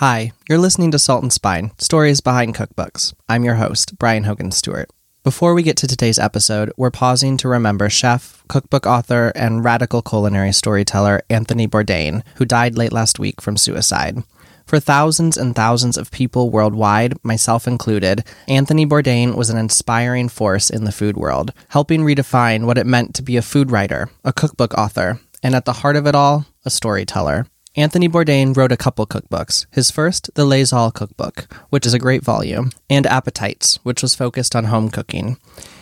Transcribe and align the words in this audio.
Hi, 0.00 0.30
you're 0.48 0.58
listening 0.58 0.92
to 0.92 0.98
Salt 1.00 1.24
and 1.24 1.32
Spine 1.32 1.72
Stories 1.78 2.20
Behind 2.20 2.54
Cookbooks. 2.54 3.14
I'm 3.28 3.42
your 3.42 3.56
host, 3.56 3.98
Brian 3.98 4.22
Hogan 4.22 4.52
Stewart. 4.52 4.88
Before 5.24 5.54
we 5.54 5.64
get 5.64 5.76
to 5.78 5.88
today's 5.88 6.20
episode, 6.20 6.70
we're 6.76 6.92
pausing 6.92 7.36
to 7.38 7.48
remember 7.48 7.90
chef, 7.90 8.44
cookbook 8.48 8.86
author, 8.86 9.32
and 9.34 9.64
radical 9.64 10.00
culinary 10.00 10.52
storyteller 10.52 11.22
Anthony 11.28 11.66
Bourdain, 11.66 12.22
who 12.36 12.44
died 12.44 12.78
late 12.78 12.92
last 12.92 13.18
week 13.18 13.40
from 13.40 13.56
suicide. 13.56 14.22
For 14.66 14.78
thousands 14.78 15.36
and 15.36 15.56
thousands 15.56 15.96
of 15.96 16.12
people 16.12 16.50
worldwide, 16.50 17.14
myself 17.24 17.66
included, 17.66 18.22
Anthony 18.46 18.86
Bourdain 18.86 19.34
was 19.34 19.50
an 19.50 19.58
inspiring 19.58 20.28
force 20.28 20.70
in 20.70 20.84
the 20.84 20.92
food 20.92 21.16
world, 21.16 21.52
helping 21.70 22.02
redefine 22.02 22.66
what 22.66 22.78
it 22.78 22.86
meant 22.86 23.16
to 23.16 23.22
be 23.22 23.36
a 23.36 23.42
food 23.42 23.72
writer, 23.72 24.10
a 24.24 24.32
cookbook 24.32 24.74
author, 24.74 25.18
and 25.42 25.56
at 25.56 25.64
the 25.64 25.72
heart 25.72 25.96
of 25.96 26.06
it 26.06 26.14
all, 26.14 26.46
a 26.64 26.70
storyteller. 26.70 27.46
Anthony 27.78 28.08
Bourdain 28.08 28.56
wrote 28.56 28.72
a 28.72 28.76
couple 28.76 29.06
cookbooks. 29.06 29.66
His 29.70 29.88
first, 29.88 30.34
the 30.34 30.44
Les 30.44 30.72
Halles 30.72 30.94
Cookbook, 30.94 31.46
which 31.70 31.86
is 31.86 31.94
a 31.94 31.98
great 32.00 32.24
volume, 32.24 32.72
and 32.90 33.06
Appetites, 33.06 33.78
which 33.84 34.02
was 34.02 34.16
focused 34.16 34.56
on 34.56 34.64
home 34.64 34.90
cooking. 34.90 35.36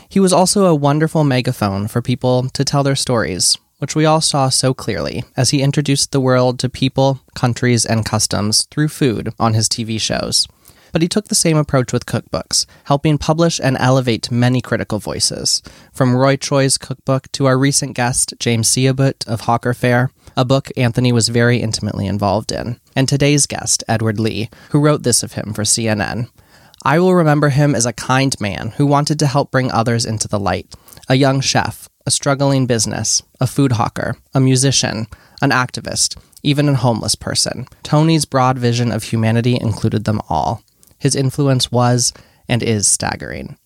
He 0.06 0.20
was 0.20 0.30
also 0.30 0.66
a 0.66 0.74
wonderful 0.74 1.24
megaphone 1.24 1.88
for 1.88 2.02
people 2.02 2.50
to 2.50 2.66
tell 2.66 2.82
their 2.82 2.96
stories, 2.96 3.56
which 3.78 3.96
we 3.96 4.04
all 4.04 4.20
saw 4.20 4.50
so 4.50 4.74
clearly 4.74 5.24
as 5.38 5.50
he 5.50 5.62
introduced 5.62 6.12
the 6.12 6.20
world 6.20 6.58
to 6.58 6.68
people, 6.68 7.20
countries, 7.34 7.86
and 7.86 8.04
customs 8.04 8.64
through 8.64 8.88
food 8.88 9.32
on 9.38 9.54
his 9.54 9.66
TV 9.66 9.98
shows. 9.98 10.46
But 10.92 11.00
he 11.00 11.08
took 11.08 11.28
the 11.28 11.34
same 11.34 11.56
approach 11.56 11.94
with 11.94 12.04
cookbooks, 12.04 12.66
helping 12.84 13.16
publish 13.16 13.58
and 13.58 13.74
elevate 13.80 14.30
many 14.30 14.60
critical 14.60 14.98
voices, 14.98 15.62
from 15.94 16.14
Roy 16.14 16.36
Choi's 16.36 16.76
cookbook 16.76 17.32
to 17.32 17.46
our 17.46 17.56
recent 17.56 17.94
guest, 17.94 18.34
James 18.38 18.68
Syhabout 18.68 19.26
of 19.26 19.40
Hawker 19.42 19.72
Fare, 19.72 20.10
a 20.36 20.44
book 20.44 20.70
Anthony 20.76 21.12
was 21.12 21.28
very 21.28 21.58
intimately 21.58 22.06
involved 22.06 22.52
in, 22.52 22.78
and 22.94 23.08
today's 23.08 23.46
guest, 23.46 23.82
Edward 23.88 24.20
Lee, 24.20 24.50
who 24.70 24.80
wrote 24.80 25.02
this 25.02 25.22
of 25.22 25.32
him 25.32 25.54
for 25.54 25.62
CNN. 25.62 26.28
I 26.84 26.98
will 26.98 27.14
remember 27.14 27.48
him 27.48 27.74
as 27.74 27.86
a 27.86 27.92
kind 27.92 28.38
man 28.40 28.72
who 28.76 28.86
wanted 28.86 29.18
to 29.20 29.26
help 29.26 29.50
bring 29.50 29.72
others 29.72 30.04
into 30.04 30.28
the 30.28 30.38
light, 30.38 30.74
a 31.08 31.14
young 31.14 31.40
chef, 31.40 31.88
a 32.04 32.10
struggling 32.10 32.66
business, 32.66 33.22
a 33.40 33.46
food 33.46 33.72
hawker, 33.72 34.16
a 34.34 34.40
musician, 34.40 35.06
an 35.40 35.50
activist, 35.50 36.16
even 36.42 36.68
a 36.68 36.74
homeless 36.74 37.14
person. 37.14 37.66
Tony's 37.82 38.24
broad 38.24 38.58
vision 38.58 38.92
of 38.92 39.04
humanity 39.04 39.58
included 39.60 40.04
them 40.04 40.20
all. 40.28 40.62
His 40.98 41.16
influence 41.16 41.72
was 41.72 42.12
and 42.48 42.62
is 42.62 42.86
staggering. 42.86 43.56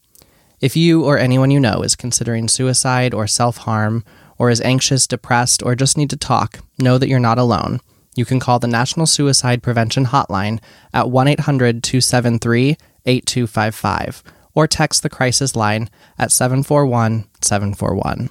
If 0.61 0.77
you 0.77 1.05
or 1.05 1.19
anyone 1.19 1.51
you 1.51 1.59
know 1.59 1.83
is 1.83 1.97
considering 1.97 2.49
suicide 2.49 3.13
or 3.13 3.27
self 3.27 3.59
harm 3.59 4.05
or 4.41 4.49
is 4.49 4.63
anxious, 4.63 5.07
depressed, 5.07 5.63
or 5.63 5.75
just 5.75 5.99
need 5.99 6.09
to 6.09 6.17
talk, 6.17 6.61
know 6.79 6.97
that 6.97 7.09
you're 7.09 7.21
not 7.21 7.39
alone. 7.39 7.79
You 8.17 8.25
can 8.25 8.41
call 8.41 8.59
the 8.59 8.67
National 8.67 9.05
Suicide 9.05 9.63
Prevention 9.63 10.07
Hotline 10.07 10.61
at 10.95 11.11
1 11.11 11.29
800 11.29 11.83
273 11.83 12.79
8255 13.05 14.23
or 14.55 14.67
text 14.67 15.03
the 15.03 15.11
crisis 15.11 15.55
line 15.55 15.91
at 16.19 16.33
741 16.33 17.27
741. 17.43 18.31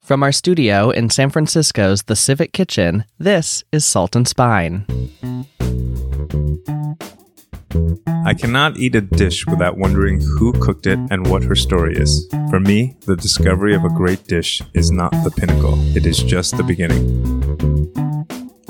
From 0.00 0.22
our 0.22 0.32
studio 0.32 0.90
in 0.90 1.10
San 1.10 1.28
Francisco's 1.28 2.04
The 2.04 2.16
Civic 2.16 2.52
Kitchen, 2.52 3.04
this 3.18 3.64
is 3.72 3.84
Salt 3.84 4.14
and 4.14 4.28
Spine. 4.28 4.86
I 8.24 8.34
cannot 8.34 8.76
eat 8.78 8.94
a 8.94 9.00
dish 9.00 9.46
without 9.46 9.76
wondering 9.76 10.20
who 10.20 10.52
cooked 10.54 10.86
it 10.86 10.98
and 11.10 11.26
what 11.26 11.42
her 11.44 11.54
story 11.54 11.96
is. 11.96 12.26
For 12.50 12.60
me, 12.60 12.96
the 13.06 13.16
discovery 13.16 13.74
of 13.74 13.84
a 13.84 13.90
great 13.90 14.24
dish 14.24 14.62
is 14.74 14.90
not 14.90 15.12
the 15.12 15.30
pinnacle, 15.30 15.74
it 15.96 16.06
is 16.06 16.18
just 16.22 16.56
the 16.56 16.62
beginning. 16.62 17.04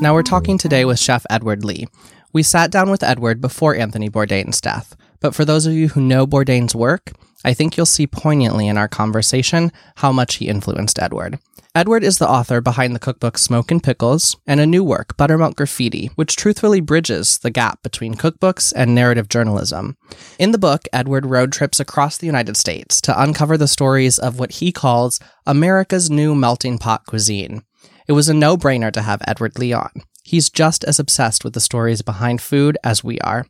Now, 0.00 0.14
we're 0.14 0.22
talking 0.22 0.58
today 0.58 0.84
with 0.84 0.98
Chef 0.98 1.26
Edward 1.30 1.64
Lee. 1.64 1.86
We 2.32 2.42
sat 2.42 2.70
down 2.70 2.90
with 2.90 3.02
Edward 3.02 3.40
before 3.40 3.74
Anthony 3.74 4.08
Bourdain's 4.08 4.60
death, 4.60 4.96
but 5.20 5.34
for 5.34 5.44
those 5.44 5.66
of 5.66 5.72
you 5.72 5.88
who 5.88 6.00
know 6.00 6.26
Bourdain's 6.26 6.74
work, 6.74 7.12
I 7.44 7.54
think 7.54 7.76
you'll 7.76 7.86
see 7.86 8.06
poignantly 8.06 8.68
in 8.68 8.76
our 8.76 8.88
conversation 8.88 9.72
how 9.96 10.12
much 10.12 10.36
he 10.36 10.48
influenced 10.48 10.98
Edward. 10.98 11.38
Edward 11.78 12.02
is 12.02 12.18
the 12.18 12.28
author 12.28 12.60
behind 12.60 12.92
the 12.92 12.98
cookbook 12.98 13.38
Smoke 13.38 13.70
and 13.70 13.80
Pickles 13.80 14.36
and 14.48 14.58
a 14.58 14.66
new 14.66 14.82
work, 14.82 15.16
Buttermilk 15.16 15.54
Graffiti, 15.54 16.10
which 16.16 16.34
truthfully 16.34 16.80
bridges 16.80 17.38
the 17.38 17.52
gap 17.52 17.84
between 17.84 18.16
cookbooks 18.16 18.72
and 18.74 18.96
narrative 18.96 19.28
journalism. 19.28 19.96
In 20.40 20.50
the 20.50 20.58
book, 20.58 20.88
Edward 20.92 21.24
road 21.24 21.52
trips 21.52 21.78
across 21.78 22.18
the 22.18 22.26
United 22.26 22.56
States 22.56 23.00
to 23.02 23.22
uncover 23.22 23.56
the 23.56 23.68
stories 23.68 24.18
of 24.18 24.40
what 24.40 24.54
he 24.54 24.72
calls 24.72 25.20
America's 25.46 26.10
new 26.10 26.34
melting 26.34 26.78
pot 26.78 27.06
cuisine. 27.06 27.62
It 28.08 28.12
was 28.12 28.28
a 28.28 28.34
no 28.34 28.56
brainer 28.56 28.90
to 28.90 29.02
have 29.02 29.22
Edward 29.28 29.56
Lee 29.56 29.72
on. 29.72 29.92
He's 30.24 30.50
just 30.50 30.82
as 30.82 30.98
obsessed 30.98 31.44
with 31.44 31.52
the 31.52 31.60
stories 31.60 32.02
behind 32.02 32.42
food 32.42 32.76
as 32.82 33.04
we 33.04 33.20
are. 33.20 33.46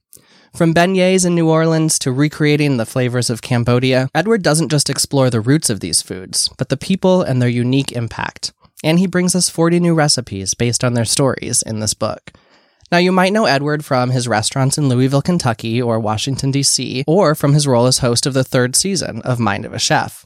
From 0.55 0.75
beignets 0.75 1.27
in 1.27 1.35
New 1.35 1.49
Orleans 1.49 1.99
to 2.01 2.11
recreating 2.11 2.77
the 2.77 2.87
flavors 2.87 3.31
of 3.31 3.43
Cambodia, 3.43 4.09
Edward 4.15 4.43
doesn't 4.43 4.71
just 4.71 4.91
explore 4.91 5.31
the 5.31 5.41
roots 5.41 5.71
of 5.71 5.81
these 5.81 6.03
foods, 6.03 6.49
but 6.57 6.69
the 6.69 6.77
people 6.77 7.23
and 7.23 7.41
their 7.41 7.49
unique 7.49 7.93
impact. 7.93 8.53
And 8.83 8.99
he 8.99 9.07
brings 9.07 9.35
us 9.35 9.51
40 9.51 9.79
new 9.81 9.95
recipes 9.95 10.55
based 10.55 10.83
on 10.83 10.95
their 10.95 11.05
stories 11.05 11.63
in 11.63 11.81
this 11.81 11.95
book. 11.95 12.33
Now, 12.91 12.99
you 12.99 13.13
might 13.13 13.33
know 13.33 13.45
Edward 13.45 13.85
from 13.85 14.11
his 14.11 14.27
restaurants 14.27 14.79
in 14.79 14.89
Louisville, 14.89 15.21
Kentucky, 15.21 15.83
or 15.83 16.01
Washington, 16.01 16.51
D.C., 16.51 17.05
or 17.07 17.35
from 17.35 17.53
his 17.53 17.67
role 17.67 17.87
as 17.87 17.99
host 17.99 18.25
of 18.25 18.33
the 18.33 18.45
third 18.45 18.75
season 18.75 19.21
of 19.23 19.39
Mind 19.39 19.67
of 19.67 19.75
a 19.75 19.79
Chef. 19.79 20.25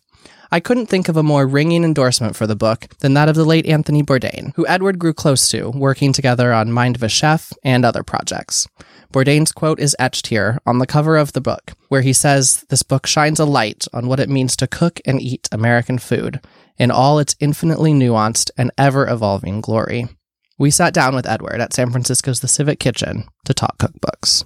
I 0.53 0.61
couldn't 0.61 0.87
think 0.87 1.09
of 1.09 1.16
a 1.16 1.22
more 1.22 1.47
ringing 1.47 1.82
endorsement 1.82 2.37
for 2.37 2.47
the 2.47 2.55
book 2.55 2.87
than 3.00 3.15
that 3.15 3.28
of 3.28 3.34
the 3.34 3.44
late 3.44 3.66
Anthony 3.66 4.03
Bourdain, 4.03 4.53
who 4.55 4.66
Edward 4.69 4.99
grew 4.99 5.15
close 5.15 5.49
to, 5.49 5.71
working 5.71 6.12
together 6.12 6.53
on 6.53 6.71
Mind 6.71 6.94
of 6.94 7.03
a 7.03 7.09
Chef 7.09 7.53
and 7.65 7.84
other 7.84 8.03
projects. 8.03 8.69
Bourdain's 9.12 9.53
quote 9.53 9.78
is 9.78 9.95
etched 9.99 10.28
here 10.28 10.59
on 10.67 10.78
the 10.78 10.87
cover 10.87 11.17
of 11.17 11.33
the 11.33 11.41
book, 11.41 11.73
where 11.89 12.03
he 12.03 12.12
says 12.12 12.65
this 12.71 12.83
book 12.83 13.06
shines 13.06 13.39
a 13.39 13.45
light 13.45 13.87
on 13.93 14.09
what 14.09 14.21
it 14.21 14.28
means 14.28 14.56
to 14.56 14.67
cook 14.67 15.00
and 15.05 15.21
eat 15.21 15.49
American 15.53 15.99
food 15.99 16.41
in 16.78 16.91
all 16.91 17.19
its 17.19 17.37
infinitely 17.39 17.93
nuanced 17.93 18.50
and 18.56 18.71
ever 18.78 19.09
evolving 19.09 19.61
glory. 19.61 20.09
We 20.59 20.71
sat 20.71 20.95
down 20.95 21.15
with 21.15 21.28
Edward 21.28 21.61
at 21.61 21.75
San 21.75 21.91
Francisco's 21.91 22.41
The 22.41 22.49
Civic 22.49 22.78
Kitchen 22.78 23.25
to 23.45 23.55
talk 23.55 23.78
cookbooks. 23.78 24.45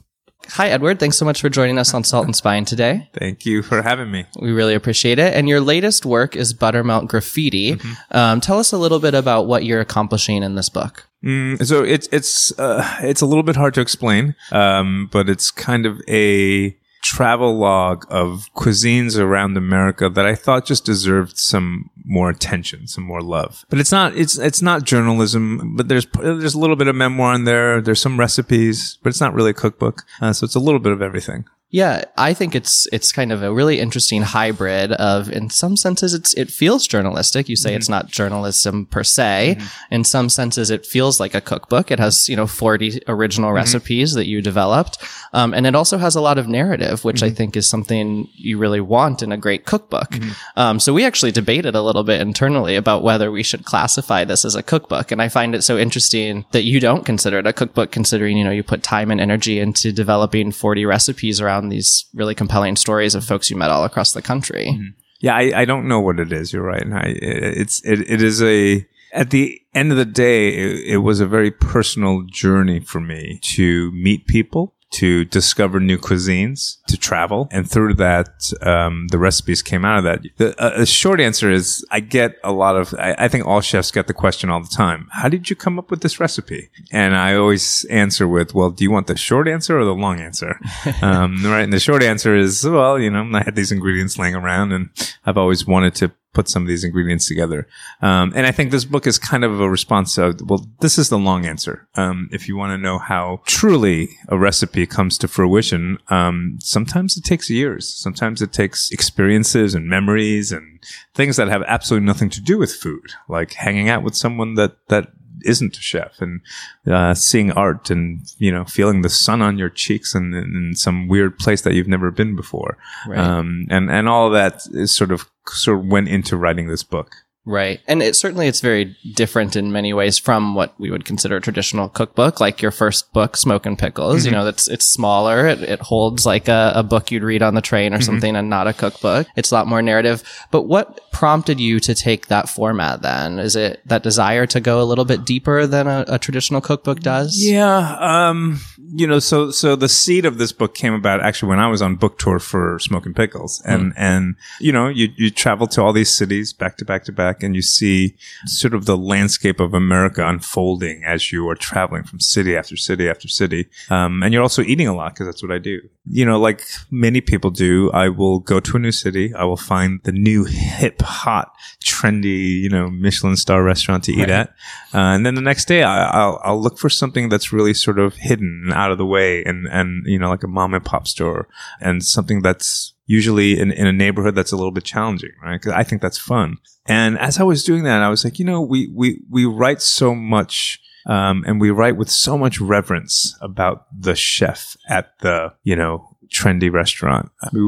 Hi, 0.50 0.68
Edward. 0.68 1.00
Thanks 1.00 1.16
so 1.16 1.24
much 1.24 1.40
for 1.40 1.48
joining 1.48 1.76
us 1.76 1.92
on 1.92 2.04
Salt 2.04 2.24
and 2.24 2.36
Spine 2.36 2.64
today. 2.64 3.10
Thank 3.14 3.44
you 3.44 3.62
for 3.62 3.82
having 3.82 4.10
me. 4.12 4.26
We 4.40 4.52
really 4.52 4.74
appreciate 4.74 5.18
it. 5.18 5.34
And 5.34 5.48
your 5.48 5.60
latest 5.60 6.06
work 6.06 6.36
is 6.36 6.54
Buttermilk 6.54 7.08
Graffiti. 7.08 7.74
Mm-hmm. 7.74 8.16
Um, 8.16 8.40
tell 8.40 8.58
us 8.58 8.72
a 8.72 8.78
little 8.78 9.00
bit 9.00 9.14
about 9.14 9.46
what 9.46 9.64
you're 9.64 9.80
accomplishing 9.80 10.42
in 10.44 10.54
this 10.54 10.68
book. 10.68 11.08
Mm, 11.26 11.66
so 11.66 11.82
it's 11.82 12.08
it's 12.12 12.56
uh, 12.56 12.98
it's 13.00 13.20
a 13.20 13.26
little 13.26 13.42
bit 13.42 13.56
hard 13.56 13.74
to 13.74 13.80
explain, 13.80 14.36
um, 14.52 15.08
but 15.10 15.28
it's 15.28 15.50
kind 15.50 15.84
of 15.84 16.00
a 16.08 16.76
travel 17.02 17.56
log 17.56 18.04
of 18.10 18.48
cuisines 18.56 19.18
around 19.18 19.56
America 19.56 20.08
that 20.08 20.26
I 20.26 20.34
thought 20.34 20.66
just 20.66 20.84
deserved 20.84 21.36
some 21.36 21.90
more 22.04 22.30
attention, 22.30 22.86
some 22.86 23.04
more 23.04 23.22
love. 23.22 23.64
But 23.68 23.80
it's 23.80 23.90
not 23.90 24.16
it's 24.16 24.38
it's 24.38 24.62
not 24.62 24.84
journalism, 24.84 25.74
but 25.76 25.88
there's 25.88 26.06
there's 26.14 26.54
a 26.54 26.60
little 26.60 26.76
bit 26.76 26.86
of 26.86 26.94
memoir 26.94 27.34
in 27.34 27.44
there. 27.44 27.80
There's 27.80 28.00
some 28.00 28.20
recipes, 28.20 28.98
but 29.02 29.10
it's 29.10 29.20
not 29.20 29.34
really 29.34 29.50
a 29.50 29.54
cookbook. 29.54 30.04
Uh, 30.20 30.32
so 30.32 30.44
it's 30.44 30.54
a 30.54 30.60
little 30.60 30.80
bit 30.80 30.92
of 30.92 31.02
everything. 31.02 31.44
Yeah, 31.70 32.04
I 32.16 32.32
think 32.32 32.54
it's 32.54 32.86
it's 32.92 33.10
kind 33.10 33.32
of 33.32 33.42
a 33.42 33.52
really 33.52 33.80
interesting 33.80 34.22
hybrid 34.22 34.92
of 34.92 35.28
in 35.28 35.50
some 35.50 35.76
senses 35.76 36.14
it's 36.14 36.32
it 36.34 36.48
feels 36.48 36.86
journalistic. 36.86 37.48
You 37.48 37.56
say 37.56 37.70
mm-hmm. 37.70 37.78
it's 37.78 37.88
not 37.88 38.06
journalism 38.06 38.86
per 38.86 39.02
se. 39.02 39.56
Mm-hmm. 39.58 39.94
In 39.94 40.04
some 40.04 40.28
senses 40.28 40.70
it 40.70 40.86
feels 40.86 41.18
like 41.18 41.34
a 41.34 41.40
cookbook. 41.40 41.90
It 41.90 41.98
has, 41.98 42.28
you 42.28 42.36
know, 42.36 42.46
40 42.46 43.02
original 43.08 43.48
mm-hmm. 43.48 43.56
recipes 43.56 44.14
that 44.14 44.26
you 44.26 44.42
developed. 44.42 44.98
Um, 45.32 45.52
and 45.52 45.66
it 45.66 45.74
also 45.74 45.98
has 45.98 46.14
a 46.14 46.20
lot 46.20 46.38
of 46.38 46.46
narrative, 46.46 47.04
which 47.04 47.22
I 47.22 47.26
mm-hmm. 47.26 47.34
think 47.34 47.56
is 47.56 47.68
something 47.68 48.28
you 48.36 48.58
really 48.58 48.80
want 48.80 49.20
in 49.20 49.32
a 49.32 49.36
great 49.36 49.66
cookbook. 49.66 50.10
Mm-hmm. 50.10 50.30
Um, 50.56 50.78
so 50.78 50.94
we 50.94 51.04
actually 51.04 51.32
debated 51.32 51.74
a 51.74 51.82
little 51.82 52.04
bit 52.04 52.20
internally 52.20 52.76
about 52.76 53.02
whether 53.02 53.32
we 53.32 53.42
should 53.42 53.64
classify 53.64 54.24
this 54.24 54.44
as 54.44 54.54
a 54.54 54.62
cookbook. 54.62 55.10
And 55.10 55.20
I 55.20 55.28
find 55.28 55.52
it 55.54 55.62
so 55.62 55.76
interesting 55.76 56.44
that 56.52 56.62
you 56.62 56.78
don't 56.78 57.04
consider 57.04 57.40
it 57.40 57.46
a 57.46 57.52
cookbook 57.52 57.90
considering, 57.90 58.36
you 58.36 58.44
know, 58.44 58.50
you 58.50 58.62
put 58.62 58.84
time 58.84 59.10
and 59.10 59.20
energy 59.20 59.58
into 59.58 59.90
developing 59.90 60.52
40 60.52 60.86
recipes 60.86 61.40
around 61.40 61.55
around 61.56 61.68
these 61.68 62.06
really 62.14 62.34
compelling 62.34 62.76
stories 62.76 63.14
of 63.14 63.24
folks 63.24 63.50
you 63.50 63.56
met 63.56 63.70
all 63.70 63.84
across 63.84 64.12
the 64.12 64.22
country. 64.22 64.68
Mm-hmm. 64.72 64.98
Yeah, 65.20 65.34
I, 65.34 65.62
I, 65.62 65.64
don't 65.64 65.88
know 65.88 66.00
what 66.00 66.20
it 66.20 66.30
is. 66.30 66.52
You're 66.52 66.62
right. 66.62 66.84
I, 66.92 67.14
it's 67.16 67.82
it, 67.84 68.00
it 68.10 68.22
is 68.22 68.42
a 68.42 68.86
at 69.12 69.30
the 69.30 69.60
end 69.74 69.90
of 69.90 69.96
the 69.96 70.04
day, 70.04 70.48
it, 70.48 70.94
it 70.94 70.96
was 70.98 71.20
a 71.20 71.26
very 71.26 71.50
personal 71.50 72.22
journey 72.22 72.80
for 72.80 73.00
me 73.00 73.38
to 73.42 73.90
meet 73.92 74.26
people 74.26 74.74
to 74.92 75.24
discover 75.24 75.80
new 75.80 75.98
cuisines, 75.98 76.76
to 76.86 76.96
travel. 76.96 77.48
And 77.50 77.68
through 77.68 77.94
that, 77.94 78.52
um, 78.62 79.08
the 79.08 79.18
recipes 79.18 79.62
came 79.62 79.84
out 79.84 79.98
of 79.98 80.04
that. 80.04 80.22
The 80.36 80.60
uh, 80.60 80.84
short 80.84 81.20
answer 81.20 81.50
is 81.50 81.84
I 81.90 82.00
get 82.00 82.36
a 82.44 82.52
lot 82.52 82.76
of, 82.76 82.94
I, 82.94 83.14
I, 83.18 83.28
think 83.28 83.46
all 83.46 83.60
chefs 83.60 83.90
get 83.90 84.06
the 84.06 84.14
question 84.14 84.48
all 84.48 84.60
the 84.60 84.74
time. 84.74 85.08
How 85.12 85.28
did 85.28 85.50
you 85.50 85.56
come 85.56 85.78
up 85.78 85.90
with 85.90 86.02
this 86.02 86.20
recipe? 86.20 86.70
And 86.92 87.16
I 87.16 87.34
always 87.34 87.84
answer 87.86 88.28
with, 88.28 88.54
well, 88.54 88.70
do 88.70 88.84
you 88.84 88.90
want 88.90 89.08
the 89.08 89.16
short 89.16 89.48
answer 89.48 89.78
or 89.78 89.84
the 89.84 89.94
long 89.94 90.20
answer? 90.20 90.58
um, 91.02 91.44
right. 91.44 91.62
And 91.62 91.72
the 91.72 91.80
short 91.80 92.02
answer 92.02 92.36
is, 92.36 92.64
well, 92.64 92.98
you 92.98 93.10
know, 93.10 93.28
I 93.34 93.42
had 93.42 93.56
these 93.56 93.72
ingredients 93.72 94.18
laying 94.18 94.34
around 94.34 94.72
and 94.72 94.90
I've 95.24 95.38
always 95.38 95.66
wanted 95.66 95.94
to 95.96 96.12
put 96.32 96.48
some 96.48 96.62
of 96.62 96.68
these 96.68 96.84
ingredients 96.84 97.26
together. 97.26 97.66
Um, 98.02 98.32
and 98.36 98.46
I 98.46 98.52
think 98.52 98.70
this 98.70 98.84
book 98.84 99.06
is 99.06 99.18
kind 99.18 99.42
of 99.42 99.60
a 99.60 99.70
response 99.70 100.14
to, 100.16 100.36
well, 100.44 100.66
this 100.80 100.98
is 100.98 101.08
the 101.08 101.18
long 101.18 101.46
answer. 101.46 101.88
Um, 101.94 102.28
if 102.30 102.46
you 102.46 102.56
want 102.56 102.72
to 102.72 102.78
know 102.78 102.98
how 102.98 103.40
truly 103.46 104.10
a 104.28 104.36
recipe 104.36 104.86
comes 104.86 105.16
to 105.18 105.28
fruition, 105.28 105.98
um, 106.08 106.58
sometimes 106.60 107.16
it 107.16 107.24
takes 107.24 107.48
years. 107.48 107.88
Sometimes 107.88 108.42
it 108.42 108.52
takes 108.52 108.90
experiences 108.90 109.74
and 109.74 109.88
memories 109.88 110.52
and 110.52 110.78
things 111.14 111.36
that 111.36 111.48
have 111.48 111.62
absolutely 111.66 112.06
nothing 112.06 112.30
to 112.30 112.40
do 112.42 112.58
with 112.58 112.72
food, 112.72 113.12
like 113.28 113.54
hanging 113.54 113.88
out 113.88 114.02
with 114.02 114.14
someone 114.14 114.54
that, 114.54 114.76
that 114.88 115.08
isn't 115.46 115.76
a 115.76 115.80
chef 115.80 116.20
and 116.20 116.40
uh, 116.86 117.14
seeing 117.14 117.50
art 117.52 117.90
and 117.90 118.20
you 118.38 118.50
know 118.52 118.64
feeling 118.64 119.02
the 119.02 119.08
sun 119.08 119.40
on 119.42 119.58
your 119.58 119.70
cheeks 119.70 120.14
and 120.14 120.34
in 120.34 120.74
some 120.74 121.08
weird 121.08 121.38
place 121.38 121.62
that 121.62 121.74
you've 121.74 121.88
never 121.88 122.10
been 122.10 122.34
before 122.36 122.76
Right. 123.06 123.18
um, 123.18 123.66
and 123.70 123.90
and 123.90 124.08
all 124.08 124.26
of 124.26 124.32
that 124.32 124.62
is 124.72 124.94
sort 124.94 125.10
of 125.12 125.30
sort 125.48 125.78
of 125.78 125.86
went 125.86 126.08
into 126.08 126.36
writing 126.36 126.68
this 126.68 126.82
book 126.82 127.14
Right. 127.46 127.80
And 127.86 128.02
it 128.02 128.16
certainly 128.16 128.48
it's 128.48 128.60
very 128.60 128.96
different 129.14 129.54
in 129.54 129.70
many 129.70 129.92
ways 129.92 130.18
from 130.18 130.56
what 130.56 130.78
we 130.80 130.90
would 130.90 131.04
consider 131.04 131.36
a 131.36 131.40
traditional 131.40 131.88
cookbook, 131.88 132.40
like 132.40 132.60
your 132.60 132.72
first 132.72 133.12
book, 133.12 133.36
Smoke 133.36 133.66
and 133.66 133.78
Pickles. 133.78 134.24
You 134.24 134.32
mm-hmm. 134.32 134.40
know, 134.40 134.44
that's 134.44 134.66
it's 134.66 134.84
smaller. 134.84 135.46
It, 135.46 135.62
it 135.62 135.80
holds 135.80 136.26
like 136.26 136.48
a, 136.48 136.72
a 136.74 136.82
book 136.82 137.12
you'd 137.12 137.22
read 137.22 137.42
on 137.42 137.54
the 137.54 137.60
train 137.60 137.94
or 137.94 137.98
mm-hmm. 137.98 138.04
something 138.04 138.34
and 138.34 138.50
not 138.50 138.66
a 138.66 138.72
cookbook. 138.72 139.28
It's 139.36 139.52
a 139.52 139.54
lot 139.54 139.68
more 139.68 139.80
narrative. 139.80 140.24
But 140.50 140.62
what 140.62 141.00
prompted 141.12 141.60
you 141.60 141.80
to 141.80 141.94
take 141.94 142.26
that 142.26 142.48
format 142.48 143.00
then? 143.00 143.38
Is 143.38 143.54
it 143.56 143.80
that 143.86 144.02
desire 144.02 144.46
to 144.46 144.60
go 144.60 144.82
a 144.82 144.84
little 144.84 145.04
bit 145.04 145.24
deeper 145.24 145.66
than 145.66 145.86
a, 145.86 146.04
a 146.08 146.18
traditional 146.18 146.60
cookbook 146.60 147.00
does? 147.00 147.42
Yeah, 147.42 147.96
um, 148.00 148.60
you 148.92 149.06
know, 149.06 149.18
so 149.18 149.50
so 149.50 149.76
the 149.76 149.88
seed 149.88 150.26
of 150.26 150.38
this 150.38 150.52
book 150.52 150.74
came 150.74 150.92
about 150.92 151.22
actually 151.22 151.48
when 151.50 151.58
I 151.58 151.68
was 151.68 151.80
on 151.80 151.96
book 151.96 152.18
tour 152.18 152.38
for 152.38 152.78
Smoke 152.80 153.06
and 153.06 153.16
Pickles, 153.16 153.62
hmm. 153.64 153.70
and 153.70 153.92
and 153.96 154.34
you 154.60 154.72
know, 154.72 154.88
you 154.88 155.08
you 155.16 155.30
travel 155.30 155.66
to 155.68 155.82
all 155.82 155.92
these 155.92 156.12
cities 156.12 156.52
back 156.52 156.76
to 156.78 156.84
back 156.84 157.04
to 157.04 157.12
back, 157.12 157.35
and 157.42 157.54
you 157.54 157.62
see 157.62 158.16
sort 158.46 158.74
of 158.74 158.86
the 158.86 158.96
landscape 158.96 159.60
of 159.60 159.74
America 159.74 160.26
unfolding 160.26 161.02
as 161.04 161.32
you 161.32 161.48
are 161.48 161.54
traveling 161.54 162.02
from 162.04 162.20
city 162.20 162.56
after 162.56 162.76
city 162.76 163.08
after 163.08 163.28
city, 163.28 163.68
um, 163.90 164.22
and 164.22 164.32
you're 164.32 164.42
also 164.42 164.62
eating 164.62 164.88
a 164.88 164.94
lot 164.94 165.14
because 165.14 165.26
that's 165.26 165.42
what 165.42 165.52
I 165.52 165.58
do. 165.58 165.80
You 166.08 166.24
know, 166.24 166.38
like 166.38 166.62
many 166.90 167.20
people 167.20 167.50
do, 167.50 167.90
I 167.92 168.08
will 168.08 168.38
go 168.38 168.60
to 168.60 168.76
a 168.76 168.80
new 168.80 168.92
city, 168.92 169.34
I 169.34 169.44
will 169.44 169.56
find 169.56 170.00
the 170.04 170.12
new 170.12 170.44
hip, 170.44 171.02
hot, 171.02 171.52
trendy, 171.82 172.60
you 172.60 172.68
know, 172.68 172.88
Michelin 172.90 173.36
star 173.36 173.62
restaurant 173.62 174.04
to 174.04 174.12
eat 174.12 174.20
Right. 174.20 174.30
at. 174.30 174.48
Uh, 174.94 175.14
and 175.14 175.26
then 175.26 175.34
the 175.34 175.40
next 175.40 175.66
day, 175.66 175.82
I, 175.82 176.08
I'll, 176.10 176.40
I'll 176.44 176.60
look 176.60 176.78
for 176.78 176.88
something 176.88 177.28
that's 177.28 177.52
really 177.52 177.74
sort 177.74 177.98
of 177.98 178.14
hidden 178.14 178.62
and 178.64 178.72
out 178.72 178.90
of 178.92 178.98
the 178.98 179.06
way 179.06 179.42
and, 179.44 179.66
and, 179.68 180.06
you 180.06 180.18
know, 180.18 180.28
like 180.28 180.42
a 180.42 180.48
mom 180.48 180.74
and 180.74 180.84
pop 180.84 181.06
store 181.06 181.48
and 181.80 182.04
something 182.04 182.42
that's 182.42 182.94
usually 183.06 183.58
in, 183.58 183.70
in 183.72 183.86
a 183.86 183.92
neighborhood 183.92 184.34
that's 184.34 184.52
a 184.52 184.56
little 184.56 184.72
bit 184.72 184.84
challenging, 184.84 185.32
right? 185.42 185.60
Cause 185.60 185.72
I 185.72 185.84
think 185.84 186.02
that's 186.02 186.18
fun. 186.18 186.58
And 186.86 187.18
as 187.18 187.38
I 187.38 187.44
was 187.44 187.64
doing 187.64 187.84
that, 187.84 188.02
I 188.02 188.08
was 188.08 188.24
like, 188.24 188.38
you 188.38 188.44
know, 188.44 188.60
we, 188.60 188.88
we, 188.94 189.22
we 189.30 189.44
write 189.44 189.80
so 189.80 190.14
much, 190.14 190.80
um, 191.06 191.44
and 191.46 191.60
we 191.60 191.70
write 191.70 191.96
with 191.96 192.10
so 192.10 192.36
much 192.36 192.60
reverence 192.60 193.36
about 193.40 193.86
the 193.96 194.16
chef 194.16 194.76
at 194.88 195.18
the, 195.20 195.52
you 195.62 195.76
know, 195.76 196.16
trendy 196.28 196.72
restaurant. 196.72 197.30
We 197.52 197.60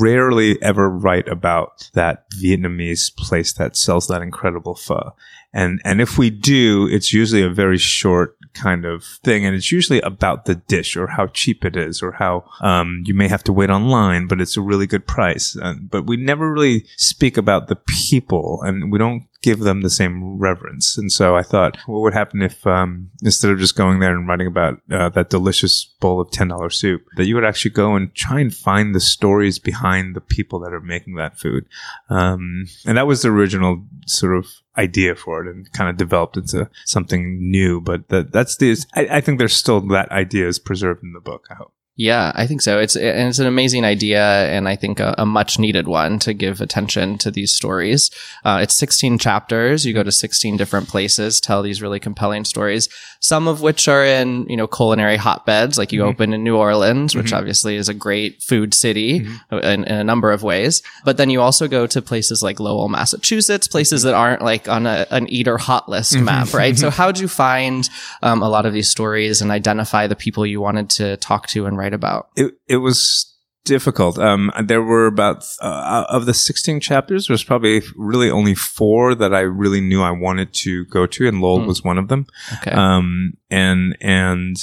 rarely 0.00 0.60
ever 0.62 0.88
write 0.88 1.28
about 1.28 1.90
that 1.92 2.30
Vietnamese 2.30 3.14
place 3.14 3.52
that 3.54 3.76
sells 3.76 4.06
that 4.08 4.22
incredible 4.22 4.74
pho. 4.74 5.14
And, 5.52 5.80
and 5.84 6.00
if 6.00 6.18
we 6.18 6.30
do, 6.30 6.88
it's 6.90 7.12
usually 7.12 7.42
a 7.42 7.50
very 7.50 7.78
short 7.78 8.36
kind 8.56 8.84
of 8.84 9.04
thing. 9.04 9.44
And 9.44 9.54
it's 9.54 9.70
usually 9.70 10.00
about 10.00 10.44
the 10.44 10.56
dish 10.56 10.96
or 10.96 11.06
how 11.06 11.26
cheap 11.28 11.64
it 11.64 11.76
is 11.76 12.02
or 12.02 12.12
how, 12.12 12.44
um, 12.60 13.02
you 13.06 13.14
may 13.14 13.28
have 13.28 13.44
to 13.44 13.52
wait 13.52 13.70
online, 13.70 14.26
but 14.26 14.40
it's 14.40 14.56
a 14.56 14.62
really 14.62 14.86
good 14.86 15.06
price. 15.06 15.56
Uh, 15.56 15.74
but 15.80 16.06
we 16.06 16.16
never 16.16 16.52
really 16.52 16.86
speak 16.96 17.36
about 17.36 17.68
the 17.68 17.76
people 17.76 18.60
and 18.62 18.90
we 18.90 18.98
don't 18.98 19.24
give 19.42 19.60
them 19.60 19.82
the 19.82 19.90
same 19.90 20.38
reverence. 20.38 20.98
And 20.98 21.12
so 21.12 21.36
I 21.36 21.42
thought, 21.42 21.76
what 21.86 22.00
would 22.00 22.14
happen 22.14 22.42
if, 22.42 22.66
um, 22.66 23.10
instead 23.22 23.52
of 23.52 23.60
just 23.60 23.76
going 23.76 24.00
there 24.00 24.12
and 24.12 24.26
writing 24.26 24.48
about 24.48 24.80
uh, 24.90 25.08
that 25.10 25.30
delicious 25.30 25.84
bowl 26.00 26.20
of 26.20 26.30
$10 26.30 26.72
soup, 26.72 27.02
that 27.16 27.26
you 27.26 27.36
would 27.36 27.44
actually 27.44 27.70
go 27.70 27.94
and 27.94 28.12
try 28.14 28.40
and 28.40 28.52
find 28.52 28.92
the 28.92 29.00
stories 29.00 29.60
behind 29.60 30.16
the 30.16 30.20
people 30.20 30.58
that 30.60 30.72
are 30.72 30.80
making 30.80 31.14
that 31.14 31.38
food. 31.38 31.66
Um, 32.08 32.66
and 32.84 32.98
that 32.98 33.06
was 33.06 33.22
the 33.22 33.28
original 33.28 33.84
sort 34.06 34.36
of 34.36 34.48
idea 34.78 35.14
for 35.14 35.44
it 35.44 35.54
and 35.54 35.70
kind 35.72 35.90
of 35.90 35.96
developed 35.96 36.36
into 36.36 36.68
something 36.84 37.50
new. 37.50 37.80
But 37.80 38.08
that, 38.08 38.32
that's 38.32 38.56
the, 38.56 38.76
I, 38.94 39.16
I 39.16 39.20
think 39.20 39.38
there's 39.38 39.56
still 39.56 39.80
that 39.88 40.10
idea 40.10 40.46
is 40.48 40.58
preserved 40.58 41.02
in 41.02 41.12
the 41.12 41.20
book. 41.20 41.46
I 41.50 41.54
hope. 41.54 41.72
Yeah, 41.98 42.30
I 42.34 42.46
think 42.46 42.60
so. 42.60 42.78
It's 42.78 42.94
and 42.94 43.28
it's 43.28 43.38
an 43.38 43.46
amazing 43.46 43.86
idea, 43.86 44.22
and 44.22 44.68
I 44.68 44.76
think 44.76 45.00
a, 45.00 45.14
a 45.16 45.24
much 45.24 45.58
needed 45.58 45.88
one 45.88 46.18
to 46.20 46.34
give 46.34 46.60
attention 46.60 47.16
to 47.18 47.30
these 47.30 47.54
stories. 47.54 48.10
Uh, 48.44 48.58
it's 48.62 48.76
16 48.76 49.16
chapters. 49.16 49.86
You 49.86 49.94
go 49.94 50.02
to 50.02 50.12
16 50.12 50.58
different 50.58 50.88
places, 50.88 51.40
tell 51.40 51.62
these 51.62 51.80
really 51.80 51.98
compelling 51.98 52.44
stories. 52.44 52.90
Some 53.20 53.48
of 53.48 53.62
which 53.62 53.88
are 53.88 54.04
in 54.04 54.46
you 54.46 54.58
know 54.58 54.66
culinary 54.66 55.16
hotbeds, 55.16 55.78
like 55.78 55.90
you 55.90 56.00
mm-hmm. 56.00 56.10
open 56.10 56.34
in 56.34 56.44
New 56.44 56.58
Orleans, 56.58 57.14
which 57.14 57.26
mm-hmm. 57.26 57.36
obviously 57.36 57.76
is 57.76 57.88
a 57.88 57.94
great 57.94 58.42
food 58.42 58.74
city 58.74 59.20
mm-hmm. 59.20 59.56
in, 59.56 59.84
in 59.84 59.96
a 59.96 60.04
number 60.04 60.32
of 60.32 60.42
ways. 60.42 60.82
But 61.06 61.16
then 61.16 61.30
you 61.30 61.40
also 61.40 61.66
go 61.66 61.86
to 61.86 62.02
places 62.02 62.42
like 62.42 62.60
Lowell, 62.60 62.90
Massachusetts, 62.90 63.68
places 63.68 64.02
that 64.02 64.12
aren't 64.12 64.42
like 64.42 64.68
on 64.68 64.86
a, 64.86 65.06
an 65.10 65.28
eater 65.28 65.56
hot 65.56 65.88
list 65.88 66.18
map, 66.20 66.52
right? 66.52 66.76
So 66.76 66.90
how 66.90 67.10
do 67.10 67.22
you 67.22 67.28
find 67.28 67.88
um, 68.22 68.42
a 68.42 68.50
lot 68.50 68.66
of 68.66 68.74
these 68.74 68.90
stories 68.90 69.40
and 69.40 69.50
identify 69.50 70.06
the 70.06 70.16
people 70.16 70.44
you 70.44 70.60
wanted 70.60 70.90
to 70.90 71.16
talk 71.16 71.46
to 71.48 71.64
and 71.64 71.78
write 71.78 71.85
about? 71.92 72.28
it 72.36 72.54
it 72.68 72.76
was 72.78 73.32
difficult. 73.66 74.18
Um, 74.18 74.50
there 74.64 74.82
were 74.82 75.06
about 75.06 75.44
uh, 75.60 76.04
of 76.08 76.24
the 76.24 76.32
sixteen 76.32 76.80
chapters. 76.80 77.26
There's 77.26 77.44
probably 77.44 77.82
really 77.96 78.30
only 78.30 78.54
four 78.54 79.14
that 79.14 79.34
I 79.34 79.40
really 79.40 79.82
knew 79.82 80.00
I 80.00 80.12
wanted 80.12 80.54
to 80.54 80.86
go 80.86 81.06
to, 81.06 81.28
and 81.28 81.42
Lowell 81.42 81.66
was 81.66 81.84
one 81.84 81.98
of 81.98 82.08
them. 82.08 82.26
Okay. 82.58 82.70
Um, 82.70 83.34
and 83.50 83.96
and 84.00 84.56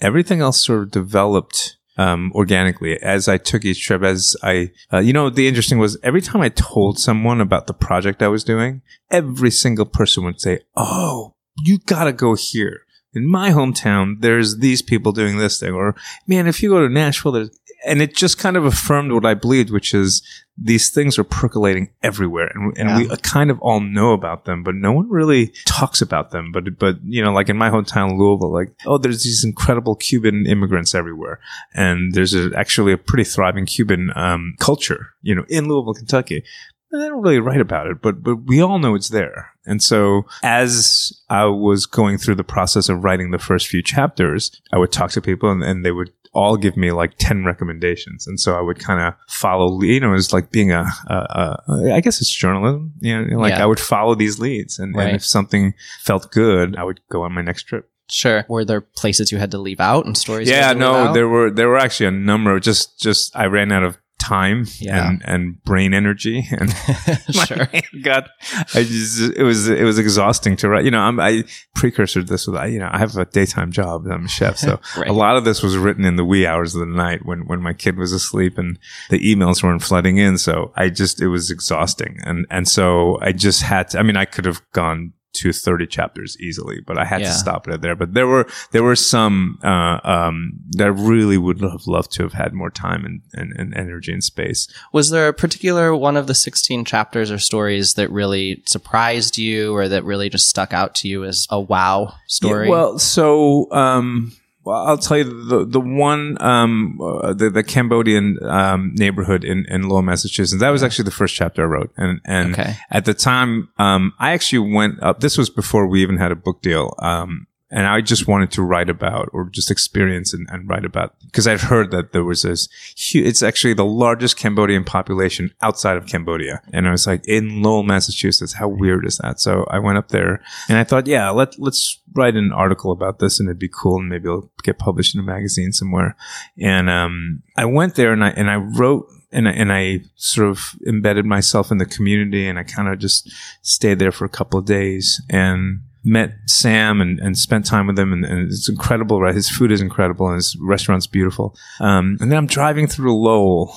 everything 0.00 0.40
else 0.40 0.64
sort 0.64 0.82
of 0.82 0.90
developed. 0.90 1.76
Um, 1.96 2.32
organically 2.34 3.00
as 3.00 3.28
I 3.28 3.38
took 3.38 3.64
each 3.64 3.86
trip, 3.86 4.02
as 4.02 4.34
I, 4.42 4.72
uh, 4.92 4.98
you 4.98 5.12
know, 5.12 5.30
the 5.30 5.46
interesting 5.46 5.78
was 5.78 5.96
every 6.02 6.20
time 6.20 6.40
I 6.40 6.48
told 6.48 6.98
someone 6.98 7.40
about 7.40 7.68
the 7.68 7.72
project 7.72 8.20
I 8.20 8.26
was 8.26 8.42
doing, 8.42 8.82
every 9.12 9.52
single 9.52 9.86
person 9.86 10.24
would 10.24 10.40
say, 10.40 10.62
"Oh, 10.74 11.36
you 11.62 11.78
gotta 11.86 12.12
go 12.12 12.34
here." 12.34 12.80
In 13.14 13.26
my 13.26 13.50
hometown, 13.50 14.20
there's 14.20 14.58
these 14.58 14.82
people 14.82 15.12
doing 15.12 15.38
this 15.38 15.60
thing, 15.60 15.72
or 15.72 15.94
man, 16.26 16.46
if 16.46 16.62
you 16.62 16.70
go 16.70 16.80
to 16.80 16.92
Nashville, 16.92 17.32
there's, 17.32 17.50
and 17.86 18.00
it 18.00 18.14
just 18.14 18.38
kind 18.38 18.56
of 18.56 18.64
affirmed 18.64 19.12
what 19.12 19.26
I 19.26 19.34
believed, 19.34 19.70
which 19.70 19.94
is 19.94 20.22
these 20.56 20.90
things 20.90 21.18
are 21.18 21.24
percolating 21.24 21.90
everywhere, 22.02 22.50
and, 22.54 22.76
and 22.78 22.96
we 22.96 23.16
kind 23.18 23.50
of 23.50 23.60
all 23.60 23.80
know 23.80 24.12
about 24.12 24.44
them, 24.44 24.62
but 24.62 24.74
no 24.74 24.92
one 24.92 25.08
really 25.08 25.52
talks 25.66 26.00
about 26.00 26.30
them. 26.30 26.52
But 26.52 26.78
but 26.78 26.96
you 27.04 27.22
know, 27.22 27.32
like 27.32 27.48
in 27.48 27.56
my 27.56 27.70
hometown, 27.70 28.18
Louisville, 28.18 28.52
like 28.52 28.72
oh, 28.86 28.98
there's 28.98 29.24
these 29.24 29.44
incredible 29.44 29.96
Cuban 29.96 30.46
immigrants 30.46 30.94
everywhere, 30.94 31.40
and 31.74 32.14
there's 32.14 32.34
a, 32.34 32.50
actually 32.56 32.92
a 32.92 32.98
pretty 32.98 33.24
thriving 33.24 33.66
Cuban 33.66 34.10
um, 34.14 34.54
culture, 34.60 35.08
you 35.22 35.34
know, 35.34 35.44
in 35.48 35.68
Louisville, 35.68 35.94
Kentucky. 35.94 36.44
I 36.92 37.08
don't 37.08 37.22
really 37.22 37.40
write 37.40 37.60
about 37.60 37.88
it, 37.88 38.00
but 38.00 38.22
but 38.22 38.44
we 38.44 38.60
all 38.60 38.78
know 38.78 38.94
it's 38.94 39.08
there. 39.08 39.53
And 39.66 39.82
so 39.82 40.26
as 40.42 41.12
I 41.30 41.44
was 41.46 41.86
going 41.86 42.18
through 42.18 42.34
the 42.36 42.44
process 42.44 42.88
of 42.88 43.02
writing 43.04 43.30
the 43.30 43.38
first 43.38 43.66
few 43.66 43.82
chapters, 43.82 44.50
I 44.72 44.78
would 44.78 44.92
talk 44.92 45.10
to 45.12 45.20
people 45.22 45.50
and, 45.50 45.62
and 45.62 45.84
they 45.84 45.90
would 45.92 46.10
all 46.32 46.56
give 46.56 46.76
me 46.76 46.90
like 46.90 47.12
10 47.18 47.44
recommendations. 47.44 48.26
And 48.26 48.40
so 48.40 48.56
I 48.56 48.60
would 48.60 48.78
kind 48.80 49.00
of 49.00 49.14
follow, 49.28 49.80
you 49.82 50.00
know, 50.00 50.10
it 50.10 50.14
was 50.14 50.32
like 50.32 50.50
being 50.50 50.72
a, 50.72 50.84
a, 51.06 51.14
a 51.14 51.92
I 51.94 52.00
guess 52.00 52.20
it's 52.20 52.30
journalism. 52.30 52.92
You 53.00 53.24
know, 53.24 53.38
like 53.38 53.52
Yeah. 53.52 53.62
I 53.62 53.66
would 53.66 53.78
follow 53.80 54.14
these 54.14 54.38
leads 54.40 54.78
and, 54.78 54.94
Right. 54.96 55.06
and 55.08 55.16
if 55.16 55.24
something 55.24 55.74
felt 56.02 56.30
good, 56.32 56.76
I 56.76 56.82
would 56.84 57.00
go 57.08 57.22
on 57.22 57.32
my 57.32 57.42
next 57.42 57.62
trip. 57.64 57.88
Sure. 58.10 58.44
Were 58.48 58.64
there 58.66 58.82
places 58.82 59.32
you 59.32 59.38
had 59.38 59.50
to 59.52 59.58
leave 59.58 59.80
out 59.80 60.04
and 60.06 60.16
stories? 60.18 60.48
you 60.48 60.54
Yeah, 60.54 60.68
had 60.68 60.78
to 60.78 60.92
leave 60.92 61.04
no, 61.06 61.12
there 61.14 61.28
were, 61.28 61.50
there 61.50 61.68
were 61.68 61.78
actually 61.78 62.06
a 62.06 62.10
number 62.10 62.54
of 62.54 62.62
just, 62.62 63.00
just, 63.00 63.34
I 63.34 63.46
ran 63.46 63.72
out 63.72 63.82
of 63.84 63.96
time 64.24 64.64
Yeah. 64.78 65.08
and, 65.08 65.22
and 65.24 65.62
brain 65.64 65.92
energy 65.94 66.46
and 66.58 66.70
sure. 67.30 67.68
got 68.02 68.28
I 68.74 68.82
just 68.84 69.32
it 69.36 69.42
was 69.42 69.68
it 69.68 69.84
was 69.84 69.98
exhausting 69.98 70.56
to 70.56 70.68
write. 70.68 70.84
You 70.84 70.90
know, 70.90 71.00
I'm 71.00 71.20
I 71.20 71.44
precursor 71.74 72.22
this 72.22 72.46
with 72.46 72.56
I 72.56 72.66
you 72.66 72.78
know 72.78 72.88
I 72.92 72.98
have 72.98 73.16
a 73.16 73.24
daytime 73.24 73.70
job. 73.72 74.06
I'm 74.06 74.24
a 74.26 74.28
chef, 74.28 74.56
so 74.56 74.80
Right. 74.96 75.08
a 75.08 75.12
lot 75.12 75.36
of 75.36 75.44
this 75.44 75.62
was 75.62 75.76
written 75.76 76.04
in 76.04 76.16
the 76.16 76.24
wee 76.24 76.46
hours 76.46 76.74
of 76.74 76.80
the 76.80 76.86
night 76.94 77.24
when 77.24 77.46
when 77.46 77.60
my 77.60 77.72
kid 77.72 77.96
was 77.96 78.12
asleep 78.12 78.58
and 78.58 78.78
the 79.10 79.18
emails 79.20 79.62
weren't 79.62 79.82
flooding 79.82 80.18
in. 80.18 80.38
So 80.38 80.72
I 80.76 80.88
just 80.88 81.20
it 81.20 81.28
was 81.28 81.50
exhausting, 81.50 82.18
and 82.24 82.46
and 82.50 82.66
so 82.68 83.18
I 83.20 83.32
just 83.32 83.62
had 83.62 83.88
to. 83.90 83.98
I 83.98 84.02
mean, 84.02 84.16
I 84.16 84.24
could 84.24 84.44
have 84.46 84.62
gone 84.72 85.12
to 85.34 85.52
30 85.52 85.86
chapters 85.86 86.36
easily, 86.40 86.80
but 86.80 86.98
I 86.98 87.04
had 87.04 87.20
Yeah. 87.20 87.28
to 87.28 87.34
stop 87.34 87.68
it 87.68 87.80
there. 87.82 87.96
But 87.96 88.14
there 88.14 88.26
were 88.26 88.46
there 88.72 88.82
were 88.82 88.96
some 88.96 89.58
uh, 89.62 90.00
um, 90.04 90.52
that 90.70 90.84
I 90.84 90.90
really 90.90 91.38
would 91.38 91.60
have 91.60 91.86
loved 91.86 92.12
to 92.12 92.22
have 92.22 92.32
had 92.32 92.52
more 92.52 92.70
time 92.70 93.04
and, 93.04 93.22
and, 93.32 93.52
and 93.58 93.74
energy 93.76 94.12
and 94.12 94.22
space. 94.24 94.68
Was 94.92 95.10
there 95.10 95.28
a 95.28 95.32
particular 95.34 95.94
one 95.96 96.16
of 96.16 96.26
the 96.26 96.34
16 96.34 96.84
chapters 96.84 97.30
or 97.30 97.38
stories 97.38 97.94
that 97.94 98.10
really 98.10 98.62
surprised 98.66 99.38
you 99.38 99.74
or 99.74 99.88
that 99.88 100.04
really 100.04 100.28
just 100.28 100.48
stuck 100.48 100.72
out 100.72 100.94
to 100.96 101.08
you 101.08 101.24
as 101.24 101.46
a 101.50 101.60
wow 101.60 102.14
story? 102.26 102.66
Yeah, 102.66 102.70
well, 102.70 102.98
so 102.98 103.70
um, 103.72 104.32
Well, 104.64 104.86
I'll 104.86 104.98
tell 104.98 105.18
you 105.18 105.24
the 105.24 105.64
the 105.66 105.80
one 105.80 106.36
um 106.40 106.98
uh, 107.02 107.34
the 107.34 107.50
the 107.50 107.62
Cambodian 107.62 108.38
um 108.44 108.92
neighborhood 108.94 109.44
in 109.44 109.66
in 109.68 109.88
Lowell, 109.88 110.02
Massachusetts. 110.02 110.60
That 110.60 110.70
was 110.70 110.82
actually 110.82 111.04
the 111.04 111.10
first 111.10 111.34
chapter 111.34 111.62
I 111.62 111.66
wrote, 111.66 111.92
and 111.96 112.20
and 112.24 112.52
Okay. 112.54 112.76
at 112.90 113.04
the 113.04 113.14
time, 113.14 113.68
um, 113.78 114.12
I 114.18 114.32
actually 114.32 114.70
went 114.72 115.02
up. 115.02 115.20
This 115.20 115.36
was 115.36 115.50
before 115.50 115.86
we 115.86 116.02
even 116.02 116.16
had 116.16 116.32
a 116.32 116.36
book 116.36 116.62
deal. 116.62 116.94
Um, 117.00 117.46
and 117.74 117.88
I 117.88 118.00
just 118.02 118.28
wanted 118.28 118.52
to 118.52 118.62
write 118.62 118.88
about 118.88 119.30
or 119.32 119.46
just 119.50 119.68
experience 119.68 120.32
and, 120.32 120.46
and 120.48 120.68
write 120.68 120.84
about 120.84 121.16
because 121.26 121.48
I'd 121.48 121.60
heard 121.60 121.90
that 121.90 122.12
there 122.12 122.22
was 122.22 122.42
this 122.42 122.68
huge, 122.96 123.26
it's 123.26 123.42
actually 123.42 123.74
the 123.74 123.84
largest 123.84 124.36
Cambodian 124.36 124.84
population 124.84 125.52
outside 125.60 125.96
of 125.96 126.06
Cambodia. 126.06 126.62
And 126.72 126.86
I 126.86 126.92
was 126.92 127.08
like, 127.08 127.26
in 127.26 127.62
Lowell, 127.62 127.82
Massachusetts, 127.82 128.52
how 128.52 128.68
weird 128.68 129.04
is 129.04 129.18
that? 129.18 129.40
So 129.40 129.66
I 129.68 129.80
went 129.80 129.98
up 129.98 130.10
there 130.10 130.40
and 130.68 130.78
I 130.78 130.84
thought, 130.84 131.08
yeah, 131.08 131.28
let, 131.30 131.58
let's 131.58 132.00
write 132.14 132.36
an 132.36 132.52
article 132.52 132.92
about 132.92 133.18
this 133.18 133.40
and 133.40 133.48
it'd 133.48 133.58
be 133.58 133.68
cool 133.68 133.98
and 133.98 134.08
maybe 134.08 134.28
it'll 134.28 134.52
get 134.62 134.78
published 134.78 135.16
in 135.16 135.20
a 135.20 135.24
magazine 135.24 135.72
somewhere. 135.72 136.16
And, 136.56 136.88
um, 136.88 137.42
I 137.56 137.64
went 137.64 137.96
there 137.96 138.12
and 138.12 138.22
I, 138.22 138.28
and 138.30 138.48
I 138.50 138.54
wrote 138.54 139.08
and 139.32 139.48
I, 139.48 139.50
and 139.50 139.72
I 139.72 140.02
sort 140.14 140.48
of 140.48 140.76
embedded 140.86 141.26
myself 141.26 141.72
in 141.72 141.78
the 141.78 141.86
community 141.86 142.46
and 142.46 142.56
I 142.56 142.62
kind 142.62 142.86
of 142.86 143.00
just 143.00 143.32
stayed 143.62 143.98
there 143.98 144.12
for 144.12 144.24
a 144.24 144.28
couple 144.28 144.60
of 144.60 144.64
days 144.64 145.20
and 145.28 145.80
met 146.04 146.34
Sam 146.46 147.00
and, 147.00 147.18
and 147.18 147.36
spent 147.36 147.66
time 147.66 147.86
with 147.86 147.98
him 147.98 148.12
and, 148.12 148.24
and 148.24 148.50
it's 148.50 148.68
incredible, 148.68 149.20
right? 149.20 149.34
His 149.34 149.48
food 149.48 149.72
is 149.72 149.80
incredible 149.80 150.26
and 150.26 150.36
his 150.36 150.56
restaurant's 150.60 151.06
beautiful. 151.06 151.56
Um, 151.80 152.18
and 152.20 152.30
then 152.30 152.38
I'm 152.38 152.46
driving 152.46 152.86
through 152.86 153.16
Lowell 153.16 153.74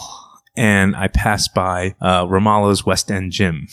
and 0.56 0.96
I 0.96 1.08
pass 1.08 1.48
by, 1.48 1.96
uh, 2.02 2.26
Ramalho's 2.26 2.86
West 2.86 3.10
End 3.10 3.32
Gym. 3.32 3.68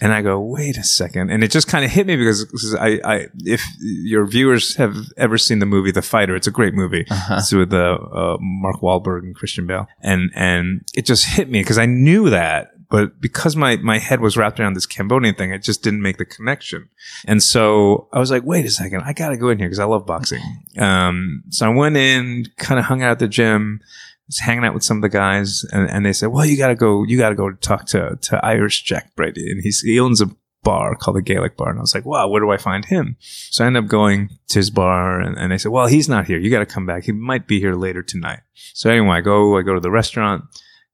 And 0.00 0.12
I 0.12 0.22
go, 0.22 0.38
wait 0.38 0.78
a 0.78 0.84
second. 0.84 1.30
And 1.30 1.42
it 1.42 1.50
just 1.50 1.66
kind 1.66 1.84
of 1.84 1.90
hit 1.90 2.06
me 2.06 2.14
because, 2.14 2.44
because 2.44 2.72
I, 2.76 3.00
I, 3.04 3.26
if 3.40 3.64
your 3.80 4.26
viewers 4.26 4.76
have 4.76 4.94
ever 5.16 5.36
seen 5.36 5.58
the 5.58 5.66
movie 5.66 5.90
The 5.90 6.02
Fighter, 6.02 6.36
it's 6.36 6.46
a 6.46 6.52
great 6.52 6.72
movie. 6.72 7.04
Uh-huh. 7.10 7.36
It's 7.38 7.52
with 7.52 7.72
uh, 7.72 7.98
uh, 8.12 8.36
Mark 8.40 8.76
Wahlberg 8.80 9.24
and 9.24 9.34
Christian 9.34 9.66
Bale, 9.66 9.88
and 10.00 10.30
and 10.36 10.82
it 10.94 11.04
just 11.04 11.24
hit 11.24 11.50
me 11.50 11.62
because 11.62 11.78
I 11.78 11.86
knew 11.86 12.30
that, 12.30 12.70
but 12.90 13.20
because 13.20 13.54
my 13.54 13.76
my 13.76 13.98
head 13.98 14.20
was 14.20 14.36
wrapped 14.36 14.58
around 14.58 14.74
this 14.74 14.86
Cambodian 14.86 15.34
thing, 15.34 15.52
it 15.52 15.62
just 15.62 15.82
didn't 15.82 16.02
make 16.02 16.16
the 16.16 16.24
connection. 16.24 16.88
And 17.26 17.42
so 17.42 18.08
I 18.12 18.18
was 18.18 18.30
like, 18.30 18.44
wait 18.44 18.64
a 18.64 18.70
second, 18.70 19.02
I 19.02 19.12
got 19.12 19.28
to 19.30 19.36
go 19.36 19.50
in 19.50 19.58
here 19.58 19.68
because 19.68 19.78
I 19.78 19.84
love 19.84 20.06
boxing. 20.06 20.42
Um, 20.78 21.44
so 21.50 21.66
I 21.66 21.74
went 21.74 21.96
in, 21.96 22.46
kind 22.56 22.78
of 22.78 22.86
hung 22.86 23.02
out 23.02 23.12
at 23.12 23.18
the 23.18 23.28
gym. 23.28 23.80
Was 24.26 24.40
hanging 24.40 24.62
out 24.62 24.74
with 24.74 24.84
some 24.84 24.98
of 24.98 25.02
the 25.02 25.08
guys, 25.08 25.64
and, 25.72 25.88
and 25.88 26.04
they 26.04 26.12
said, 26.12 26.26
"Well, 26.26 26.44
you 26.44 26.58
got 26.58 26.68
to 26.68 26.74
go. 26.74 27.02
You 27.02 27.16
got 27.16 27.30
to 27.30 27.34
go 27.34 27.50
talk 27.50 27.86
to 27.86 28.18
to 28.20 28.44
Irish 28.44 28.82
Jack 28.82 29.16
Brady, 29.16 29.50
and 29.50 29.62
he's 29.62 29.80
he 29.80 29.98
owns 29.98 30.20
a 30.20 30.28
bar 30.62 30.94
called 30.96 31.16
the 31.16 31.22
Gaelic 31.22 31.56
Bar." 31.56 31.70
And 31.70 31.78
I 31.78 31.80
was 31.80 31.94
like, 31.94 32.04
"Wow, 32.04 32.28
where 32.28 32.42
do 32.42 32.50
I 32.50 32.58
find 32.58 32.84
him?" 32.84 33.16
So 33.20 33.64
I 33.64 33.68
ended 33.68 33.84
up 33.84 33.88
going 33.88 34.28
to 34.48 34.58
his 34.58 34.68
bar, 34.68 35.18
and, 35.18 35.38
and 35.38 35.50
they 35.50 35.56
said, 35.56 35.72
"Well, 35.72 35.86
he's 35.86 36.10
not 36.10 36.26
here. 36.26 36.38
You 36.38 36.50
got 36.50 36.58
to 36.58 36.66
come 36.66 36.84
back. 36.84 37.04
He 37.04 37.12
might 37.12 37.46
be 37.46 37.58
here 37.58 37.74
later 37.74 38.02
tonight." 38.02 38.40
So 38.74 38.90
anyway, 38.90 39.16
I 39.16 39.20
go. 39.22 39.56
I 39.56 39.62
go 39.62 39.72
to 39.72 39.80
the 39.80 39.90
restaurant, 39.90 40.44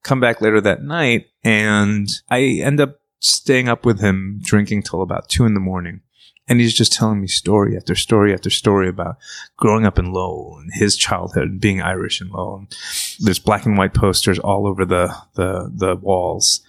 come 0.05 0.21
back 0.21 0.41
later 0.41 0.61
that 0.61 0.83
night, 0.83 1.27
and 1.43 2.09
I 2.31 2.61
end 2.63 2.81
up 2.81 3.01
staying 3.19 3.69
up 3.69 3.85
with 3.85 4.01
him, 4.01 4.39
drinking 4.43 4.83
till 4.83 5.03
about 5.03 5.29
two 5.29 5.45
in 5.45 5.55
the 5.55 5.61
morning. 5.61 6.03
And 6.47 6.61
he's 6.61 6.75
just 6.75 6.93
telling 6.93 7.23
me 7.23 7.27
story 7.27 7.75
after 7.75 7.95
story 7.95 8.35
after 8.35 8.51
story 8.51 8.87
about 8.87 9.17
growing 9.57 9.87
up 9.87 9.99
in 9.99 10.13
Lowell 10.13 10.59
and 10.61 10.71
his 10.75 10.95
childhood 10.95 11.49
and 11.49 11.61
being 11.61 11.81
Irish 11.81 12.21
in 12.21 12.29
Lowell. 12.29 12.59
And 12.59 12.77
there's 13.19 13.39
black 13.39 13.65
and 13.65 13.79
white 13.79 13.95
posters 13.95 14.39
all 14.39 14.67
over 14.67 14.85
the, 14.85 15.15
the, 15.37 15.73
the 15.75 15.97
walls. 15.97 16.61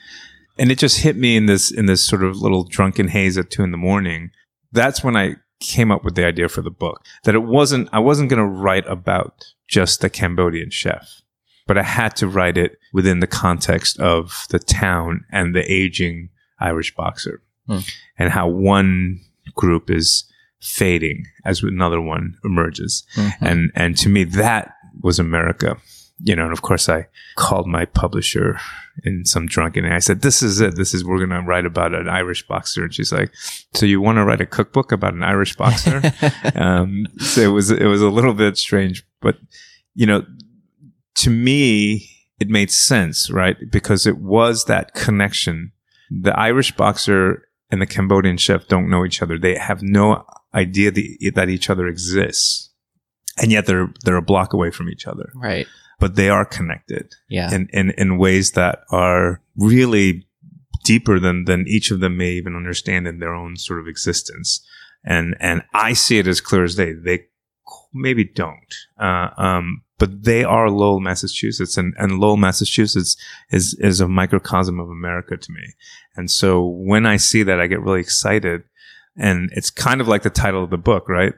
And 0.57 0.71
it 0.71 0.79
just 0.79 1.01
hit 1.01 1.17
me 1.17 1.35
in 1.35 1.47
this, 1.47 1.71
in 1.71 1.87
this 1.87 2.01
sort 2.01 2.23
of 2.23 2.37
little 2.37 2.63
drunken 2.63 3.09
haze 3.09 3.37
at 3.37 3.51
two 3.51 3.63
in 3.63 3.71
the 3.71 3.77
morning. 3.77 4.31
That's 4.71 5.03
when 5.03 5.17
I 5.17 5.35
came 5.59 5.91
up 5.91 6.05
with 6.05 6.15
the 6.15 6.25
idea 6.25 6.47
for 6.47 6.61
the 6.61 6.71
book 6.71 7.03
that 7.25 7.35
it 7.35 7.43
wasn't, 7.43 7.89
I 7.91 7.99
wasn't 7.99 8.29
going 8.29 8.41
to 8.41 8.45
write 8.45 8.87
about 8.87 9.43
just 9.67 9.99
the 9.99 10.09
Cambodian 10.09 10.69
chef, 10.69 11.21
but 11.67 11.77
I 11.77 11.84
had 11.84 12.15
to 12.17 12.27
write 12.27 12.57
it 12.57 12.77
within 12.93 13.19
the 13.19 13.27
context 13.27 14.00
of 14.00 14.45
the 14.50 14.60
town 14.60 15.25
and 15.31 15.55
the 15.55 15.69
aging 15.72 16.29
Irish 16.60 16.93
boxer 16.95 17.41
Hmm. 17.67 17.79
and 18.19 18.29
how 18.31 18.48
one 18.48 19.19
group 19.55 19.89
is 19.89 20.24
fading 20.62 21.25
as 21.45 21.63
another 21.63 22.00
one 22.00 22.36
emerges. 22.43 23.03
Mhm. 23.15 23.34
And, 23.41 23.72
and 23.75 23.98
to 23.98 24.10
me, 24.10 24.24
that 24.24 24.74
was 25.01 25.17
America. 25.19 25.77
You 26.24 26.36
know, 26.36 26.43
and 26.43 26.53
of 26.53 26.62
course 26.62 26.88
I 26.88 27.07
called 27.36 27.67
my 27.67 27.84
publisher 27.86 28.57
in 29.03 29.25
some 29.25 29.48
drunken, 29.48 29.84
I 29.86 30.00
said, 30.00 30.22
this 30.22 30.41
is 30.41 30.62
it. 30.62 30.75
This 30.77 30.93
is, 30.93 31.03
we're 31.03 31.17
going 31.17 31.29
to 31.31 31.41
write 31.41 31.65
about 31.65 31.93
an 31.93 32.07
Irish 32.07 32.48
boxer. 32.48 32.84
And 32.84 32.93
she's 32.93 33.12
like, 33.12 33.31
so 33.74 33.86
you 33.86 34.00
want 34.00 34.17
to 34.17 34.24
write 34.24 34.39
a 34.41 34.45
cookbook 34.45 34.91
about 34.93 35.13
an 35.13 35.24
Irish 35.24 35.55
boxer? 35.57 36.01
um, 36.55 37.05
so 37.17 37.41
it 37.41 37.48
was, 37.48 37.69
it 37.72 37.86
was 37.88 38.01
a 38.01 38.10
little 38.10 38.34
bit 38.34 38.57
strange, 38.57 39.03
but 39.22 39.38
you 39.93 40.05
know, 40.05 40.24
to 41.15 41.29
me, 41.29 42.10
it 42.39 42.50
made 42.50 42.72
sense, 42.72 43.29
right? 43.31 43.55
Because 43.72 44.05
it 44.05 44.17
was 44.17 44.65
that 44.65 44.93
connection. 44.93 45.72
The 46.10 46.38
Irish 46.38 46.75
boxer 46.75 47.48
and 47.72 47.81
the 47.81 47.86
Cambodian 47.88 48.38
chef 48.38 48.67
don't 48.67 48.89
know 48.89 49.05
each 49.05 49.22
other. 49.22 49.38
They 49.39 49.55
have 49.55 49.81
no 49.81 50.25
idea 50.53 50.91
the, 50.91 51.31
that 51.36 51.50
each 51.50 51.69
other 51.69 51.88
exists. 51.88 52.72
And 53.38 53.51
yet 53.51 53.65
they're, 53.65 53.89
they're 54.03 54.15
a 54.17 54.22
block 54.22 54.53
away 54.53 54.72
from 54.72 54.89
each 54.89 55.07
other, 55.07 55.31
Right. 55.36 55.67
but 56.00 56.15
they 56.15 56.29
are 56.29 56.45
connected 56.45 57.13
Yeah. 57.29 57.53
in, 57.53 57.67
in, 57.74 57.91
in 57.98 58.17
ways 58.17 58.51
that 58.51 58.79
are 58.91 59.41
really 59.57 60.27
deeper 60.84 61.19
than, 61.19 61.45
than 61.45 61.65
each 61.67 61.91
of 61.91 62.00
them 62.00 62.17
may 62.17 62.31
even 62.34 62.55
understand 62.55 63.07
in 63.07 63.19
their 63.19 63.34
own 63.34 63.57
sort 63.57 63.79
of 63.79 63.88
existence. 63.88 64.65
And, 65.03 65.36
and 65.39 65.63
I 65.74 65.93
see 65.93 66.17
it 66.19 66.27
as 66.27 66.39
clear 66.41 66.63
as 66.63 66.75
day. 66.75 66.93
They 66.93 67.25
maybe 67.93 68.24
don't. 68.24 68.74
Uh, 69.00 69.29
um, 69.38 69.81
but 69.97 70.23
they 70.23 70.43
are 70.43 70.69
Lowell, 70.69 70.99
Massachusetts, 70.99 71.77
and, 71.77 71.93
and 71.97 72.19
Lowell, 72.19 72.37
Massachusetts 72.37 73.15
is, 73.49 73.73
is 73.79 74.01
a 74.01 74.07
microcosm 74.07 74.79
of 74.79 74.89
America 74.89 75.37
to 75.37 75.51
me. 75.51 75.73
And 76.15 76.29
so 76.29 76.65
when 76.65 77.05
I 77.05 77.17
see 77.17 77.43
that, 77.43 77.59
I 77.59 77.67
get 77.67 77.81
really 77.81 78.01
excited. 78.01 78.63
And 79.17 79.49
it's 79.53 79.69
kind 79.69 80.01
of 80.01 80.07
like 80.07 80.23
the 80.23 80.29
title 80.29 80.63
of 80.63 80.69
the 80.69 80.77
book, 80.77 81.07
right? 81.07 81.33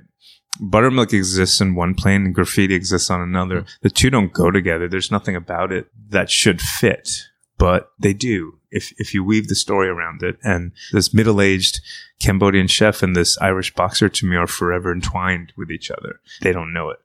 Buttermilk 0.59 1.13
exists 1.13 1.61
in 1.61 1.75
one 1.75 1.93
plane 1.93 2.25
and 2.25 2.33
graffiti 2.33 2.73
exists 2.73 3.11
on 3.11 3.21
another. 3.21 3.61
Mm-hmm. 3.61 3.75
The 3.83 3.89
two 3.91 4.09
don't 4.09 4.33
go 4.33 4.49
together. 4.49 4.87
There's 4.87 5.11
nothing 5.11 5.35
about 5.35 5.71
it 5.71 5.87
that 6.09 6.31
should 6.31 6.59
fit, 6.59 7.27
but 7.59 7.91
they 7.99 8.13
do 8.13 8.59
if, 8.71 8.91
if 8.97 9.13
you 9.13 9.23
weave 9.23 9.49
the 9.49 9.55
story 9.55 9.87
around 9.87 10.23
it. 10.23 10.37
And 10.43 10.71
this 10.91 11.13
middle 11.13 11.41
aged 11.41 11.81
Cambodian 12.19 12.67
chef 12.67 13.03
and 13.03 13.15
this 13.15 13.37
Irish 13.37 13.75
boxer 13.75 14.09
to 14.09 14.25
me 14.25 14.35
are 14.35 14.47
forever 14.47 14.91
entwined 14.91 15.53
with 15.55 15.69
each 15.69 15.91
other. 15.91 16.19
They 16.41 16.53
don't 16.53 16.73
know 16.73 16.89
it. 16.89 16.97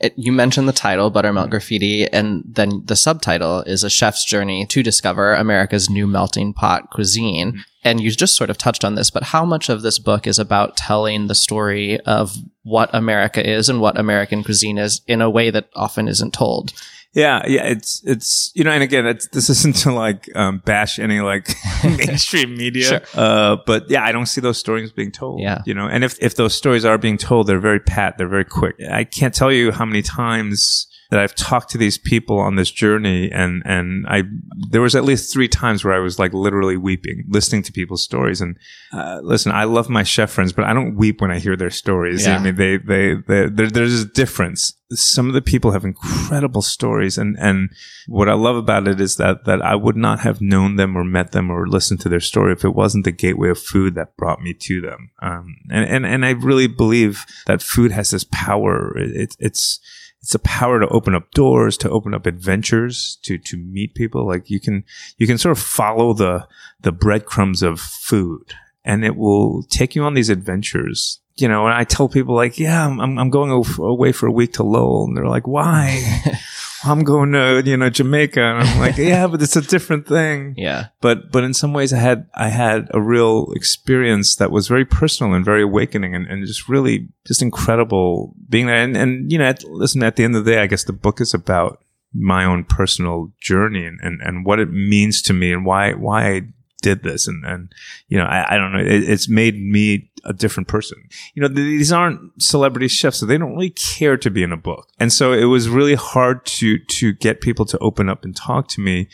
It, 0.00 0.14
you 0.16 0.32
mentioned 0.32 0.68
the 0.68 0.72
title, 0.72 1.10
Buttermilk 1.10 1.46
mm-hmm. 1.46 1.50
Graffiti, 1.50 2.06
and 2.08 2.42
then 2.46 2.82
the 2.84 2.96
subtitle 2.96 3.62
is 3.62 3.84
A 3.84 3.90
Chef's 3.90 4.24
Journey 4.24 4.66
to 4.66 4.82
Discover 4.82 5.34
America's 5.34 5.90
New 5.90 6.06
Melting 6.06 6.52
Pot 6.52 6.90
Cuisine. 6.90 7.52
Mm-hmm. 7.52 7.60
And 7.84 8.00
you 8.00 8.10
just 8.10 8.36
sort 8.36 8.50
of 8.50 8.58
touched 8.58 8.84
on 8.84 8.96
this, 8.96 9.10
but 9.10 9.22
how 9.22 9.44
much 9.44 9.68
of 9.68 9.82
this 9.82 9.98
book 9.98 10.26
is 10.26 10.38
about 10.38 10.76
telling 10.76 11.26
the 11.26 11.34
story 11.34 12.00
of 12.00 12.36
what 12.62 12.90
America 12.92 13.48
is 13.48 13.68
and 13.68 13.80
what 13.80 13.98
American 13.98 14.44
cuisine 14.44 14.78
is 14.78 15.00
in 15.06 15.22
a 15.22 15.30
way 15.30 15.50
that 15.50 15.70
often 15.74 16.08
isn't 16.08 16.34
told? 16.34 16.72
Yeah, 17.14 17.42
yeah, 17.46 17.64
it's 17.64 18.02
it's 18.04 18.52
you 18.54 18.64
know, 18.64 18.70
and 18.70 18.82
again, 18.82 19.06
it's, 19.06 19.26
this 19.28 19.48
isn't 19.50 19.76
to 19.76 19.92
like 19.92 20.28
um, 20.36 20.58
bash 20.64 20.98
any 20.98 21.20
like 21.20 21.48
mainstream 21.84 22.54
media, 22.56 22.84
Sure. 22.84 23.00
uh, 23.14 23.56
but 23.66 23.90
yeah, 23.90 24.04
I 24.04 24.12
don't 24.12 24.26
see 24.26 24.40
those 24.40 24.58
stories 24.58 24.92
being 24.92 25.10
told. 25.10 25.40
Yeah. 25.40 25.62
you 25.64 25.74
know, 25.74 25.88
and 25.88 26.04
if 26.04 26.22
if 26.22 26.36
those 26.36 26.54
stories 26.54 26.84
are 26.84 26.98
being 26.98 27.16
told, 27.16 27.46
they're 27.46 27.58
very 27.60 27.80
pat, 27.80 28.18
they're 28.18 28.28
very 28.28 28.44
quick. 28.44 28.76
I 28.90 29.04
can't 29.04 29.34
tell 29.34 29.50
you 29.50 29.72
how 29.72 29.84
many 29.86 30.02
times 30.02 30.86
that 31.10 31.20
I've 31.20 31.34
talked 31.34 31.70
to 31.70 31.78
these 31.78 31.96
people 31.96 32.38
on 32.38 32.56
this 32.56 32.70
journey, 32.70 33.30
and 33.32 33.62
and 33.64 34.06
I 34.06 34.24
there 34.70 34.82
was 34.82 34.94
at 34.94 35.04
least 35.04 35.32
three 35.32 35.48
times 35.48 35.82
where 35.82 35.94
I 35.94 36.00
was 36.00 36.18
like 36.18 36.34
literally 36.34 36.76
weeping 36.76 37.24
listening 37.28 37.62
to 37.62 37.72
people's 37.72 38.02
stories. 38.02 38.42
And 38.42 38.58
uh, 38.92 39.20
listen, 39.22 39.52
I 39.52 39.64
love 39.64 39.88
my 39.88 40.02
chef 40.02 40.30
friends, 40.30 40.52
but 40.52 40.64
I 40.64 40.74
don't 40.74 40.96
weep 40.96 41.22
when 41.22 41.30
I 41.30 41.38
hear 41.38 41.56
their 41.56 41.70
stories. 41.70 42.26
Yeah. 42.26 42.36
I 42.36 42.42
mean, 42.42 42.56
they 42.56 42.76
they 42.76 43.14
they 43.26 43.48
there, 43.48 43.70
there's 43.70 44.02
a 44.02 44.06
difference. 44.06 44.74
Some 44.90 45.28
of 45.28 45.34
the 45.34 45.42
people 45.42 45.70
have 45.70 45.84
incredible 45.84 46.62
stories, 46.62 47.16
and 47.16 47.38
and 47.38 47.70
what 48.06 48.28
I 48.28 48.34
love 48.34 48.56
about 48.56 48.86
it 48.86 49.00
is 49.00 49.16
that 49.16 49.46
that 49.46 49.62
I 49.62 49.76
would 49.76 49.96
not 49.96 50.20
have 50.20 50.42
known 50.42 50.76
them 50.76 50.94
or 50.96 51.04
met 51.04 51.32
them 51.32 51.50
or 51.50 51.66
listened 51.66 52.00
to 52.00 52.10
their 52.10 52.20
story 52.20 52.52
if 52.52 52.66
it 52.66 52.74
wasn't 52.74 53.04
the 53.04 53.12
gateway 53.12 53.48
of 53.48 53.58
food 53.58 53.94
that 53.94 54.16
brought 54.18 54.42
me 54.42 54.52
to 54.52 54.82
them. 54.82 55.10
Um, 55.22 55.56
and 55.70 55.88
and 55.88 56.06
and 56.06 56.26
I 56.26 56.30
really 56.30 56.66
believe 56.66 57.24
that 57.46 57.62
food 57.62 57.92
has 57.92 58.10
this 58.10 58.24
power. 58.30 58.96
It, 58.98 59.16
it, 59.16 59.36
it's 59.38 59.80
it's 60.20 60.34
a 60.34 60.40
power 60.40 60.80
to 60.80 60.88
open 60.88 61.14
up 61.14 61.30
doors, 61.32 61.76
to 61.78 61.90
open 61.90 62.14
up 62.14 62.26
adventures, 62.26 63.18
to 63.22 63.38
to 63.38 63.56
meet 63.56 63.94
people. 63.94 64.26
Like 64.26 64.50
you 64.50 64.60
can 64.60 64.84
you 65.16 65.26
can 65.26 65.38
sort 65.38 65.56
of 65.56 65.62
follow 65.62 66.12
the 66.12 66.46
the 66.80 66.92
breadcrumbs 66.92 67.62
of 67.62 67.80
food, 67.80 68.54
and 68.84 69.04
it 69.04 69.16
will 69.16 69.62
take 69.64 69.94
you 69.94 70.02
on 70.02 70.14
these 70.14 70.30
adventures. 70.30 71.20
You 71.36 71.46
know, 71.46 71.66
and 71.66 71.74
I 71.74 71.84
tell 71.84 72.08
people 72.08 72.34
like, 72.34 72.58
yeah, 72.58 72.86
I'm 72.86 73.18
I'm 73.18 73.30
going 73.30 73.50
away 73.78 74.12
for 74.12 74.26
a 74.26 74.32
week 74.32 74.54
to 74.54 74.64
Lowell, 74.64 75.04
and 75.04 75.16
they're 75.16 75.28
like, 75.28 75.46
why? 75.46 76.02
I'm 76.90 77.04
going 77.04 77.32
to, 77.32 77.62
you 77.64 77.76
know, 77.76 77.90
Jamaica. 77.90 78.40
And 78.40 78.66
I'm 78.66 78.78
like, 78.78 78.96
yeah, 78.98 79.26
but 79.26 79.42
it's 79.42 79.56
a 79.56 79.60
different 79.60 80.06
thing. 80.06 80.54
Yeah. 80.56 80.86
But, 81.00 81.30
but 81.30 81.44
in 81.44 81.54
some 81.54 81.72
ways 81.72 81.92
I 81.92 81.98
had, 81.98 82.26
I 82.34 82.48
had 82.48 82.88
a 82.92 83.00
real 83.00 83.52
experience 83.54 84.36
that 84.36 84.50
was 84.50 84.68
very 84.68 84.84
personal 84.84 85.34
and 85.34 85.44
very 85.44 85.62
awakening 85.62 86.14
and, 86.14 86.26
and 86.26 86.46
just 86.46 86.68
really 86.68 87.08
just 87.26 87.42
incredible 87.42 88.34
being 88.48 88.66
there. 88.66 88.82
And, 88.82 88.96
and, 88.96 89.30
you 89.30 89.38
know, 89.38 89.46
at, 89.46 89.64
listen, 89.64 90.02
at 90.02 90.16
the 90.16 90.24
end 90.24 90.36
of 90.36 90.44
the 90.44 90.52
day, 90.52 90.60
I 90.60 90.66
guess 90.66 90.84
the 90.84 90.92
book 90.92 91.20
is 91.20 91.34
about 91.34 91.82
my 92.14 92.44
own 92.44 92.64
personal 92.64 93.32
journey 93.40 93.84
and, 93.84 94.00
and, 94.02 94.20
and 94.22 94.46
what 94.46 94.58
it 94.58 94.70
means 94.70 95.20
to 95.22 95.32
me 95.32 95.52
and 95.52 95.66
why, 95.66 95.92
why 95.92 96.30
I 96.30 96.42
did 96.80 97.02
this 97.02 97.26
and 97.26 97.44
and 97.44 97.74
you 98.08 98.16
know 98.16 98.24
I, 98.24 98.54
I 98.54 98.58
don't 98.58 98.72
know. 98.72 98.80
It, 98.80 99.08
it's 99.08 99.28
made 99.28 99.60
me 99.60 100.10
a 100.24 100.32
different 100.32 100.68
person. 100.68 101.08
You 101.34 101.42
know 101.42 101.48
these 101.48 101.92
aren't 101.92 102.42
celebrity 102.42 102.88
chefs 102.88 103.18
so 103.18 103.26
they 103.26 103.38
don't 103.38 103.54
really 103.54 103.70
care 103.70 104.16
to 104.16 104.30
be 104.30 104.42
in 104.42 104.52
a 104.52 104.56
book. 104.56 104.88
And 104.98 105.12
so 105.12 105.32
it 105.32 105.44
was 105.44 105.68
really 105.68 105.94
hard 105.94 106.44
to 106.46 106.78
to 106.78 107.12
get 107.12 107.40
people 107.40 107.64
to 107.66 107.78
open 107.78 108.08
up 108.08 108.24
and 108.24 108.34
talk 108.34 108.68
to 108.68 108.80
me 108.80 109.08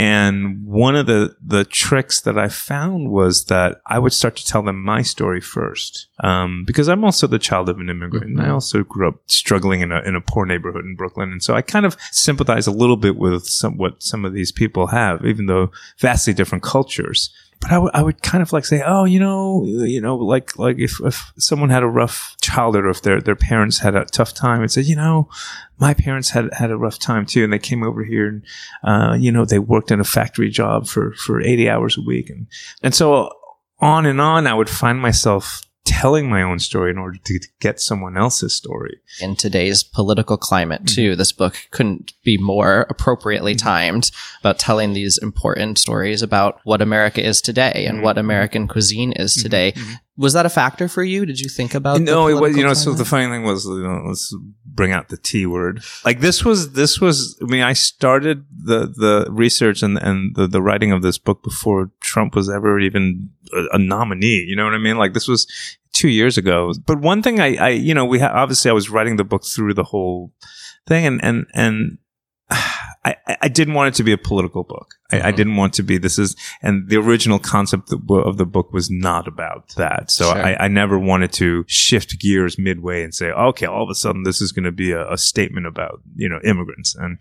and 0.00 0.64
one 0.64 0.96
of 0.96 1.04
the, 1.04 1.36
the 1.44 1.66
tricks 1.66 2.22
that 2.22 2.38
I 2.38 2.48
found 2.48 3.10
was 3.10 3.44
that 3.44 3.82
I 3.86 3.98
would 3.98 4.14
start 4.14 4.34
to 4.36 4.46
tell 4.46 4.62
them 4.62 4.82
my 4.82 5.02
story 5.02 5.42
first. 5.42 6.06
Um, 6.24 6.64
because 6.66 6.88
I'm 6.88 7.04
also 7.04 7.26
the 7.26 7.38
child 7.38 7.68
of 7.68 7.78
an 7.78 7.90
immigrant 7.90 8.24
mm-hmm. 8.24 8.32
and 8.32 8.40
I 8.40 8.44
mm-hmm. 8.44 8.54
also 8.54 8.82
grew 8.82 9.08
up 9.08 9.16
struggling 9.26 9.82
in 9.82 9.92
a, 9.92 10.00
in 10.00 10.16
a 10.16 10.22
poor 10.22 10.46
neighborhood 10.46 10.86
in 10.86 10.96
Brooklyn. 10.96 11.32
And 11.32 11.42
so 11.42 11.52
I 11.54 11.60
kind 11.60 11.84
of 11.84 11.98
sympathize 12.12 12.66
a 12.66 12.70
little 12.70 12.96
bit 12.96 13.16
with 13.16 13.44
some, 13.44 13.76
what 13.76 14.02
some 14.02 14.24
of 14.24 14.32
these 14.32 14.50
people 14.50 14.86
have, 14.86 15.22
even 15.26 15.44
though 15.44 15.70
vastly 15.98 16.32
different 16.32 16.64
cultures 16.64 17.28
but 17.60 17.70
I, 17.70 17.74
w- 17.74 17.90
I 17.92 18.02
would 18.02 18.22
kind 18.22 18.42
of 18.42 18.52
like 18.52 18.64
say, 18.64 18.82
oh, 18.84 19.04
you 19.04 19.20
know, 19.20 19.64
you 19.64 20.00
know, 20.00 20.16
like 20.16 20.58
like 20.58 20.78
if, 20.78 21.00
if 21.04 21.32
someone 21.36 21.68
had 21.68 21.82
a 21.82 21.88
rough 21.88 22.34
childhood 22.40 22.86
or 22.86 22.90
if 22.90 23.02
their 23.02 23.20
their 23.20 23.36
parents 23.36 23.78
had 23.78 23.94
a 23.94 24.04
tough 24.06 24.32
time, 24.32 24.62
and 24.62 24.70
say, 24.70 24.80
you 24.80 24.96
know, 24.96 25.28
my 25.78 25.92
parents 25.92 26.30
had 26.30 26.52
had 26.54 26.70
a 26.70 26.76
rough 26.76 26.98
time 26.98 27.26
too, 27.26 27.44
and 27.44 27.52
they 27.52 27.58
came 27.58 27.82
over 27.82 28.02
here 28.02 28.26
and 28.28 28.42
uh, 28.82 29.14
you 29.14 29.30
know 29.30 29.44
they 29.44 29.58
worked 29.58 29.90
in 29.90 30.00
a 30.00 30.04
factory 30.04 30.48
job 30.48 30.86
for 30.86 31.12
for 31.12 31.40
eighty 31.40 31.68
hours 31.68 31.98
a 31.98 32.02
week, 32.02 32.30
and 32.30 32.46
and 32.82 32.94
so 32.94 33.30
on 33.80 34.06
and 34.06 34.20
on, 34.20 34.46
I 34.46 34.54
would 34.54 34.70
find 34.70 34.98
myself 35.00 35.62
telling 35.90 36.30
my 36.30 36.40
own 36.40 36.60
story 36.60 36.92
in 36.92 36.98
order 36.98 37.18
to 37.24 37.40
get 37.58 37.80
someone 37.80 38.16
else's 38.16 38.54
story. 38.54 39.00
In 39.20 39.34
today's 39.34 39.82
political 39.82 40.36
climate, 40.36 40.84
mm-hmm. 40.84 40.94
too, 40.94 41.10
mm-hmm. 41.10 41.18
this 41.18 41.32
book 41.32 41.56
couldn't 41.72 42.12
be 42.22 42.38
more 42.38 42.86
appropriately 42.88 43.56
mm-hmm. 43.56 43.66
timed 43.66 44.12
about 44.38 44.60
telling 44.60 44.92
these 44.92 45.18
important 45.18 45.78
stories 45.78 46.22
about 46.22 46.60
what 46.62 46.80
America 46.80 47.20
is 47.20 47.42
today 47.42 47.86
and 47.88 47.96
mm-hmm. 47.96 48.04
what 48.04 48.18
American 48.18 48.68
cuisine 48.68 49.10
is 49.12 49.34
mm-hmm. 49.34 49.42
today. 49.42 49.74
Was 50.20 50.34
that 50.34 50.44
a 50.44 50.50
factor 50.50 50.86
for 50.86 51.02
you? 51.02 51.24
Did 51.24 51.40
you 51.40 51.48
think 51.48 51.74
about? 51.74 52.02
No, 52.02 52.28
it 52.28 52.34
was. 52.34 52.54
You 52.54 52.62
know, 52.62 52.74
climate? 52.74 52.76
so 52.76 52.92
the 52.92 53.06
funny 53.06 53.26
thing 53.32 53.42
was, 53.42 53.64
you 53.64 53.82
know, 53.82 54.02
let's 54.06 54.36
bring 54.66 54.92
out 54.92 55.08
the 55.08 55.16
T 55.16 55.46
word. 55.46 55.82
Like 56.04 56.20
this 56.20 56.44
was, 56.44 56.72
this 56.72 57.00
was. 57.00 57.38
I 57.40 57.46
mean, 57.46 57.62
I 57.62 57.72
started 57.72 58.44
the 58.54 58.80
the 58.86 59.26
research 59.30 59.82
and 59.82 59.96
and 59.96 60.36
the 60.36 60.46
the 60.46 60.60
writing 60.60 60.92
of 60.92 61.00
this 61.00 61.16
book 61.16 61.42
before 61.42 61.90
Trump 62.00 62.34
was 62.34 62.50
ever 62.50 62.78
even 62.78 63.30
a, 63.54 63.76
a 63.76 63.78
nominee. 63.78 64.44
You 64.46 64.56
know 64.56 64.64
what 64.64 64.74
I 64.74 64.78
mean? 64.78 64.98
Like 64.98 65.14
this 65.14 65.26
was 65.26 65.46
two 65.94 66.10
years 66.10 66.36
ago. 66.36 66.74
But 66.84 67.00
one 67.00 67.22
thing 67.22 67.40
I, 67.40 67.56
I 67.56 67.68
you 67.70 67.94
know, 67.94 68.04
we 68.04 68.18
ha- 68.18 68.32
obviously 68.34 68.70
I 68.70 68.74
was 68.74 68.90
writing 68.90 69.16
the 69.16 69.24
book 69.24 69.46
through 69.46 69.72
the 69.72 69.84
whole 69.84 70.32
thing, 70.86 71.06
and 71.06 71.24
and 71.24 71.46
and 71.54 71.98
I, 73.02 73.16
I 73.40 73.48
didn't 73.48 73.74
want 73.74 73.88
it 73.88 73.96
to 73.96 74.04
be 74.04 74.12
a 74.12 74.18
political 74.18 74.62
book. 74.62 74.94
I, 75.10 75.16
mm-hmm. 75.16 75.26
I, 75.26 75.30
didn't 75.30 75.56
want 75.56 75.72
to 75.74 75.82
be 75.82 75.96
this 75.96 76.18
is 76.18 76.36
and 76.62 76.88
the 76.88 76.98
original 76.98 77.38
concept 77.38 77.90
of 77.92 78.36
the 78.36 78.46
book 78.46 78.72
was 78.72 78.90
not 78.90 79.26
about 79.26 79.70
that. 79.76 80.10
So 80.10 80.24
sure. 80.32 80.36
I, 80.36 80.54
I, 80.54 80.68
never 80.68 80.98
wanted 80.98 81.32
to 81.34 81.64
shift 81.66 82.20
gears 82.20 82.58
midway 82.58 83.02
and 83.02 83.14
say, 83.14 83.30
okay, 83.30 83.64
all 83.64 83.82
of 83.82 83.88
a 83.88 83.94
sudden 83.94 84.24
this 84.24 84.42
is 84.42 84.52
going 84.52 84.64
to 84.64 84.72
be 84.72 84.92
a, 84.92 85.10
a, 85.10 85.16
statement 85.16 85.66
about 85.66 86.00
you 86.14 86.28
know 86.28 86.40
immigrants 86.44 86.94
and 86.94 87.18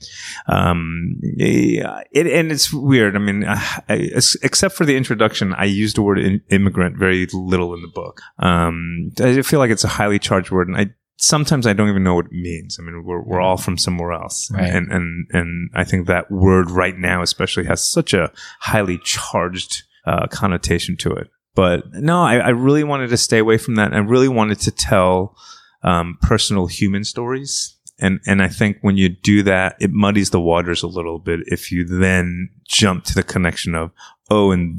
um 0.48 1.20
yeah, 1.22 2.02
it, 2.12 2.28
and 2.28 2.52
it's 2.52 2.74
weird. 2.74 3.16
I 3.16 3.20
mean, 3.20 3.46
I, 3.48 3.74
except 3.88 4.76
for 4.76 4.86
the 4.86 4.98
introduction, 4.98 5.54
I 5.54 5.66
used 5.66 5.96
the 5.96 6.02
word 6.02 6.20
immigrant 6.50 6.98
very 6.98 7.28
little 7.32 7.74
in 7.74 7.82
the 7.82 7.88
book. 7.88 8.22
Um, 8.40 9.12
I 9.22 9.42
feel 9.42 9.60
like 9.60 9.72
it's 9.72 9.84
a 9.84 9.90
highly 9.90 10.20
charged 10.20 10.52
word, 10.52 10.68
and 10.68 10.78
I 10.78 10.94
sometimes 11.20 11.68
I 11.68 11.74
don't 11.74 11.90
even 11.90 12.04
know 12.04 12.16
what 12.16 12.28
it 12.28 12.32
means. 12.32 12.78
I 12.80 12.84
mean, 12.84 13.04
we're, 13.04 13.22
we're 13.22 13.42
all 13.42 13.58
from 13.58 13.78
somewhere 13.78 14.14
else. 14.14 14.50
Right. 14.52 14.70
And, 14.70 14.92
and, 14.92 15.28
and 15.32 15.70
I 15.76 15.84
think 15.84 16.08
that 16.08 16.32
word 16.32 16.72
right 16.72 16.98
now, 16.98 17.22
especially 17.22 17.66
has 17.66 17.84
such 17.84 18.14
a 18.14 18.32
highly 18.62 18.98
charged, 19.04 19.84
uh, 20.06 20.28
connotation 20.28 20.96
to 20.98 21.12
it. 21.12 21.30
But 21.56 21.92
no, 21.94 22.22
I, 22.22 22.38
I, 22.38 22.50
really 22.50 22.86
wanted 22.86 23.10
to 23.10 23.18
stay 23.18 23.38
away 23.38 23.58
from 23.58 23.76
that. 23.76 23.94
I 23.94 23.98
really 23.98 24.30
wanted 24.30 24.62
to 24.62 24.72
tell, 24.72 25.36
um, 25.84 26.18
personal 26.22 26.68
human 26.68 27.04
stories. 27.04 27.76
And, 28.00 28.22
and 28.26 28.42
I 28.42 28.48
think 28.48 28.78
when 28.82 28.96
you 28.96 29.10
do 29.10 29.44
that, 29.44 29.76
it 29.82 29.92
muddies 29.92 30.30
the 30.30 30.40
waters 30.40 30.84
a 30.84 30.88
little 30.88 31.20
bit 31.20 31.42
if 31.48 31.70
you 31.70 31.84
then 31.84 32.50
jump 32.66 33.04
to 33.06 33.16
the 33.16 33.24
connection 33.24 33.76
of, 33.76 33.92
oh, 34.30 34.52
and 34.52 34.76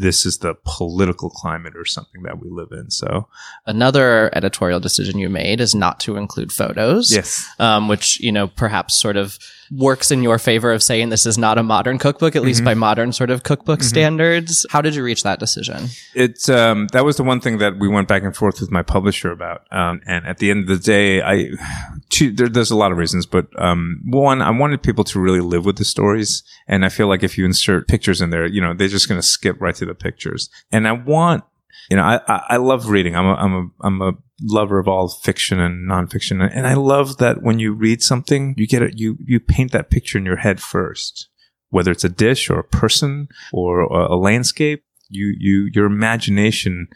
this 0.00 0.26
is 0.26 0.38
the 0.38 0.54
political 0.64 1.30
climate 1.30 1.74
or 1.76 1.84
something 1.84 2.22
that 2.22 2.42
we 2.42 2.50
live 2.50 2.72
in. 2.72 2.90
So 2.90 3.28
another 3.66 4.30
editorial 4.34 4.80
decision 4.80 5.18
you 5.18 5.28
made 5.28 5.60
is 5.60 5.74
not 5.74 6.00
to 6.00 6.16
include 6.16 6.52
photos. 6.52 7.14
Yes. 7.14 7.48
Um, 7.58 7.88
which, 7.88 8.18
you 8.20 8.32
know, 8.32 8.48
perhaps 8.48 8.98
sort 8.98 9.16
of 9.16 9.38
works 9.74 10.10
in 10.10 10.22
your 10.22 10.38
favor 10.38 10.72
of 10.72 10.82
saying 10.82 11.08
this 11.08 11.24
is 11.24 11.38
not 11.38 11.56
a 11.56 11.62
modern 11.62 11.98
cookbook, 11.98 12.36
at 12.36 12.40
mm-hmm. 12.40 12.48
least 12.48 12.64
by 12.64 12.74
modern 12.74 13.12
sort 13.12 13.30
of 13.30 13.42
cookbook 13.42 13.80
mm-hmm. 13.80 13.88
standards. 13.88 14.66
How 14.70 14.82
did 14.82 14.94
you 14.94 15.02
reach 15.02 15.22
that 15.22 15.38
decision? 15.38 15.88
It's, 16.14 16.48
um, 16.48 16.88
that 16.88 17.04
was 17.04 17.16
the 17.16 17.22
one 17.22 17.40
thing 17.40 17.58
that 17.58 17.78
we 17.78 17.88
went 17.88 18.08
back 18.08 18.22
and 18.22 18.36
forth 18.36 18.60
with 18.60 18.70
my 18.70 18.82
publisher 18.82 19.30
about. 19.30 19.62
Um, 19.72 20.00
and 20.06 20.26
at 20.26 20.38
the 20.38 20.50
end 20.50 20.62
of 20.62 20.68
the 20.68 20.84
day, 20.84 21.22
I, 21.22 21.50
two, 22.10 22.32
there, 22.32 22.48
there's 22.48 22.70
a 22.70 22.76
lot 22.76 22.92
of 22.92 22.98
reasons, 22.98 23.26
but, 23.26 23.46
um, 23.60 24.00
one, 24.04 24.42
I 24.42 24.50
wanted 24.50 24.82
people 24.82 25.04
to 25.04 25.20
really 25.20 25.40
live 25.40 25.64
with 25.64 25.76
the 25.76 25.84
stories. 25.84 26.42
And 26.68 26.84
I 26.84 26.88
feel 26.88 27.06
like 27.06 27.22
if 27.22 27.38
you 27.38 27.44
insert 27.44 27.88
pictures 27.88 28.20
in 28.20 28.30
there, 28.30 28.46
you 28.46 28.60
know, 28.60 28.74
they're 28.74 28.88
just 28.88 29.08
going 29.08 29.20
to 29.20 29.26
skip 29.26 29.60
right 29.60 29.74
to 29.76 29.86
the 29.86 29.94
pictures. 29.94 30.50
And 30.70 30.86
I 30.86 30.92
want, 30.92 31.44
you 31.90 31.96
know, 31.96 32.02
I, 32.02 32.20
I, 32.26 32.44
I 32.50 32.56
love 32.56 32.88
reading. 32.88 33.16
I'm 33.16 33.26
a, 33.26 33.34
I'm 33.34 33.54
a, 33.54 33.86
I'm 33.86 34.02
a 34.02 34.12
lover 34.40 34.78
of 34.78 34.88
all 34.88 35.08
fiction 35.08 35.60
and 35.60 35.88
nonfiction. 35.88 36.48
And 36.52 36.66
I 36.66 36.74
love 36.74 37.18
that 37.18 37.42
when 37.42 37.58
you 37.58 37.72
read 37.72 38.02
something, 38.02 38.54
you 38.56 38.66
get 38.66 38.82
it, 38.82 38.98
you, 38.98 39.16
you 39.24 39.40
paint 39.40 39.72
that 39.72 39.90
picture 39.90 40.18
in 40.18 40.24
your 40.24 40.36
head 40.36 40.60
first, 40.60 41.28
whether 41.70 41.90
it's 41.90 42.04
a 42.04 42.08
dish 42.08 42.50
or 42.50 42.58
a 42.58 42.64
person 42.64 43.28
or 43.52 43.80
a, 43.80 44.14
a 44.14 44.16
landscape. 44.16 44.84
You, 45.08 45.34
you, 45.38 45.70
your 45.74 45.86
imagination 45.86 46.88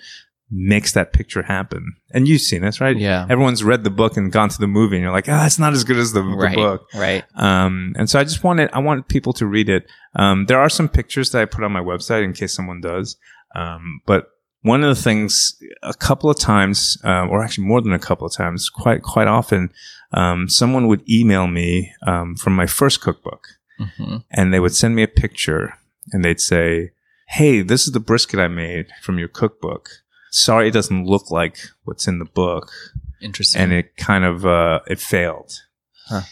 makes 0.51 0.93
that 0.93 1.13
picture 1.13 1.43
happen. 1.43 1.97
And 2.13 2.29
you've 2.29 2.41
seen 2.41 2.63
this, 2.63 2.81
right? 2.81 2.97
Yeah. 2.97 3.27
Everyone's 3.29 3.65
read 3.65 3.85
the 3.85 3.91
book 3.91 4.17
and 4.17 4.31
gone 4.31 4.49
to 4.49 4.59
the 4.59 4.69
movie 4.69 4.97
and 4.97 5.03
you're 5.03 5.13
like, 5.13 5.29
ah, 5.29 5.43
oh, 5.43 5.47
it's 5.47 5.59
not 5.59 5.73
as 5.73 5.83
good 5.85 5.97
as 5.97 6.13
the, 6.13 6.23
right, 6.23 6.51
the 6.51 6.57
book. 6.57 6.87
Right. 6.95 7.25
Um, 7.35 7.95
and 7.99 8.09
so 8.09 8.19
I 8.19 8.25
just 8.25 8.45
wanted, 8.45 8.71
I 8.73 8.79
want 8.79 9.09
people 9.09 9.33
to 9.35 9.47
read 9.47 9.69
it. 9.69 9.91
Um, 10.15 10.47
there 10.47 10.61
are 10.61 10.69
some 10.69 10.89
pictures 10.89 11.31
that 11.31 11.43
I 11.43 11.45
put 11.47 11.65
on 11.65 11.73
my 11.73 11.81
website 11.81 12.25
in 12.25 12.33
case 12.33 12.55
someone 12.55 12.81
does. 12.81 13.17
Um, 13.55 14.01
but 14.07 14.31
one 14.67 14.83
of 14.83 14.95
the 14.95 15.03
things 15.03 15.61
a 15.83 15.95
couple 15.95 16.31
of 16.31 16.39
times, 16.39 16.99
uh, 17.05 17.27
or 17.27 17.43
actually 17.43 17.67
more 17.67 17.81
than 17.81 17.93
a 17.93 17.99
couple 17.99 18.27
of 18.27 18.33
times, 18.33 18.69
quite, 18.71 19.03
quite 19.03 19.29
often, 19.29 19.73
um, 20.13 20.49
someone 20.49 20.89
would 20.89 21.09
email 21.09 21.47
me, 21.47 21.93
um, 22.07 22.37
from 22.37 22.55
my 22.55 22.67
first 22.67 23.01
cookbook 23.01 23.49
mm-hmm. 23.81 24.19
and 24.31 24.53
they 24.53 24.61
would 24.61 24.75
send 24.75 24.95
me 24.95 25.03
a 25.03 25.09
picture 25.09 25.75
and 26.13 26.25
they'd 26.25 26.41
say, 26.41 26.91
Hey, 27.29 27.63
this 27.63 27.87
is 27.87 27.93
the 27.93 28.01
brisket 28.01 28.39
I 28.39 28.49
made 28.49 28.87
from 29.03 29.19
your 29.19 29.29
cookbook 29.29 29.91
sorry 30.37 30.69
it 30.69 30.73
doesn't 30.73 31.07
look 31.07 31.31
like 31.31 31.59
what's 31.85 32.07
in 32.07 32.19
the 32.19 32.25
book. 32.25 32.71
Interesting. 33.21 33.63
And 33.63 33.73
it 33.73 33.97
kind 33.97 34.25
of 34.25 34.47
uh, 34.47 34.81
it 34.87 35.01
failed. 35.01 35.53
Huh. 36.07 36.23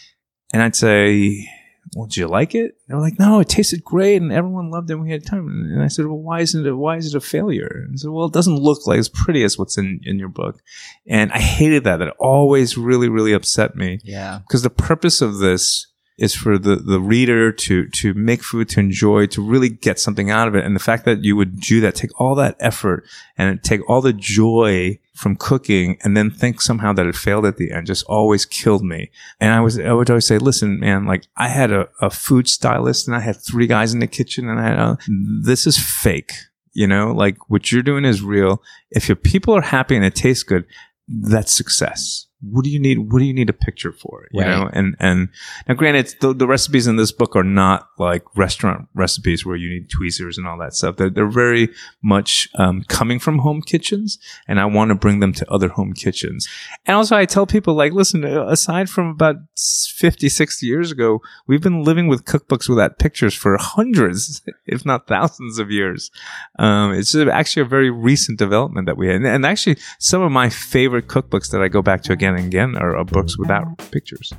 And 0.52 0.62
I'd 0.62 0.76
say, 0.76 1.48
well, 1.94 2.06
did 2.06 2.16
you 2.16 2.26
like 2.26 2.54
it? 2.54 2.76
They 2.88 2.94
were 2.94 3.00
like, 3.00 3.18
no, 3.18 3.40
it 3.40 3.48
tasted 3.48 3.84
great, 3.84 4.20
and 4.20 4.32
everyone 4.32 4.70
loved 4.70 4.90
it. 4.90 4.94
and 4.94 5.02
We 5.02 5.10
had 5.10 5.24
time, 5.24 5.46
and 5.48 5.82
I 5.82 5.88
said, 5.88 6.06
well, 6.06 6.18
why 6.18 6.40
isn't 6.40 6.66
it? 6.66 6.72
Why 6.72 6.96
is 6.96 7.14
it 7.14 7.16
a 7.16 7.20
failure? 7.20 7.84
And 7.86 7.98
said, 7.98 8.10
well, 8.10 8.26
it 8.26 8.32
doesn't 8.32 8.58
look 8.58 8.86
like 8.86 8.98
as 8.98 9.08
pretty 9.08 9.44
as 9.44 9.58
what's 9.58 9.78
in 9.78 10.00
in 10.04 10.18
your 10.18 10.28
book. 10.28 10.60
And 11.06 11.32
I 11.32 11.38
hated 11.38 11.84
that. 11.84 11.98
That 11.98 12.14
always 12.18 12.76
really, 12.76 13.08
really 13.08 13.32
upset 13.32 13.76
me. 13.76 14.00
Yeah, 14.02 14.40
because 14.46 14.62
the 14.62 14.70
purpose 14.70 15.22
of 15.22 15.38
this 15.38 15.86
is 16.16 16.34
for 16.34 16.58
the, 16.58 16.76
the 16.76 17.00
reader 17.00 17.50
to, 17.50 17.88
to 17.88 18.14
make 18.14 18.42
food, 18.42 18.68
to 18.68 18.80
enjoy, 18.80 19.26
to 19.26 19.42
really 19.42 19.68
get 19.68 19.98
something 19.98 20.30
out 20.30 20.46
of 20.46 20.54
it. 20.54 20.64
And 20.64 20.74
the 20.74 20.80
fact 20.80 21.04
that 21.06 21.24
you 21.24 21.34
would 21.34 21.60
do 21.60 21.80
that, 21.80 21.96
take 21.96 22.18
all 22.20 22.36
that 22.36 22.56
effort 22.60 23.04
and 23.36 23.62
take 23.64 23.88
all 23.90 24.00
the 24.00 24.12
joy 24.12 25.00
from 25.14 25.34
cooking 25.34 25.98
and 26.04 26.16
then 26.16 26.30
think 26.30 26.60
somehow 26.60 26.92
that 26.92 27.06
it 27.06 27.16
failed 27.16 27.46
at 27.46 27.56
the 27.56 27.72
end 27.72 27.86
just 27.86 28.04
always 28.06 28.46
killed 28.46 28.84
me. 28.84 29.10
And 29.40 29.52
I 29.52 29.60
was, 29.60 29.78
I 29.78 29.92
would 29.92 30.08
always 30.08 30.26
say, 30.26 30.38
listen, 30.38 30.78
man, 30.78 31.04
like 31.04 31.26
I 31.36 31.48
had 31.48 31.72
a, 31.72 31.88
a 32.00 32.10
food 32.10 32.48
stylist 32.48 33.08
and 33.08 33.16
I 33.16 33.20
had 33.20 33.36
three 33.36 33.66
guys 33.66 33.92
in 33.92 33.98
the 33.98 34.06
kitchen 34.06 34.48
and 34.48 34.60
I 34.60 34.68
had, 34.68 34.78
a, 34.78 34.98
this 35.42 35.66
is 35.66 35.78
fake. 35.78 36.32
You 36.72 36.86
know, 36.86 37.12
like 37.12 37.50
what 37.50 37.70
you're 37.70 37.82
doing 37.82 38.04
is 38.04 38.22
real. 38.22 38.62
If 38.90 39.08
your 39.08 39.16
people 39.16 39.54
are 39.54 39.62
happy 39.62 39.96
and 39.96 40.04
it 40.04 40.14
tastes 40.14 40.42
good, 40.42 40.64
that's 41.08 41.52
success 41.52 42.23
what 42.50 42.64
do 42.64 42.70
you 42.70 42.78
need? 42.78 43.10
What 43.12 43.18
do 43.20 43.24
you 43.24 43.34
need 43.34 43.50
a 43.50 43.54
picture 43.54 43.92
for? 43.92 44.26
You 44.32 44.40
Right. 44.42 44.48
know, 44.50 44.70
and 44.72 44.96
and 45.00 45.28
now, 45.68 45.74
granted, 45.74 46.14
the, 46.20 46.32
the 46.34 46.46
recipes 46.46 46.86
in 46.86 46.96
this 46.96 47.12
book 47.12 47.36
are 47.36 47.44
not 47.44 47.88
like 47.98 48.22
restaurant 48.36 48.88
recipes 48.94 49.44
where 49.46 49.56
you 49.56 49.68
need 49.70 49.90
tweezers 49.90 50.38
and 50.38 50.46
all 50.46 50.58
that 50.58 50.74
stuff. 50.74 50.96
They're, 50.96 51.10
they're 51.10 51.26
very 51.26 51.68
much 52.02 52.48
um, 52.56 52.82
coming 52.88 53.18
from 53.18 53.38
home 53.38 53.62
kitchens, 53.62 54.18
and 54.48 54.60
I 54.60 54.66
want 54.66 54.90
to 54.90 54.94
bring 54.94 55.20
them 55.20 55.32
to 55.34 55.50
other 55.52 55.68
home 55.68 55.92
kitchens. 55.92 56.48
And 56.86 56.96
also, 56.96 57.16
I 57.16 57.24
tell 57.24 57.46
people 57.46 57.74
like, 57.74 57.92
listen, 57.92 58.24
uh, 58.24 58.46
aside 58.46 58.90
from 58.90 59.08
about 59.08 59.36
50, 59.56 60.28
60 60.28 60.66
years 60.66 60.90
ago, 60.92 61.20
we've 61.46 61.62
been 61.62 61.82
living 61.84 62.08
with 62.08 62.24
cookbooks 62.24 62.68
without 62.68 62.98
pictures 62.98 63.34
for 63.34 63.56
hundreds, 63.58 64.42
if 64.66 64.84
not 64.84 65.06
thousands 65.06 65.58
of 65.58 65.70
years. 65.70 66.10
Um, 66.58 66.92
it's 66.92 67.14
actually 67.14 67.62
a 67.62 67.66
very 67.66 67.90
recent 67.90 68.38
development 68.38 68.86
that 68.86 68.96
we 68.96 69.06
had. 69.06 69.16
And, 69.16 69.26
and 69.26 69.46
actually, 69.46 69.76
some 69.98 70.22
of 70.22 70.30
my 70.32 70.48
favorite 70.50 71.08
cookbooks 71.08 71.50
that 71.50 71.62
I 71.62 71.68
go 71.68 71.82
back 71.82 72.02
to 72.04 72.12
again 72.12 72.33
and 72.34 72.46
again 72.46 72.76
are, 72.76 73.04
books 73.04 73.38
without 73.38 73.78
pictures. 73.90 74.32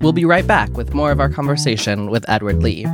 We'll 0.00 0.12
be 0.12 0.24
right 0.24 0.46
back 0.46 0.70
with 0.76 0.94
more 0.94 1.10
of 1.12 1.20
our 1.20 1.28
conversation 1.28 2.10
with 2.10 2.24
Edward 2.28 2.62
Lee. 2.62 2.86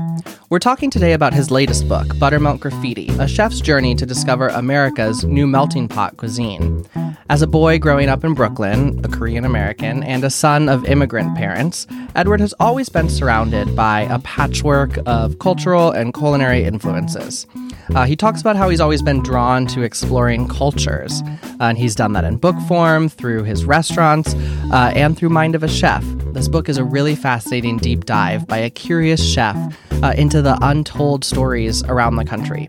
We're 0.51 0.59
talking 0.59 0.91
today 0.91 1.13
about 1.13 1.35
his 1.35 1.51
latest 1.51 1.89
book, 1.89 2.07
Buttermilk 2.19 2.61
Graffiti, 2.61 3.09
a 3.19 3.29
chef's 3.29 3.61
journey 3.61 3.95
to 3.95 4.07
discover 4.07 4.49
America's 4.49 5.25
new 5.25 5.47
melting 5.47 5.89
pot 5.89 6.17
cuisine. 6.17 6.85
As 7.29 7.43
a 7.43 7.47
boy 7.47 7.79
growing 7.79 8.09
up 8.09 8.25
in 8.25 8.35
Brooklyn, 8.35 9.01
a 9.05 9.09
Korean 9.09 9.45
American, 9.45 10.03
and 10.05 10.23
a 10.25 10.31
son 10.31 10.69
of 10.69 10.85
immigrant 10.85 11.37
parents, 11.37 11.87
Edward 12.15 12.41
has 12.41 12.55
always 12.61 12.89
been 12.89 13.09
surrounded 13.09 13.75
by 13.75 14.03
a 14.03 14.21
patchwork 14.21 14.99
of 15.07 15.39
cultural 15.39 15.91
and 15.91 16.15
culinary 16.15 16.65
influences. 16.65 17.47
Uh, 17.95 18.05
he 18.05 18.17
talks 18.17 18.41
about 18.41 18.57
how 18.57 18.69
he's 18.69 18.81
always 18.81 19.03
been 19.03 19.23
drawn 19.23 19.67
to 19.67 19.83
exploring 19.83 20.49
cultures, 20.49 21.23
uh, 21.23 21.65
and 21.65 21.79
he's 21.79 21.95
done 21.95 22.13
that 22.13 22.25
in 22.25 22.37
book 22.37 22.57
form, 22.67 23.09
through 23.09 23.45
his 23.45 23.65
restaurants, 23.65 24.35
uh, 24.73 24.93
and 24.95 25.17
through 25.17 25.29
Mind 25.29 25.55
of 25.55 25.63
a 25.63 25.69
Chef. 25.69 26.05
This 26.33 26.49
book 26.49 26.69
is 26.69 26.79
a 26.79 26.85
really 26.85 27.15
fascinating 27.15 27.79
deep 27.79 28.05
dive 28.05 28.47
by 28.47 28.59
a 28.59 28.71
curious 28.71 29.25
chef 29.25 29.57
uh, 30.03 30.13
into 30.17 30.43
the 30.43 30.59
untold 30.61 31.25
stories 31.25 31.83
around 31.85 32.17
the 32.17 32.25
country. 32.25 32.69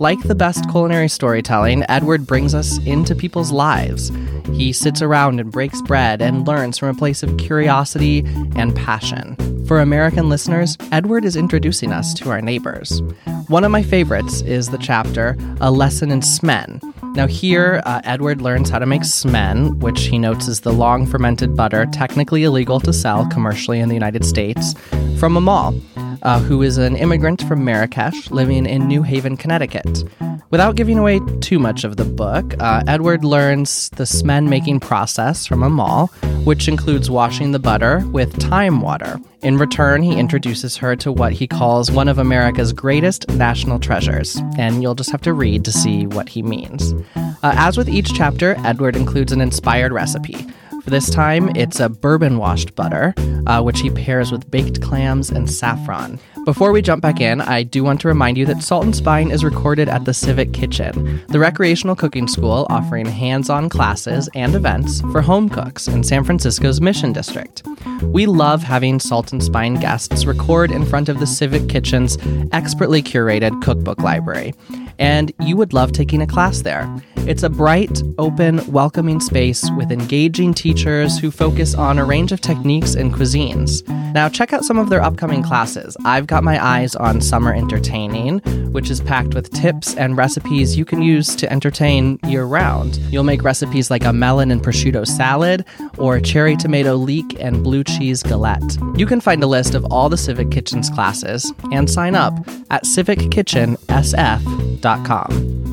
Like 0.00 0.20
the 0.22 0.34
best 0.34 0.68
culinary 0.70 1.08
storytelling, 1.08 1.84
Edward 1.88 2.26
brings 2.26 2.52
us 2.52 2.78
into 2.84 3.14
people's 3.14 3.52
lives. 3.52 4.10
He 4.52 4.72
sits 4.72 5.00
around 5.00 5.38
and 5.38 5.52
breaks 5.52 5.80
bread 5.82 6.20
and 6.20 6.46
learns 6.46 6.78
from 6.78 6.88
a 6.88 6.94
place 6.94 7.22
of 7.22 7.36
curiosity 7.36 8.24
and 8.56 8.74
passion. 8.74 9.36
For 9.66 9.80
American 9.80 10.28
listeners, 10.28 10.76
Edward 10.90 11.24
is 11.24 11.36
introducing 11.36 11.92
us 11.92 12.12
to 12.14 12.30
our 12.30 12.42
neighbors. 12.42 13.02
One 13.46 13.62
of 13.62 13.70
my 13.70 13.82
favorites 13.82 14.40
is 14.42 14.68
the 14.68 14.78
chapter 14.78 15.36
A 15.60 15.70
Lesson 15.70 16.10
in 16.10 16.20
Smen. 16.20 16.82
Now, 17.14 17.28
here, 17.28 17.80
uh, 17.86 18.00
Edward 18.02 18.42
learns 18.42 18.70
how 18.70 18.80
to 18.80 18.86
make 18.86 19.02
smen, 19.02 19.78
which 19.78 20.06
he 20.06 20.18
notes 20.18 20.48
is 20.48 20.62
the 20.62 20.72
long 20.72 21.06
fermented 21.06 21.54
butter 21.54 21.86
technically 21.86 22.42
illegal 22.42 22.80
to 22.80 22.92
sell 22.92 23.26
commercially 23.28 23.78
in 23.78 23.88
the 23.88 23.94
United 23.94 24.24
States, 24.24 24.74
from 25.20 25.36
Amal, 25.36 25.80
uh, 26.22 26.40
who 26.40 26.62
is 26.62 26.78
an 26.78 26.96
immigrant 26.96 27.42
from 27.46 27.64
Marrakesh 27.64 28.30
living 28.30 28.66
in 28.66 28.86
New 28.86 29.02
Haven, 29.02 29.36
Connecticut. 29.36 30.04
Without 30.50 30.76
giving 30.76 30.98
away 30.98 31.20
too 31.40 31.58
much 31.58 31.84
of 31.84 31.96
the 31.96 32.04
book, 32.04 32.54
uh, 32.60 32.82
Edward 32.86 33.24
learns 33.24 33.88
the 33.90 34.04
smen 34.04 34.48
making 34.48 34.78
process 34.78 35.46
from 35.46 35.62
Amal, 35.62 36.08
which 36.44 36.68
includes 36.68 37.10
washing 37.10 37.50
the 37.50 37.58
butter 37.58 38.04
with 38.12 38.32
thyme 38.40 38.80
water. 38.80 39.18
In 39.42 39.58
return, 39.58 40.02
he 40.02 40.16
introduces 40.16 40.76
her 40.76 40.94
to 40.96 41.10
what 41.10 41.32
he 41.32 41.46
calls 41.46 41.90
one 41.90 42.08
of 42.08 42.18
America's 42.18 42.72
greatest 42.72 43.28
national 43.30 43.78
treasures, 43.78 44.40
and 44.56 44.82
you'll 44.82 44.94
just 44.94 45.10
have 45.10 45.22
to 45.22 45.32
read 45.32 45.64
to 45.64 45.72
see 45.72 46.06
what 46.06 46.28
he 46.28 46.42
means. 46.42 46.94
Uh, 47.16 47.32
as 47.42 47.76
with 47.76 47.88
each 47.88 48.14
chapter, 48.14 48.54
Edward 48.64 48.96
includes 48.96 49.32
an 49.32 49.40
inspired 49.40 49.92
recipe. 49.92 50.46
For 50.84 50.90
this 50.90 51.08
time, 51.08 51.50
it's 51.56 51.80
a 51.80 51.88
bourbon 51.88 52.36
washed 52.36 52.74
butter, 52.74 53.14
uh, 53.46 53.62
which 53.62 53.80
he 53.80 53.88
pairs 53.88 54.30
with 54.30 54.50
baked 54.50 54.82
clams 54.82 55.30
and 55.30 55.50
saffron. 55.50 56.20
Before 56.44 56.72
we 56.72 56.82
jump 56.82 57.00
back 57.00 57.22
in, 57.22 57.40
I 57.40 57.62
do 57.62 57.82
want 57.82 58.02
to 58.02 58.08
remind 58.08 58.36
you 58.36 58.44
that 58.44 58.62
Salt 58.62 58.84
and 58.84 58.94
Spine 58.94 59.30
is 59.30 59.42
recorded 59.42 59.88
at 59.88 60.04
the 60.04 60.12
Civic 60.12 60.52
Kitchen, 60.52 61.22
the 61.28 61.38
recreational 61.38 61.96
cooking 61.96 62.28
school 62.28 62.66
offering 62.68 63.06
hands 63.06 63.48
on 63.48 63.70
classes 63.70 64.28
and 64.34 64.54
events 64.54 65.00
for 65.10 65.22
home 65.22 65.48
cooks 65.48 65.88
in 65.88 66.04
San 66.04 66.22
Francisco's 66.22 66.82
Mission 66.82 67.14
District. 67.14 67.62
We 68.02 68.26
love 68.26 68.62
having 68.62 69.00
Salt 69.00 69.32
and 69.32 69.42
Spine 69.42 69.76
guests 69.76 70.26
record 70.26 70.70
in 70.70 70.84
front 70.84 71.08
of 71.08 71.18
the 71.18 71.26
Civic 71.26 71.66
Kitchen's 71.70 72.18
expertly 72.52 73.02
curated 73.02 73.62
cookbook 73.62 74.00
library 74.00 74.52
and 74.98 75.32
you 75.40 75.56
would 75.56 75.72
love 75.72 75.92
taking 75.92 76.20
a 76.20 76.26
class 76.26 76.60
there. 76.60 76.84
It's 77.26 77.42
a 77.42 77.48
bright, 77.48 78.02
open, 78.18 78.70
welcoming 78.70 79.18
space 79.18 79.66
with 79.78 79.90
engaging 79.90 80.52
teachers 80.52 81.18
who 81.18 81.30
focus 81.30 81.74
on 81.74 81.98
a 81.98 82.04
range 82.04 82.32
of 82.32 82.42
techniques 82.42 82.94
and 82.94 83.14
cuisines. 83.14 83.82
Now, 84.12 84.28
check 84.28 84.52
out 84.52 84.62
some 84.62 84.78
of 84.78 84.90
their 84.90 85.02
upcoming 85.02 85.42
classes. 85.42 85.96
I've 86.04 86.26
got 86.26 86.44
my 86.44 86.62
eyes 86.62 86.94
on 86.94 87.22
Summer 87.22 87.54
Entertaining, 87.54 88.40
which 88.72 88.90
is 88.90 89.00
packed 89.00 89.32
with 89.32 89.50
tips 89.54 89.96
and 89.96 90.18
recipes 90.18 90.76
you 90.76 90.84
can 90.84 91.00
use 91.00 91.34
to 91.36 91.50
entertain 91.50 92.18
year 92.26 92.44
round. 92.44 92.98
You'll 93.10 93.24
make 93.24 93.42
recipes 93.42 93.90
like 93.90 94.04
a 94.04 94.12
melon 94.12 94.50
and 94.50 94.62
prosciutto 94.62 95.06
salad 95.06 95.64
or 95.96 96.20
cherry 96.20 96.56
tomato 96.56 96.94
leek 96.94 97.40
and 97.40 97.64
blue 97.64 97.84
cheese 97.84 98.22
galette. 98.22 98.76
You 98.96 99.06
can 99.06 99.22
find 99.22 99.42
a 99.42 99.46
list 99.46 99.74
of 99.74 99.86
all 99.86 100.10
the 100.10 100.18
Civic 100.18 100.50
Kitchen's 100.50 100.90
classes 100.90 101.54
and 101.72 101.90
sign 101.90 102.16
up 102.16 102.34
at 102.70 102.84
civickitchensf.com. 102.84 105.64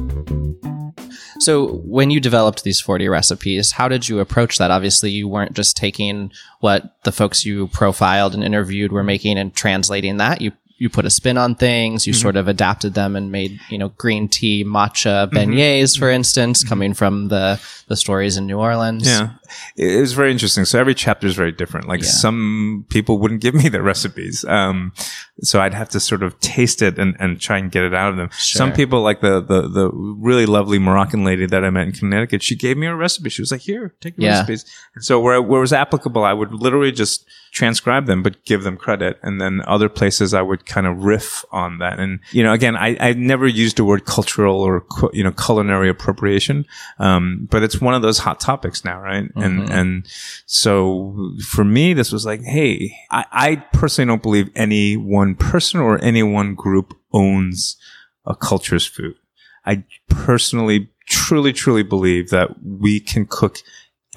So, 1.42 1.78
when 1.86 2.12
you 2.12 2.20
developed 2.20 2.64
these 2.64 2.80
40 2.80 3.08
recipes, 3.08 3.72
how 3.72 3.88
did 3.88 4.08
you 4.08 4.20
approach 4.20 4.60
that? 4.60 4.70
Obviously, 4.70 5.10
you 5.10 5.28
weren't 5.28 5.54
just 5.54 5.76
taking 5.76 6.32
what 6.60 6.96
the 7.04 7.12
folks 7.12 7.46
you 7.46 7.68
profiled 7.70 8.36
and 8.36 8.44
interviewed 8.44 8.92
were 8.92 9.04
making 9.04 9.38
and 9.38 9.54
translating 9.54 10.18
that. 10.18 10.42
You 10.42 10.52
you 10.82 10.90
put 10.90 11.06
a 11.06 11.12
spin 11.12 11.38
on 11.38 11.54
things. 11.54 12.08
You 12.08 12.14
mm-hmm. 12.14 12.22
sort 12.22 12.36
of 12.36 12.48
adapted 12.48 12.96
them 12.96 13.16
and 13.16 13.32
made 13.32 13.60
you 13.70 13.78
know 13.78 13.90
green 13.90 14.28
tea 14.28 14.64
matcha 14.64 15.30
mm-hmm. 15.30 15.38
beignets, 15.38 15.98
for 15.98 16.06
mm-hmm. 16.06 16.16
instance, 16.16 16.64
coming 16.64 16.94
from 16.94 17.28
the 17.28 17.62
the 17.88 17.96
stories 17.96 18.38
in 18.38 18.48
New 18.48 18.58
Orleans. 18.58 19.08
Yeah, 19.08 19.34
it 19.76 20.00
was 20.00 20.14
very 20.14 20.32
interesting. 20.32 20.66
So 20.66 20.80
every 20.80 20.96
chapter 20.96 21.28
is 21.28 21.36
very 21.36 21.52
different. 21.52 21.88
Like 21.88 22.02
Yeah. 22.02 22.08
some 22.10 22.86
people 22.90 23.20
wouldn't 23.20 23.42
give 23.42 23.56
me 23.56 23.70
their 23.70 23.84
recipes, 23.84 24.46
um, 24.46 24.92
so 25.42 25.60
I'd 25.60 25.74
have 25.74 25.90
to 25.90 26.00
sort 26.00 26.24
of 26.24 26.40
taste 26.40 26.82
it 26.82 27.00
and, 27.00 27.16
and 27.20 27.40
try 27.40 27.58
and 27.58 27.72
get 27.72 27.84
it 27.84 27.94
out 27.94 28.10
of 28.12 28.18
them. 28.18 28.30
Some 28.34 28.74
people, 28.74 29.02
like 29.02 29.22
the, 29.22 29.42
the 29.42 29.68
the 29.68 29.90
really 29.92 30.46
lovely 30.46 30.80
Moroccan 30.80 31.24
lady 31.24 31.46
that 31.48 31.64
I 31.64 31.70
met 31.70 31.88
in 31.88 31.92
Connecticut, 31.94 32.44
she 32.44 32.56
gave 32.56 32.78
me 32.78 32.88
a 32.88 32.96
recipe. 32.96 33.30
She 33.30 33.42
was 33.42 33.52
like, 33.52 33.62
"Here, 33.62 33.94
take 34.02 34.18
your 34.18 34.26
Yeah. 34.30 34.40
recipes." 34.40 34.66
And 34.96 35.04
so 35.04 35.20
where 35.20 35.42
where 35.42 35.58
it 35.60 35.62
was 35.62 35.74
applicable, 35.74 36.24
I 36.24 36.34
would 36.34 36.54
literally 36.54 36.92
just 36.92 37.26
transcribe 37.54 38.06
them, 38.06 38.24
but 38.24 38.46
give 38.46 38.64
them 38.64 38.78
credit. 38.78 39.20
And 39.24 39.42
then 39.42 39.62
other 39.68 39.90
places, 39.90 40.34
I 40.34 40.42
would 40.42 40.66
kind 40.66 40.88
of 40.88 41.04
riff 41.04 41.44
on 41.52 41.80
that. 41.80 42.00
And 42.00 42.20
you 42.32 42.44
know, 42.44 42.54
again, 42.54 42.76
I 42.78 42.96
I 43.00 43.14
never 43.14 43.48
used 43.48 43.78
the 43.78 43.84
word 43.86 44.06
cultural 44.06 44.62
or 44.62 44.86
you 45.12 45.24
know 45.24 45.32
culinary 45.32 45.90
appropriation, 45.90 46.66
um, 47.00 47.48
but 47.50 47.64
it's 47.64 47.82
one 47.82 47.94
of 47.94 48.02
those 48.02 48.20
hot 48.20 48.40
topics 48.40 48.86
now, 48.86 49.00
right? 49.02 49.26
And 49.42 49.62
mm-hmm. 49.62 49.72
and 49.72 50.08
so 50.46 51.34
for 51.46 51.64
me, 51.64 51.94
this 51.94 52.12
was 52.12 52.26
like, 52.26 52.42
hey, 52.42 52.96
I, 53.10 53.26
I 53.32 53.56
personally 53.74 54.08
don't 54.08 54.24
believe 54.24 54.50
any 54.56 54.98
one 54.98 55.36
person 55.36 55.80
or 55.80 56.02
any 56.04 56.24
one 56.24 56.56
group 56.56 56.98
owns 57.14 57.78
a 58.26 58.36
culture's 58.36 58.86
food. 58.86 59.16
I 59.66 59.84
personally, 60.10 60.90
truly, 61.08 61.54
truly 61.54 61.84
believe 61.84 62.30
that 62.30 62.64
we 62.64 63.00
can 63.00 63.26
cook 63.26 63.60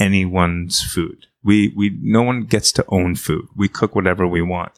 anyone's 0.01 0.83
food. 0.83 1.27
We, 1.43 1.73
we, 1.77 1.97
no 2.01 2.23
one 2.23 2.45
gets 2.45 2.73
to 2.73 2.85
own 2.89 3.17
food. 3.17 3.47
We 3.55 3.69
cook 3.69 3.95
whatever 3.95 4.27
we 4.27 4.41
want. 4.41 4.73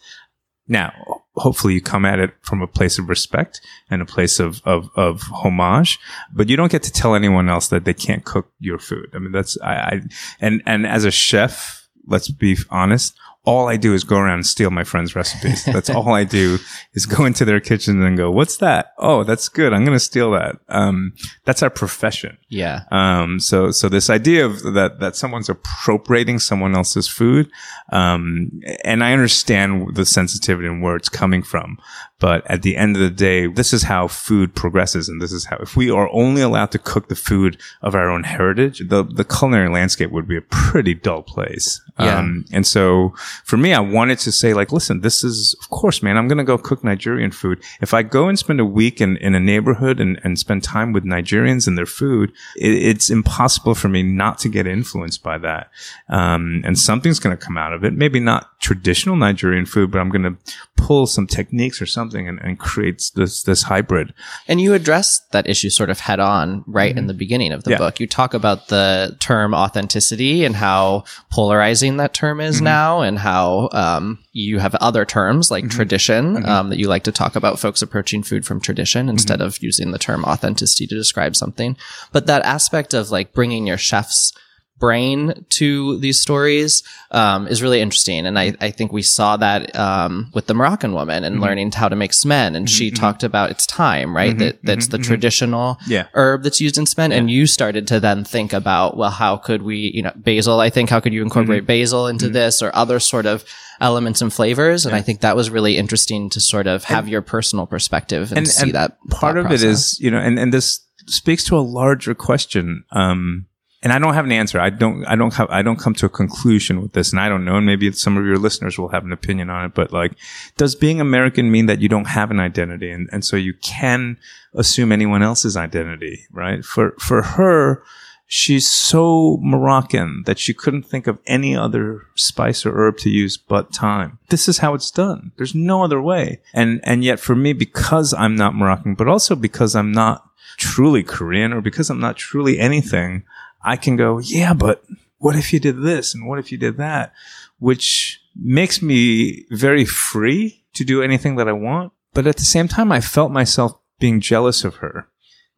Now, 0.69 1.23
hopefully 1.37 1.75
you 1.75 1.81
come 1.81 2.05
at 2.05 2.19
it 2.19 2.35
from 2.43 2.63
a 2.63 2.67
place 2.67 2.99
of 2.99 3.09
respect 3.09 3.61
and 3.91 4.03
a 4.03 4.07
place 4.07 4.41
of, 4.41 4.61
of, 4.65 4.89
of 4.97 5.23
homage, 5.23 5.99
but 6.33 6.49
you 6.49 6.57
don't 6.57 6.73
get 6.73 6.83
to 6.85 6.93
tell 6.93 7.15
anyone 7.15 7.49
else 7.49 7.69
that 7.69 7.85
they 7.85 7.95
can't 7.95 8.25
cook 8.25 8.51
your 8.59 8.79
food. 8.79 9.11
I 9.15 9.19
mean, 9.19 9.33
that's, 9.33 9.59
I, 9.61 9.75
I 9.75 10.01
and, 10.41 10.63
and 10.67 10.87
as 10.87 11.05
a 11.05 11.11
chef, 11.11 11.89
let's 12.07 12.29
be 12.29 12.57
honest, 12.71 13.15
all 13.47 13.69
I 13.69 13.77
do 13.77 13.95
is 13.95 14.03
go 14.03 14.19
around 14.19 14.35
and 14.35 14.47
steal 14.47 14.71
my 14.71 14.83
friends' 14.83 15.15
recipes. 15.15 15.65
That's 15.65 15.89
all 15.89 16.13
I 16.13 16.25
do 16.25 16.59
is 16.95 17.07
go 17.07 17.25
into 17.25 17.45
their 17.45 17.61
kitchen 17.61 18.03
and 18.03 18.17
go, 18.17 18.29
what's 18.29 18.57
that? 18.57 18.93
Oh, 18.99 19.23
that's 19.23 19.49
good. 19.49 19.73
I'm 19.73 19.85
going 19.85 19.97
to 19.97 20.01
steal 20.01 20.33
that. 20.33 20.57
Um, 20.69 21.13
that's 21.45 21.63
our 21.63 21.71
profession. 21.71 22.37
Yeah. 22.49 22.83
Um, 22.91 23.39
so, 23.39 23.71
so 23.71 23.89
this 23.89 24.11
idea 24.11 24.45
of 24.45 24.75
that, 24.75 24.99
that 24.99 25.15
someone's 25.15 25.49
appropriating 25.49 26.41
someone 26.41 26.75
else's 26.75 27.07
food, 27.07 27.49
um, 27.93 28.51
and 28.85 29.05
I 29.05 29.13
understand 29.13 29.95
the 29.95 30.05
sensitivity 30.05 30.67
and 30.67 30.83
where 30.83 30.97
it's 30.97 31.09
coming 31.09 31.45
from. 31.45 31.79
But 32.19 32.51
at 32.51 32.63
the 32.63 32.77
end 32.77 32.97
of 32.97 33.03
the 33.03 33.11
day, 33.11 33.47
this 33.47 33.75
is 33.75 33.83
how 33.83 34.09
food 34.09 34.55
progresses. 34.55 35.09
And 35.09 35.21
this 35.21 35.33
is 35.33 35.45
how, 35.45 35.59
if 35.59 35.77
we 35.77 35.91
are 35.91 36.09
only 36.13 36.41
allowed 36.41 36.73
to 36.73 36.79
cook 36.79 37.09
the 37.09 37.15
food 37.15 37.61
of 37.83 37.95
our 37.95 38.09
own 38.09 38.25
heritage, 38.25 38.83
the, 38.89 39.05
the 39.05 39.25
culinary 39.25 39.69
landscape 39.69 40.11
would 40.11 40.27
be 40.27 40.39
a 40.39 40.43
pretty 40.43 40.95
dull 40.95 41.23
place. 41.23 41.81
Yeah. 42.01 42.19
Um, 42.19 42.47
and 42.53 42.67
so, 42.67 43.15
for 43.45 43.57
me, 43.57 43.75
I 43.75 43.81
wanted 43.81 44.19
to 44.21 44.33
say 44.33 44.55
like, 44.55 44.73
listen, 44.73 45.01
this 45.01 45.23
is, 45.25 45.55
of 45.61 45.71
course, 45.71 46.03
man, 46.03 46.17
I'm 46.17 46.29
going 46.29 46.39
to 46.39 46.45
go 46.45 46.59
cook 46.59 46.83
Nigerian 46.83 47.31
food. 47.31 47.63
If 47.81 47.95
I 47.95 48.03
go 48.03 48.29
and 48.29 48.39
spend 48.39 48.61
a 48.61 48.65
week 48.65 49.01
in, 49.01 49.17
in 49.19 49.35
a 49.35 49.41
neighborhood 49.41 50.01
and, 50.01 50.21
and 50.25 50.39
spend 50.39 50.63
time 50.63 50.93
with 50.93 51.05
Nigerians 51.05 51.67
and 51.67 51.77
their 51.77 51.87
food, 51.87 52.33
it, 52.57 52.73
it's 52.73 53.11
impossible 53.11 53.75
for 53.75 53.89
me 53.89 54.03
not 54.03 54.39
to 54.39 54.49
get 54.49 54.67
influenced 54.67 55.23
by 55.23 55.39
that. 55.39 55.71
Um, 56.09 56.63
and 56.65 56.79
something's 56.79 57.19
going 57.19 57.37
to 57.37 57.45
come 57.45 57.57
out 57.57 57.73
of 57.73 57.85
it. 57.85 57.93
Maybe 57.93 58.21
not 58.21 58.56
traditional 58.61 59.17
Nigerian 59.17 59.67
food, 59.67 59.91
but 59.91 60.01
I'm 60.01 60.09
going 60.09 60.23
to 60.23 60.37
pull 60.77 61.07
some 61.07 61.27
techniques 61.27 61.81
or 61.81 61.87
something 61.87 62.29
and, 62.29 62.39
and 62.41 62.59
create 62.59 63.11
this, 63.15 63.43
this 63.43 63.65
hybrid. 63.65 64.15
And 64.49 64.61
you 64.61 64.75
address 64.75 65.21
that 65.33 65.49
issue 65.49 65.71
sort 65.71 65.91
of 65.91 66.01
head 66.01 66.21
on 66.21 66.65
right 66.67 66.91
mm-hmm. 66.91 66.99
in 66.99 67.07
the 67.07 67.15
beginning 67.15 67.53
of 67.53 67.65
the 67.65 67.73
yeah. 67.73 67.79
book. 67.79 68.01
You 68.01 68.07
talk 68.07 68.35
about 68.35 68.69
the 68.69 69.17
term 69.21 69.55
authenticity 69.55 70.45
and 70.45 70.57
how 70.57 71.05
polarizing 71.31 71.99
that 71.99 72.15
term 72.15 72.41
is 72.41 72.57
mm-hmm. 72.57 72.65
now 72.65 73.01
and 73.03 73.19
how, 73.19 73.69
um, 73.73 74.19
you 74.33 74.59
have 74.59 74.75
other 74.77 75.05
terms 75.05 75.51
like 75.51 75.65
mm-hmm. 75.65 75.77
tradition, 75.77 76.37
mm-hmm. 76.37 76.49
um, 76.49 76.69
that 76.71 76.79
you 76.79 76.89
like 76.89 77.05
to 77.05 77.13
talk 77.13 77.37
about 77.37 77.59
folks 77.59 77.83
approaching 77.83 78.23
food 78.23 78.45
from 78.45 78.61
tradition 78.61 79.09
instead 79.09 79.39
mm-hmm. 79.39 79.47
of 79.47 79.63
using 79.63 79.93
the 79.93 79.99
term 79.99 80.25
authenticity 80.25 80.87
to 80.87 80.95
describe 80.95 81.35
something. 81.37 81.77
But 82.13 82.27
that 82.27 82.45
aspect 82.45 82.95
of 82.95 83.11
like 83.11 83.33
bringing 83.33 83.67
your 83.67 83.79
chef's 83.79 84.33
brain 84.79 85.47
to 85.49 85.99
these 85.99 86.21
stories 86.21 86.83
um, 87.11 87.49
is 87.49 87.63
really 87.63 87.81
interesting. 87.81 88.27
And 88.27 88.39
I, 88.39 88.55
I 88.61 88.71
think 88.71 88.93
we 88.93 89.03
saw 89.03 89.37
that 89.39 89.75
um, 89.75 90.31
with 90.35 90.47
the 90.47 90.55
Moroccan 90.55 90.93
woman 90.93 91.25
and 91.25 91.37
mm-hmm. 91.37 91.45
learning 91.45 91.73
how 91.73 91.89
to 91.89 91.97
make 91.97 92.13
smen. 92.13 92.55
And 92.55 92.57
mm-hmm. 92.57 92.67
she 92.67 92.91
mm-hmm. 92.91 93.01
talked 93.01 93.23
about 93.23 93.51
its 93.51 93.67
thyme, 93.67 94.15
right? 94.15 94.31
Mm-hmm. 94.31 94.39
That 94.39 94.63
that's 94.63 94.89
the 94.89 94.99
mm-hmm. 94.99 95.05
traditional 95.05 95.79
yeah. 95.87 96.09
herb 96.15 96.43
that's 96.43 96.61
used 96.61 96.79
in 96.79 96.85
smen. 96.85 97.11
Yeah. 97.11 97.17
And 97.17 97.31
you 97.31 97.47
started 97.47 97.87
to 97.89 98.01
then 98.01 98.25
think 98.25 98.53
about, 98.53 98.97
well, 98.97 99.11
how 99.11 99.37
could 99.37 99.63
we, 99.63 99.93
you 99.95 100.03
know, 100.03 100.13
basil, 100.17 100.61
I 100.61 100.71
think, 100.71 100.91
how 100.91 101.01
could 101.01 101.13
you 101.13 101.23
incorporate 101.23 101.63
mm-hmm. 101.63 101.67
basil 101.67 102.07
into 102.07 102.29
this 102.29 102.63
or 102.63 102.71
other 102.75 103.01
sort 103.01 103.27
of 103.27 103.45
elements 103.81 104.21
and 104.21 104.33
flavors? 104.33 104.85
And 104.85 104.93
yeah. 104.93 104.99
I 104.99 105.03
think 105.03 105.21
that 105.21 105.37
was 105.37 105.51
really 105.51 105.77
interesting 105.77 106.29
to 106.31 106.41
sort 106.41 106.67
of 106.67 106.85
have 106.85 107.05
and, 107.05 107.13
your 107.13 107.23
personal 107.23 107.67
perspective 107.67 108.31
and, 108.31 108.39
and 108.39 108.49
see 108.49 108.65
and 108.65 108.75
that. 108.75 108.99
Part 109.11 109.39
of 109.39 109.47
process. 109.47 109.63
it 109.63 109.69
is, 109.69 110.01
you 110.01 110.11
know, 110.11 110.19
and, 110.19 110.39
and 110.39 110.53
this 110.53 110.81
speaks 111.07 111.45
to 111.45 111.57
a 111.57 111.61
larger 111.61 112.15
question. 112.15 112.85
Um, 112.91 113.47
and 113.83 113.93
I 113.93 113.99
don't 113.99 114.15
have 114.15 114.25
an 114.25 114.33
answer. 114.33 114.59
I 114.59 114.71
don't, 114.71 115.05
I 115.05 115.17
don't 115.17 115.35
have, 115.35 115.49
I 115.51 115.63
don't 115.63 115.79
come 115.79 115.95
to 115.95 116.07
a 116.07 116.11
conclusion 116.11 116.81
with 116.81 116.93
this 116.93 117.13
and 117.13 117.21
I 117.21 117.29
don't 117.29 117.45
know. 117.45 117.57
And 117.57 117.67
maybe 117.67 117.91
some 117.93 118.17
of 118.17 118.25
your 118.25 118.39
listeners 118.39 118.79
will 118.79 118.89
have 118.89 119.05
an 119.05 119.13
opinion 119.13 119.51
on 119.51 119.67
it, 119.67 119.75
but 119.75 119.93
like, 119.93 120.13
does 120.57 120.75
being 120.75 121.01
American 121.01 121.51
mean 121.51 121.67
that 121.67 121.81
you 121.81 121.89
don't 121.89 122.07
have 122.07 122.31
an 122.31 122.41
identity? 122.41 122.91
And, 122.91 123.09
and 123.13 123.25
so 123.25 123.37
you 123.37 123.55
can 123.55 124.19
assume 124.55 124.93
anyone 124.93 125.23
else's 125.23 125.57
identity, 125.57 126.27
right? 126.33 126.65
For, 126.65 126.93
for 126.99 127.23
her, 127.23 127.83
she's 128.27 128.69
so 128.69 129.39
Moroccan 129.41 130.23
that 130.27 130.39
she 130.39 130.55
couldn't 130.55 130.83
think 130.83 131.07
of 131.07 131.19
any 131.27 131.55
other 131.55 132.07
spice 132.17 132.65
or 132.67 132.73
herb 132.73 132.97
to 132.99 133.11
use 133.11 133.37
but 133.37 133.75
thyme. 133.75 134.19
This 134.31 134.49
is 134.49 134.59
how 134.59 134.75
it's 134.75 134.91
done. 134.91 135.33
There's 135.37 135.55
no 135.55 135.85
other 135.85 136.01
way. 136.01 136.41
And, 136.53 136.81
and 136.83 137.05
yet 137.05 137.21
for 137.21 137.37
me, 137.37 137.53
because 137.53 138.15
I'm 138.15 138.35
not 138.37 138.55
Moroccan, 138.55 138.95
but 138.95 139.07
also 139.07 139.37
because 139.37 139.77
I'm 139.77 139.93
not 139.93 140.29
truly 140.57 141.03
Korean 141.03 141.53
or 141.53 141.61
because 141.61 141.91
I'm 141.91 142.01
not 142.01 142.17
truly 142.17 142.59
anything, 142.59 143.23
I 143.67 143.77
can 143.77 143.97
go, 143.97 144.19
yeah, 144.19 144.55
but 144.55 144.85
what 145.19 145.35
if 145.35 145.53
you 145.53 145.59
did 145.59 145.83
this 145.83 146.15
and 146.15 146.27
what 146.27 146.39
if 146.39 146.53
you 146.53 146.57
did 146.57 146.77
that? 146.77 147.13
Which 147.59 148.21
makes 148.37 148.81
me 148.81 149.45
very 149.51 149.85
free 149.85 150.65
to 150.75 150.85
do 150.85 151.03
anything 151.03 151.37
that 151.37 151.49
I 151.49 151.53
want. 151.53 151.93
But 152.15 152.29
at 152.29 152.37
the 152.37 152.45
same 152.45 152.69
time, 152.69 152.93
I 152.93 153.01
felt 153.01 153.33
myself 153.33 153.73
being 153.99 154.21
jealous 154.21 154.63
of 154.63 154.77
her, 154.77 155.09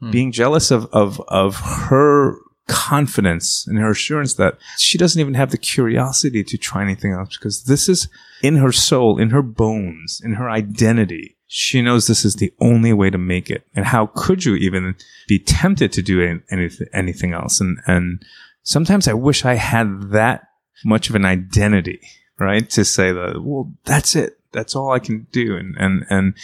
hmm. 0.01 0.11
being 0.11 0.33
jealous 0.33 0.71
of, 0.71 0.87
of, 0.87 1.21
of 1.29 1.57
her 1.57 2.37
confidence 2.69 3.67
and 3.67 3.79
her 3.79 3.91
assurance 3.91 4.35
that 4.35 4.59
she 4.77 4.97
doesn't 4.97 5.21
even 5.21 5.35
have 5.35 5.51
the 5.51 5.59
curiosity 5.59 6.45
to 6.45 6.57
try 6.57 6.83
anything 6.83 7.13
else 7.13 7.37
because 7.37 7.65
this 7.65 7.89
is 7.89 8.09
in 8.43 8.57
her 8.57 8.71
soul, 8.71 9.19
in 9.19 9.31
her 9.31 9.43
bones, 9.43 10.21
in 10.23 10.35
her 10.35 10.49
identity. 10.49 11.37
She 11.47 11.81
knows 11.81 12.07
this 12.07 12.25
is 12.25 12.37
the 12.37 12.53
only 12.61 12.93
way 12.93 13.09
to 13.11 13.19
make 13.19 13.51
it. 13.51 13.67
And 13.75 13.87
how 13.87 14.11
could 14.15 14.45
you 14.45 14.55
even 14.55 14.95
be 15.27 15.39
tempted 15.39 15.93
to 15.93 16.03
do 16.03 16.39
anything, 16.51 16.87
anything 16.93 17.33
else? 17.33 17.61
And, 17.61 17.79
and 17.87 18.23
sometimes 18.63 19.09
I 19.09 19.15
wish 19.15 19.45
I 19.45 19.55
had 19.55 20.11
that 20.11 20.49
much 20.85 21.09
of 21.09 21.17
an 21.17 21.25
identity, 21.25 22.01
right? 22.39 22.69
To 22.71 22.85
say 22.85 23.13
that, 23.13 23.43
well, 23.43 23.73
that's 23.85 24.15
it. 24.15 24.39
That's 24.53 24.77
all 24.77 24.93
I 24.93 24.99
can 24.99 25.27
do. 25.33 25.57
And, 25.57 25.75
and, 25.79 26.05
and, 26.11 26.35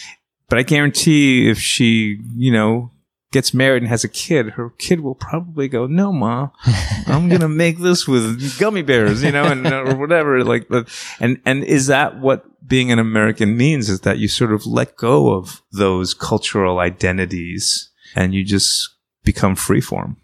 but 0.48 0.58
I 0.58 0.62
guarantee 0.62 1.50
if 1.50 1.58
she, 1.58 2.18
you 2.34 2.50
know, 2.50 2.90
gets 3.34 3.52
married 3.52 3.82
and 3.82 3.88
has 3.88 4.04
a 4.04 4.08
kid, 4.08 4.50
her 4.50 4.70
kid 4.78 5.00
will 5.00 5.16
probably 5.16 5.66
go, 5.66 5.86
"No, 5.86 6.12
mom, 6.12 6.52
I'm 7.06 7.28
gonna 7.28 7.48
make 7.48 7.78
this 7.80 8.06
with 8.06 8.58
gummy 8.60 8.82
bears," 8.82 9.24
you 9.24 9.32
know, 9.32 9.44
and 9.44 9.66
uh, 9.66 9.82
or 9.82 9.96
whatever. 9.96 10.42
Like, 10.44 10.68
but 10.68 10.88
and 11.18 11.40
and 11.44 11.64
is 11.64 11.88
that 11.88 12.20
what 12.20 12.46
being 12.66 12.92
an 12.92 13.00
American 13.00 13.56
means? 13.56 13.90
Is 13.90 14.00
that 14.02 14.18
you 14.18 14.28
sort 14.28 14.52
of 14.52 14.64
let 14.66 14.96
go 14.96 15.34
of 15.34 15.60
those 15.72 16.14
cultural 16.14 16.78
identities 16.78 17.90
and 18.14 18.32
you 18.32 18.44
just 18.44 18.88
become 19.24 19.56
freeform? 19.56 20.16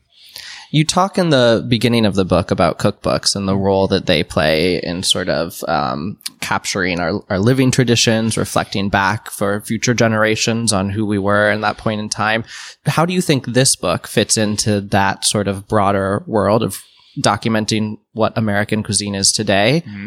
You 0.70 0.84
talk 0.84 1.18
in 1.18 1.30
the 1.30 1.64
beginning 1.68 2.06
of 2.06 2.14
the 2.14 2.24
book 2.24 2.50
about 2.50 2.78
cookbooks 2.78 3.34
and 3.34 3.48
the 3.48 3.56
role 3.56 3.88
that 3.88 4.06
they 4.06 4.22
play 4.22 4.80
in 4.80 5.02
sort 5.02 5.28
of 5.28 5.64
um, 5.66 6.16
capturing 6.40 7.00
our, 7.00 7.22
our 7.28 7.40
living 7.40 7.72
traditions, 7.72 8.36
reflecting 8.36 8.88
back 8.88 9.30
for 9.30 9.60
future 9.62 9.94
generations 9.94 10.72
on 10.72 10.90
who 10.90 11.04
we 11.04 11.18
were 11.18 11.50
in 11.50 11.60
that 11.62 11.76
point 11.76 12.00
in 12.00 12.08
time. 12.08 12.44
How 12.86 13.04
do 13.04 13.12
you 13.12 13.20
think 13.20 13.46
this 13.46 13.74
book 13.74 14.06
fits 14.06 14.38
into 14.38 14.80
that 14.80 15.24
sort 15.24 15.48
of 15.48 15.66
broader 15.66 16.22
world 16.26 16.62
of 16.62 16.82
documenting 17.18 17.98
what 18.12 18.38
American 18.38 18.84
cuisine 18.84 19.16
is 19.16 19.32
today? 19.32 19.82
Mm-hmm. 19.86 20.06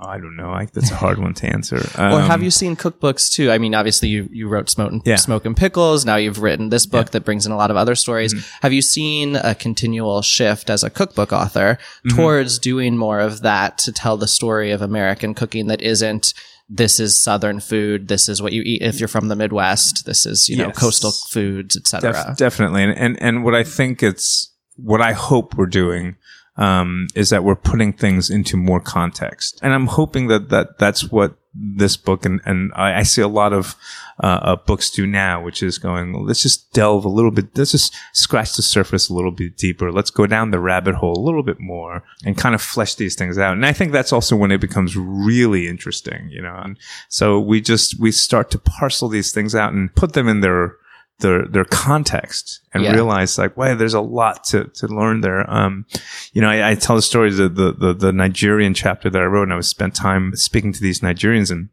I 0.00 0.18
don't 0.18 0.36
know. 0.36 0.50
I, 0.50 0.66
that's 0.66 0.92
a 0.92 0.94
hard 0.94 1.18
one 1.18 1.34
to 1.34 1.46
answer. 1.46 1.78
Um, 1.98 2.12
or 2.12 2.20
have 2.20 2.42
you 2.44 2.50
seen 2.50 2.76
cookbooks 2.76 3.32
too? 3.32 3.50
I 3.50 3.58
mean, 3.58 3.74
obviously 3.74 4.08
you, 4.08 4.28
you 4.30 4.46
wrote 4.46 4.70
Smoke 4.70 4.92
and, 4.92 5.02
yeah. 5.04 5.16
Smoke 5.16 5.44
and 5.44 5.56
Pickles. 5.56 6.04
Now 6.04 6.14
you've 6.14 6.40
written 6.40 6.68
this 6.68 6.86
book 6.86 7.06
yeah. 7.06 7.12
that 7.12 7.24
brings 7.24 7.44
in 7.44 7.50
a 7.50 7.56
lot 7.56 7.72
of 7.72 7.76
other 7.76 7.96
stories. 7.96 8.32
Mm-hmm. 8.32 8.58
Have 8.62 8.72
you 8.72 8.82
seen 8.82 9.34
a 9.34 9.54
continual 9.54 10.22
shift 10.22 10.70
as 10.70 10.84
a 10.84 10.90
cookbook 10.90 11.32
author 11.32 11.78
mm-hmm. 12.06 12.16
towards 12.16 12.58
doing 12.60 12.96
more 12.96 13.18
of 13.18 13.42
that 13.42 13.78
to 13.78 13.92
tell 13.92 14.16
the 14.16 14.28
story 14.28 14.70
of 14.70 14.80
American 14.80 15.34
cooking 15.34 15.66
that 15.68 15.82
isn't 15.82 16.34
this 16.68 17.00
is 17.00 17.20
southern 17.20 17.60
food 17.60 18.08
this 18.08 18.28
is 18.28 18.42
what 18.42 18.52
you 18.52 18.62
eat 18.62 18.82
if 18.82 19.00
you're 19.00 19.08
from 19.08 19.28
the 19.28 19.36
midwest 19.36 20.04
this 20.04 20.26
is 20.26 20.50
you 20.50 20.56
know 20.56 20.66
yes. 20.66 20.78
coastal 20.78 21.12
foods 21.12 21.78
etc 21.78 22.12
Def- 22.12 22.36
definitely 22.36 22.82
and, 22.82 22.92
and 22.98 23.22
and 23.22 23.42
what 23.42 23.54
i 23.54 23.64
think 23.64 24.02
it's 24.02 24.52
what 24.76 25.00
i 25.00 25.12
hope 25.12 25.56
we're 25.56 25.64
doing 25.64 26.16
um, 26.58 27.06
is 27.14 27.30
that 27.30 27.44
we're 27.44 27.54
putting 27.54 27.92
things 27.92 28.28
into 28.28 28.56
more 28.56 28.80
context. 28.80 29.60
And 29.62 29.72
I'm 29.72 29.86
hoping 29.86 30.26
that, 30.26 30.50
that 30.50 30.78
that's 30.78 31.10
what 31.10 31.36
this 31.54 31.96
book 31.96 32.24
and, 32.24 32.40
and 32.44 32.72
I, 32.74 32.98
I 32.98 33.02
see 33.04 33.22
a 33.22 33.28
lot 33.28 33.52
of 33.52 33.74
uh, 34.22 34.26
uh, 34.26 34.56
books 34.56 34.90
do 34.90 35.06
now, 35.06 35.42
which 35.42 35.62
is 35.62 35.78
going, 35.78 36.12
let's 36.26 36.42
just 36.42 36.72
delve 36.72 37.04
a 37.04 37.08
little 37.08 37.30
bit, 37.30 37.56
let's 37.56 37.70
just 37.70 37.94
scratch 38.12 38.54
the 38.56 38.62
surface 38.62 39.08
a 39.08 39.14
little 39.14 39.30
bit 39.30 39.56
deeper. 39.56 39.90
Let's 39.90 40.10
go 40.10 40.26
down 40.26 40.50
the 40.50 40.60
rabbit 40.60 40.96
hole 40.96 41.16
a 41.16 41.24
little 41.24 41.42
bit 41.42 41.58
more 41.60 42.02
and 42.24 42.36
kind 42.36 42.54
of 42.54 42.60
flesh 42.60 42.96
these 42.96 43.14
things 43.14 43.38
out. 43.38 43.54
And 43.54 43.64
I 43.64 43.72
think 43.72 43.92
that's 43.92 44.12
also 44.12 44.36
when 44.36 44.50
it 44.50 44.60
becomes 44.60 44.96
really 44.96 45.68
interesting, 45.68 46.28
you 46.30 46.42
know. 46.42 46.56
And 46.56 46.76
so 47.08 47.40
we 47.40 47.60
just, 47.60 47.98
we 47.98 48.12
start 48.12 48.50
to 48.50 48.58
parcel 48.58 49.08
these 49.08 49.32
things 49.32 49.54
out 49.54 49.72
and 49.72 49.94
put 49.94 50.12
them 50.12 50.28
in 50.28 50.40
their, 50.40 50.76
their 51.20 51.46
their 51.46 51.64
context 51.64 52.60
and 52.72 52.84
yeah. 52.84 52.92
realize 52.92 53.38
like, 53.38 53.56
wow, 53.56 53.74
there's 53.74 53.94
a 53.94 54.00
lot 54.00 54.44
to 54.44 54.64
to 54.74 54.86
learn 54.86 55.20
there. 55.20 55.48
Um, 55.50 55.86
you 56.32 56.40
know, 56.40 56.48
I, 56.48 56.70
I 56.70 56.74
tell 56.74 56.96
the 56.96 57.02
story 57.02 57.30
the, 57.30 57.48
the, 57.48 57.72
the 57.72 57.94
the 57.94 58.12
Nigerian 58.12 58.74
chapter 58.74 59.10
that 59.10 59.20
I 59.20 59.26
wrote, 59.26 59.44
and 59.44 59.52
I 59.52 59.56
was 59.56 59.68
spent 59.68 59.94
time 59.94 60.34
speaking 60.36 60.72
to 60.72 60.80
these 60.80 61.00
Nigerians, 61.00 61.50
and 61.50 61.70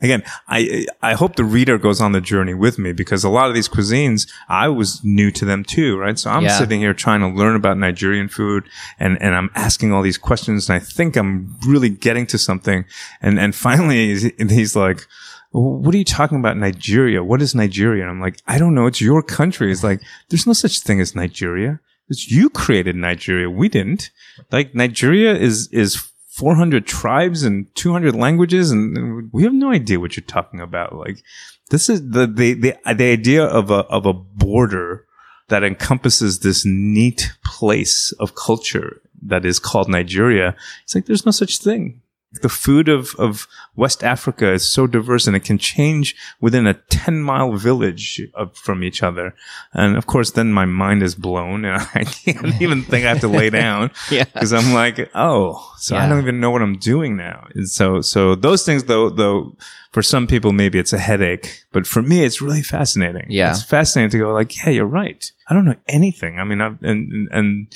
again, 0.00 0.22
I 0.48 0.86
I 1.02 1.14
hope 1.14 1.36
the 1.36 1.44
reader 1.44 1.76
goes 1.76 2.00
on 2.00 2.12
the 2.12 2.20
journey 2.20 2.54
with 2.54 2.78
me 2.78 2.92
because 2.92 3.24
a 3.24 3.28
lot 3.28 3.48
of 3.48 3.54
these 3.54 3.68
cuisines 3.68 4.26
I 4.48 4.68
was 4.68 5.04
new 5.04 5.30
to 5.32 5.44
them 5.44 5.64
too, 5.64 5.98
right? 5.98 6.18
So 6.18 6.30
I'm 6.30 6.44
yeah. 6.44 6.58
sitting 6.58 6.80
here 6.80 6.94
trying 6.94 7.20
to 7.20 7.28
learn 7.28 7.56
about 7.56 7.76
Nigerian 7.76 8.28
food, 8.28 8.64
and 8.98 9.20
and 9.20 9.34
I'm 9.34 9.50
asking 9.54 9.92
all 9.92 10.02
these 10.02 10.18
questions, 10.18 10.68
and 10.68 10.76
I 10.76 10.78
think 10.78 11.16
I'm 11.16 11.56
really 11.66 11.90
getting 11.90 12.26
to 12.28 12.38
something, 12.38 12.84
and 13.20 13.38
and 13.38 13.54
finally 13.54 14.08
he's, 14.08 14.22
he's 14.50 14.76
like 14.76 15.06
what 15.50 15.94
are 15.94 15.98
you 15.98 16.04
talking 16.04 16.38
about 16.38 16.56
Nigeria? 16.56 17.24
What 17.24 17.40
is 17.40 17.54
Nigeria? 17.54 18.02
And 18.02 18.10
I'm 18.10 18.20
like, 18.20 18.40
I 18.46 18.58
don't 18.58 18.74
know. 18.74 18.86
It's 18.86 19.00
your 19.00 19.22
country. 19.22 19.72
It's 19.72 19.84
like, 19.84 20.00
there's 20.28 20.46
no 20.46 20.52
such 20.52 20.80
thing 20.80 21.00
as 21.00 21.14
Nigeria. 21.14 21.80
It's 22.08 22.30
you 22.30 22.50
created 22.50 22.96
Nigeria. 22.96 23.50
We 23.50 23.68
didn't. 23.68 24.10
Like 24.50 24.74
Nigeria 24.74 25.34
is, 25.34 25.68
is 25.68 25.96
400 26.28 26.86
tribes 26.86 27.42
and 27.42 27.74
200 27.74 28.14
languages. 28.14 28.70
And 28.70 29.30
we 29.32 29.42
have 29.44 29.54
no 29.54 29.70
idea 29.70 30.00
what 30.00 30.16
you're 30.16 30.24
talking 30.24 30.60
about. 30.60 30.94
Like 30.94 31.22
this 31.70 31.88
is 31.88 32.10
the, 32.10 32.26
the, 32.26 32.54
the, 32.54 32.74
the 32.94 33.12
idea 33.12 33.44
of 33.44 33.70
a, 33.70 33.84
of 33.86 34.06
a 34.06 34.12
border 34.12 35.06
that 35.48 35.64
encompasses 35.64 36.40
this 36.40 36.64
neat 36.66 37.32
place 37.44 38.12
of 38.12 38.34
culture 38.34 39.00
that 39.22 39.44
is 39.44 39.58
called 39.58 39.88
Nigeria. 39.88 40.54
It's 40.84 40.94
like, 40.94 41.06
there's 41.06 41.26
no 41.26 41.32
such 41.32 41.58
thing. 41.58 42.02
The 42.32 42.48
food 42.48 42.88
of, 42.88 43.14
of 43.18 43.46
West 43.74 44.04
Africa 44.04 44.52
is 44.52 44.70
so 44.70 44.86
diverse 44.86 45.26
and 45.26 45.34
it 45.34 45.44
can 45.44 45.56
change 45.56 46.14
within 46.40 46.66
a 46.66 46.74
10 46.74 47.22
mile 47.22 47.52
village 47.54 48.20
of, 48.34 48.54
from 48.54 48.84
each 48.84 49.02
other. 49.02 49.34
And 49.72 49.96
of 49.96 50.06
course, 50.06 50.32
then 50.32 50.52
my 50.52 50.66
mind 50.66 51.02
is 51.02 51.14
blown 51.14 51.64
and 51.64 51.80
I 51.94 52.04
can't 52.04 52.60
even 52.60 52.82
think 52.82 53.06
I 53.06 53.10
have 53.10 53.20
to 53.20 53.28
lay 53.28 53.48
down 53.50 53.90
Yeah. 54.10 54.24
because 54.24 54.52
I'm 54.52 54.74
like, 54.74 55.10
oh, 55.14 55.72
so 55.78 55.96
I 55.96 56.06
don't 56.06 56.20
even 56.20 56.38
know 56.40 56.50
what 56.50 56.60
I'm 56.60 56.76
doing 56.78 57.16
now. 57.16 57.46
And 57.54 57.68
so, 57.68 58.02
so 58.02 58.34
those 58.34 58.64
things 58.64 58.84
though, 58.84 59.08
though, 59.08 59.56
for 59.92 60.02
some 60.02 60.26
people, 60.26 60.52
maybe 60.52 60.78
it's 60.78 60.92
a 60.92 60.98
headache, 60.98 61.64
but 61.72 61.86
for 61.86 62.02
me, 62.02 62.24
it's 62.24 62.42
really 62.42 62.62
fascinating. 62.62 63.24
Yeah. 63.30 63.50
It's 63.50 63.62
fascinating 63.62 64.10
to 64.10 64.18
go 64.18 64.32
like, 64.34 64.54
yeah, 64.58 64.68
you're 64.68 64.84
right. 64.86 65.32
I 65.48 65.54
don't 65.54 65.64
know 65.64 65.76
anything. 65.88 66.38
I 66.38 66.44
mean, 66.44 66.60
I've, 66.60 66.82
and, 66.82 67.10
and, 67.10 67.28
and, 67.32 67.74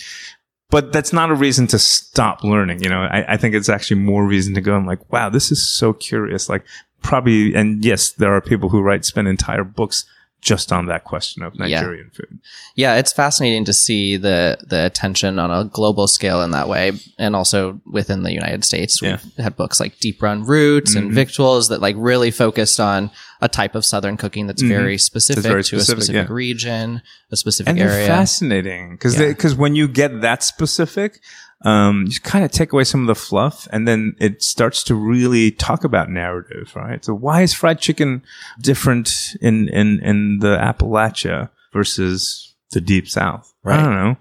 but 0.72 0.90
that's 0.90 1.12
not 1.12 1.30
a 1.30 1.34
reason 1.34 1.66
to 1.66 1.78
stop 1.78 2.42
learning. 2.42 2.82
You 2.82 2.88
know, 2.88 3.02
I, 3.02 3.34
I 3.34 3.36
think 3.36 3.54
it's 3.54 3.68
actually 3.68 4.00
more 4.00 4.24
reason 4.26 4.54
to 4.54 4.62
go 4.62 4.74
and 4.74 4.86
like, 4.86 5.12
wow, 5.12 5.28
this 5.28 5.52
is 5.52 5.64
so 5.64 5.92
curious. 5.92 6.48
Like 6.48 6.64
probably, 7.02 7.54
and 7.54 7.84
yes, 7.84 8.10
there 8.12 8.34
are 8.34 8.40
people 8.40 8.70
who 8.70 8.80
write, 8.80 9.04
spend 9.04 9.28
entire 9.28 9.64
books 9.64 10.06
just 10.42 10.72
on 10.72 10.86
that 10.86 11.04
question 11.04 11.42
of 11.44 11.54
Yeah. 11.54 11.66
Nigerian 11.80 12.10
food. 12.10 12.40
Yeah, 12.74 12.96
it's 12.96 13.12
fascinating 13.12 13.64
to 13.66 13.72
see 13.72 14.16
the 14.16 14.58
the 14.66 14.84
attention 14.84 15.38
on 15.38 15.50
a 15.52 15.64
global 15.64 16.06
scale 16.08 16.42
in 16.42 16.50
that 16.50 16.68
way, 16.68 16.92
and 17.16 17.34
also 17.36 17.80
within 17.86 18.24
the 18.24 18.32
United 18.32 18.64
States. 18.64 19.00
Yeah. 19.00 19.12
Mm-hmm. 19.14 19.28
We've 19.36 19.44
had 19.44 19.56
books 19.56 19.78
like 19.80 19.98
Deep 20.00 20.20
Run 20.20 20.44
Roots 20.44 20.94
and 20.96 21.12
Victuals 21.12 21.68
that 21.68 21.80
like 21.80 21.94
really 21.96 22.30
focused 22.32 22.80
on 22.80 23.10
a 23.40 23.48
type 23.48 23.74
of 23.76 23.84
Southern 23.84 24.16
cooking 24.16 24.46
that's 24.48 24.62
very 24.62 24.98
specific 24.98 25.42
Mm-hmm. 25.44 25.48
very 25.52 25.64
to 25.64 25.76
a 25.76 25.80
specific, 25.80 26.28
yeah. 26.28 26.34
region, 26.34 27.02
a 27.30 27.36
specific 27.36 27.70
And 27.70 27.80
area. 27.80 28.06
fascinating 28.06 28.92
because 28.92 29.18
Yeah. 29.18 29.28
because 29.28 29.54
when 29.54 29.74
you 29.76 29.86
get 29.88 30.20
that 30.22 30.42
specific, 30.42 31.20
um, 31.64 32.06
you 32.08 32.20
kind 32.20 32.44
of 32.44 32.50
take 32.50 32.72
away 32.72 32.84
some 32.84 33.02
of 33.02 33.06
the 33.06 33.14
fluff, 33.14 33.68
and 33.70 33.86
then 33.86 34.16
it 34.18 34.42
starts 34.42 34.82
to 34.84 34.94
really 34.94 35.50
talk 35.50 35.84
about 35.84 36.10
narrative, 36.10 36.72
right? 36.74 37.04
So 37.04 37.14
why 37.14 37.42
is 37.42 37.54
fried 37.54 37.78
chicken 37.78 38.22
different 38.60 39.36
in 39.40 39.68
in 39.68 40.00
in 40.00 40.38
the 40.40 40.56
Appalachia 40.56 41.50
versus 41.72 42.54
the 42.72 42.80
Deep 42.80 43.08
South? 43.08 43.52
Right. 43.62 43.78
I 43.78 43.82
don't 43.82 43.94
know. 43.94 44.16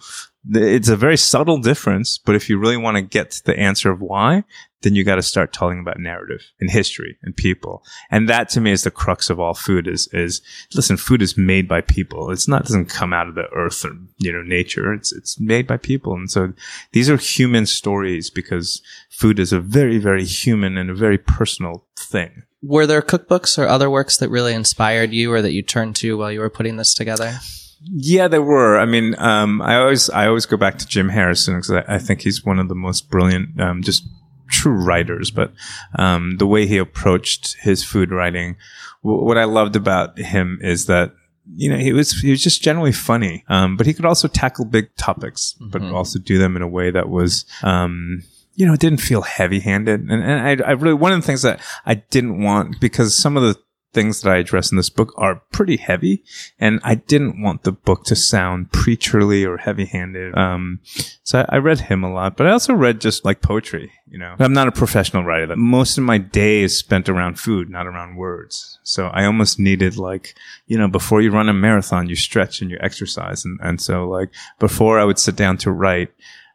It's 0.54 0.90
a 0.90 0.98
very 0.98 1.18
subtle 1.18 1.60
difference, 1.60 2.18
but 2.18 2.36
if 2.36 2.50
you 2.50 2.58
really 2.58 2.78
want 2.78 2.98
to 2.98 3.02
get 3.02 3.32
to 3.32 3.44
the 3.44 3.58
answer 3.58 3.92
of 3.92 4.02
why, 4.02 4.44
then 4.82 4.96
you 4.96 5.04
got 5.04 5.16
to 5.16 5.22
start 5.22 5.54
talking 5.54 5.80
about 5.80 6.00
narrative 6.00 6.42
and 6.60 6.70
history 6.70 7.18
and 7.22 7.36
people. 7.36 7.84
And 8.10 8.28
that 8.30 8.50
to 8.50 8.62
me 8.62 8.72
is 8.72 8.84
the 8.84 8.92
crux 8.92 9.30
of 9.30 9.40
all 9.40 9.54
food 9.54 9.88
is, 9.88 10.08
is 10.12 10.42
listen, 10.74 10.98
food 10.98 11.22
is 11.22 11.38
made 11.38 11.68
by 11.68 11.82
people. 11.82 12.32
It's 12.32 12.48
not, 12.48 12.64
doesn't 12.64 12.88
come 12.88 13.14
out 13.14 13.28
of 13.28 13.36
the 13.36 13.48
earth 13.56 13.86
or, 13.86 13.96
you 14.18 14.32
know, 14.32 14.42
nature. 14.42 14.94
It's, 14.94 15.12
it's 15.14 15.40
made 15.40 15.68
by 15.68 15.78
people. 15.78 16.14
And 16.14 16.30
so 16.30 16.54
these 16.92 17.10
are 17.10 17.18
human 17.18 17.66
stories 17.66 18.30
because 18.30 18.82
food 19.10 19.40
is 19.40 19.54
a 19.54 19.60
very, 19.60 19.98
very 19.98 20.26
human 20.26 20.78
and 20.78 20.90
a 20.90 20.96
very 20.96 21.18
personal 21.18 21.86
thing. 21.98 22.44
Were 22.64 22.86
there 22.86 23.02
cookbooks 23.02 23.58
or 23.58 23.68
other 23.68 23.90
works 23.90 24.18
that 24.18 24.30
really 24.30 24.54
inspired 24.54 25.12
you 25.12 25.32
or 25.32 25.42
that 25.42 25.54
you 25.54 25.64
turned 25.64 25.96
to 25.98 26.18
while 26.18 26.32
you 26.32 26.40
were 26.40 26.50
putting 26.50 26.78
this 26.78 26.94
together? 26.94 27.38
Yeah, 27.84 28.28
there 28.28 28.44
were. 28.44 28.78
I 28.78 28.86
mean, 28.86 29.16
um, 29.18 29.62
I 29.62 29.78
always, 29.78 30.10
I 30.12 30.28
always 30.28 30.46
go 30.46 30.58
back 30.58 30.78
to 30.78 30.86
Jim 30.86 31.10
Harrison 31.10 31.56
because 31.56 31.72
I, 31.72 31.96
I 31.96 31.98
think 31.98 32.22
he's 32.22 32.46
one 32.46 32.60
of 32.60 32.68
the 32.68 32.76
most 32.76 33.10
brilliant, 33.10 33.60
um, 33.60 33.82
just 33.82 34.04
true 34.52 34.74
writers. 34.74 35.32
But 35.32 35.52
um, 35.98 36.38
the 36.38 36.48
way 36.48 36.68
he 36.68 36.78
approached 36.78 37.58
his 37.62 37.84
food 37.84 38.12
writing, 38.12 38.58
w- 39.04 39.24
what 39.24 39.38
I 39.38 39.46
loved 39.46 39.76
about 39.76 40.18
him 40.20 40.60
is 40.62 40.86
that 40.86 41.14
you 41.56 41.70
know 41.70 41.78
he 41.78 41.94
was 41.94 42.12
he 42.22 42.30
was 42.30 42.44
just 42.44 42.62
generally 42.62 42.92
funny, 42.92 43.44
um, 43.50 43.78
but 43.78 43.88
he 43.88 43.94
could 43.94 44.06
also 44.06 44.28
tackle 44.28 44.66
big 44.66 44.96
topics, 44.96 45.56
but 45.60 45.82
also 45.82 46.20
do 46.20 46.38
them 46.38 46.56
in 46.56 46.62
a 46.62 46.68
way 46.68 46.92
that 46.92 47.10
was. 47.10 47.46
Um, 47.64 48.24
you 48.54 48.68
know, 48.68 48.74
it 48.74 48.82
didn't 48.82 49.00
feel 49.00 49.22
heavy-handed, 49.22 50.02
and, 50.02 50.24
and 50.24 50.62
I, 50.62 50.68
I 50.68 50.72
really 50.72 50.94
one 50.94 51.14
of 51.14 51.22
the 51.22 51.26
things 51.26 51.42
that 51.44 51.62
I 51.86 51.96
didn't 51.96 52.44
want 52.44 52.82
because 52.82 53.18
some 53.18 53.38
of 53.38 53.44
the 53.44 53.58
things 53.94 54.22
that 54.22 54.32
I 54.32 54.38
address 54.38 54.72
in 54.72 54.78
this 54.78 54.90
book 54.90 55.14
are 55.18 55.42
pretty 55.52 55.78
heavy, 55.78 56.24
and 56.60 56.80
I 56.84 56.96
didn't 56.96 57.42
want 57.42 57.64
the 57.64 57.72
book 57.72 58.04
to 58.06 58.16
sound 58.16 58.72
preacherly 58.72 59.46
or 59.46 59.58
heavy-handed. 59.58 60.38
Um, 60.38 60.80
so 61.24 61.46
I, 61.50 61.56
I 61.56 61.58
read 61.58 61.82
him 61.82 62.04
a 62.04 62.12
lot, 62.12 62.38
but 62.38 62.48
I 62.48 62.52
also 62.52 62.74
read 62.74 63.02
just 63.02 63.26
like 63.26 63.42
poetry. 63.42 63.92
You 64.10 64.20
know, 64.20 64.36
I'm 64.40 64.54
not 64.54 64.68
a 64.68 64.72
professional 64.72 65.24
writer. 65.24 65.56
Most 65.56 65.98
of 65.98 66.04
my 66.04 66.18
day 66.18 66.62
is 66.62 66.78
spent 66.78 67.10
around 67.10 67.40
food, 67.40 67.70
not 67.70 67.88
around 67.88 68.16
words. 68.16 68.80
So 68.84 69.08
I 69.08 69.26
almost 69.26 69.60
needed 69.60 69.98
like, 69.98 70.36
you 70.68 70.78
know, 70.78 70.88
before 70.88 71.22
you 71.22 71.32
run 71.32 71.50
a 71.50 71.54
marathon, 71.54 72.10
you 72.10 72.16
stretch 72.16 72.62
and 72.62 72.72
you 72.72 72.78
exercise, 72.82 73.46
and 73.46 73.60
and 73.62 73.80
so 73.80 74.08
like 74.08 74.30
before 74.60 75.00
I 75.00 75.06
would 75.06 75.20
sit 75.20 75.36
down 75.36 75.58
to 75.58 75.72
write 75.72 76.12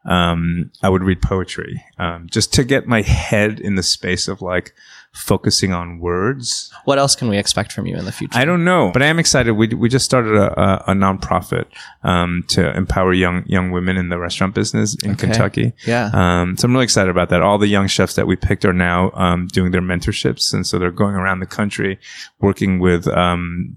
um, 0.06 0.70
I 0.82 0.88
would 0.88 1.02
read 1.02 1.20
poetry 1.20 1.84
um, 1.98 2.28
just 2.30 2.54
to 2.54 2.64
get 2.64 2.86
my 2.86 3.02
head 3.02 3.60
in 3.60 3.74
the 3.74 3.82
space 3.82 4.28
of 4.28 4.40
like 4.40 4.72
focusing 5.16 5.72
on 5.72 5.98
words. 5.98 6.70
What 6.84 6.98
else 6.98 7.16
can 7.16 7.28
we 7.28 7.38
expect 7.38 7.72
from 7.72 7.86
you 7.86 7.96
in 7.96 8.04
the 8.04 8.12
future? 8.12 8.38
I 8.38 8.44
don't 8.44 8.64
know, 8.64 8.90
but 8.92 9.02
I 9.02 9.06
am 9.06 9.18
excited. 9.18 9.52
We 9.52 9.68
we 9.68 9.88
just 9.88 10.04
started 10.04 10.34
a, 10.36 10.60
a, 10.60 10.84
a 10.88 10.94
nonprofit 10.94 11.66
um, 12.04 12.44
to 12.48 12.76
empower 12.76 13.12
young 13.12 13.44
young 13.46 13.70
women 13.70 13.96
in 13.96 14.10
the 14.10 14.18
restaurant 14.18 14.54
business 14.54 14.94
in 15.02 15.16
Kentucky. 15.16 15.72
Yeah. 15.86 16.10
Um, 16.12 16.56
so 16.56 16.66
I'm 16.66 16.72
really 16.72 16.84
excited 16.84 17.10
about 17.10 17.30
that. 17.30 17.42
All 17.42 17.58
the 17.58 17.66
young 17.66 17.88
chefs 17.88 18.14
that 18.14 18.26
we 18.26 18.36
picked 18.36 18.64
are 18.64 18.72
now 18.72 19.10
um, 19.14 19.46
doing 19.48 19.72
their 19.72 19.80
mentorships, 19.80 20.52
and 20.52 20.66
so 20.66 20.78
they're 20.78 20.90
going 20.90 21.14
around 21.14 21.40
the 21.40 21.46
country 21.46 21.98
working 22.40 22.78
with. 22.78 23.08
Um, 23.08 23.76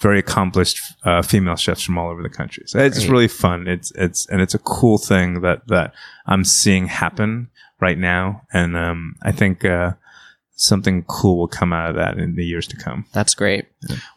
very 0.00 0.18
accomplished 0.18 0.82
uh, 1.04 1.22
female 1.22 1.56
chefs 1.56 1.82
from 1.82 1.96
all 1.96 2.10
over 2.10 2.22
the 2.22 2.28
country. 2.28 2.64
So 2.66 2.78
it's 2.78 2.98
Great. 2.98 3.10
really 3.10 3.28
fun. 3.28 3.66
It's 3.66 3.90
it's 3.92 4.26
and 4.26 4.42
it's 4.42 4.52
a 4.52 4.58
cool 4.58 4.98
thing 4.98 5.40
that 5.40 5.66
that 5.68 5.94
I'm 6.26 6.44
seeing 6.44 6.88
happen 6.88 7.48
right 7.80 7.96
now, 7.96 8.42
and 8.52 8.76
um, 8.76 9.14
I 9.22 9.32
think 9.32 9.64
uh, 9.64 9.92
something 10.56 11.02
cool 11.08 11.38
will 11.38 11.48
come 11.48 11.72
out 11.72 11.90
of 11.90 11.96
that 11.96 12.16
in 12.18 12.36
the 12.36 12.44
years 12.44 12.66
to 12.68 12.76
come. 12.76 13.04
That's 13.12 13.34
great. 13.34 13.66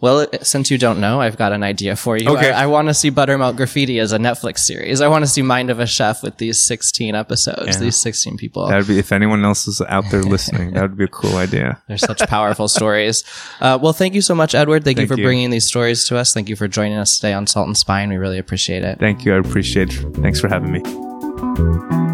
Well, 0.01 0.27
since 0.43 0.69
you 0.71 0.77
don't 0.77 0.99
know, 1.01 1.19
I've 1.19 1.35
got 1.37 1.51
an 1.51 1.63
idea 1.63 1.95
for 1.95 2.15
you. 2.15 2.29
Okay. 2.29 2.51
I, 2.51 2.63
I 2.63 2.65
want 2.67 2.87
to 2.89 2.93
see 2.93 3.09
Buttermilk 3.09 3.55
Graffiti 3.57 3.99
as 3.99 4.11
a 4.13 4.17
Netflix 4.17 4.59
series. 4.59 5.01
I 5.01 5.07
want 5.07 5.23
to 5.25 5.27
see 5.27 5.41
Mind 5.41 5.69
of 5.69 5.79
a 5.79 5.85
Chef 5.87 6.21
with 6.23 6.37
these 6.37 6.63
16 6.65 7.15
episodes, 7.15 7.67
Yeah. 7.67 7.79
these 7.79 7.97
16 7.97 8.37
people. 8.37 8.67
That 8.67 8.77
would 8.77 8.87
be 8.87 8.99
if 8.99 9.11
anyone 9.11 9.43
else 9.43 9.67
is 9.67 9.81
out 9.81 10.05
there 10.11 10.21
listening, 10.35 10.73
that 10.73 10.81
would 10.83 10.97
be 10.97 11.05
a 11.05 11.09
cool 11.09 11.35
idea. 11.37 11.81
They're 11.87 11.97
such 11.97 12.19
powerful 12.27 12.67
stories. 12.67 13.23
Uh, 13.59 13.79
well, 13.81 13.93
thank 13.93 14.13
you 14.13 14.21
so 14.21 14.35
much, 14.35 14.53
Edward. 14.55 14.83
Thank, 14.85 14.99
you 14.99 15.07
for 15.07 15.17
you. 15.17 15.23
bringing 15.23 15.49
these 15.49 15.65
stories 15.65 16.05
to 16.07 16.17
us. 16.17 16.33
Thank 16.33 16.49
you 16.49 16.55
for 16.55 16.67
joining 16.67 16.97
us 16.97 17.17
today 17.17 17.33
on 17.33 17.47
Salt 17.47 17.67
and 17.67 17.77
Spine. 17.77 18.09
We 18.09 18.17
really 18.17 18.37
appreciate 18.37 18.83
it. 18.83 18.99
Thank 18.99 19.25
you. 19.25 19.33
I 19.33 19.39
appreciate 19.39 19.89
it. 19.93 20.15
Thanks 20.17 20.39
for 20.39 20.47
having 20.49 20.71
me. 20.71 22.06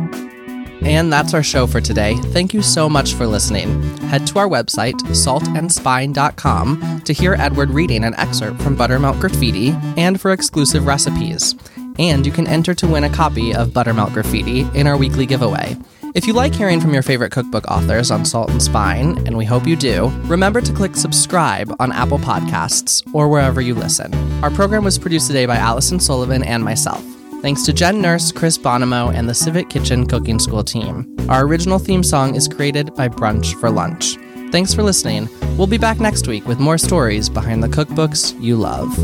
And 0.86 1.12
that's 1.12 1.34
our 1.34 1.44
show 1.44 1.66
for 1.66 1.80
today. 1.80 2.16
Thank 2.16 2.54
you 2.54 2.62
so 2.62 2.90
much 2.90 3.14
for 3.14 3.26
listening. 3.26 3.82
Head 4.10 4.28
to 4.28 4.40
our 4.40 4.48
website, 4.48 4.94
saltandspine.com, 4.94 7.02
to 7.02 7.14
hear 7.14 7.36
Edward 7.36 7.70
reading 7.70 8.04
an 8.04 8.16
excerpt 8.16 8.62
from 8.62 8.76
Buttermilk 8.76 9.20
Graffiti 9.20 9.70
and 9.98 10.20
for 10.20 10.32
exclusive 10.32 10.86
recipes. 10.86 11.56
And 12.00 12.26
you 12.26 12.32
can 12.32 12.48
enter 12.48 12.74
to 12.74 12.88
win 12.88 13.04
a 13.04 13.10
copy 13.10 13.54
of 13.54 13.74
Buttermilk 13.74 14.14
Graffiti 14.14 14.62
in 14.74 14.88
our 14.88 14.98
weekly 14.98 15.26
giveaway. 15.26 15.78
If 16.16 16.28
you 16.28 16.34
like 16.34 16.54
hearing 16.54 16.80
from 16.80 16.94
your 16.94 17.02
favorite 17.02 17.32
cookbook 17.32 17.66
authors 17.72 18.12
on 18.12 18.24
Salt 18.24 18.52
and 18.52 18.62
Spine, 18.62 19.18
and 19.26 19.36
we 19.36 19.46
hope 19.46 19.66
you 19.66 19.76
do, 19.76 20.10
remember 20.26 20.62
to 20.62 20.72
click 20.72 20.96
subscribe 20.96 21.76
on 21.80 21.92
Apple 21.92 22.20
Podcasts 22.20 23.04
or 23.16 23.28
wherever 23.28 23.62
you 23.62 23.74
listen. 23.74 24.14
Our 24.44 24.52
program 24.52 24.84
was 24.84 25.00
produced 25.00 25.26
today 25.26 25.48
by 25.48 25.56
Allison 25.56 26.00
Sullivan 26.00 26.44
and 26.44 26.64
myself. 26.64 27.04
Thanks 27.44 27.64
to 27.64 27.74
Jen 27.74 28.02
Nurse, 28.02 28.32
Chris 28.32 28.58
Bonomo, 28.58 29.14
and 29.14 29.28
the 29.28 29.34
Civic 29.34 29.70
Kitchen 29.70 30.08
Cooking 30.08 30.40
School 30.40 30.64
team. 30.64 31.14
Our 31.28 31.46
original 31.46 31.78
theme 31.78 32.02
song 32.02 32.36
is 32.36 32.48
created 32.48 32.96
by 32.96 33.10
Brunch 33.10 33.60
for 33.60 33.70
Lunch. 33.70 34.16
Thanks 34.54 34.74
for 34.74 34.82
listening. 34.82 35.28
We'll 35.58 35.68
be 35.68 35.78
back 35.78 36.00
next 36.00 36.26
week 36.26 36.48
with 36.48 36.62
more 36.62 36.78
stories 36.78 37.28
behind 37.28 37.62
the 37.62 37.68
cookbooks 37.68 38.42
you 38.42 38.56
love. 38.56 38.98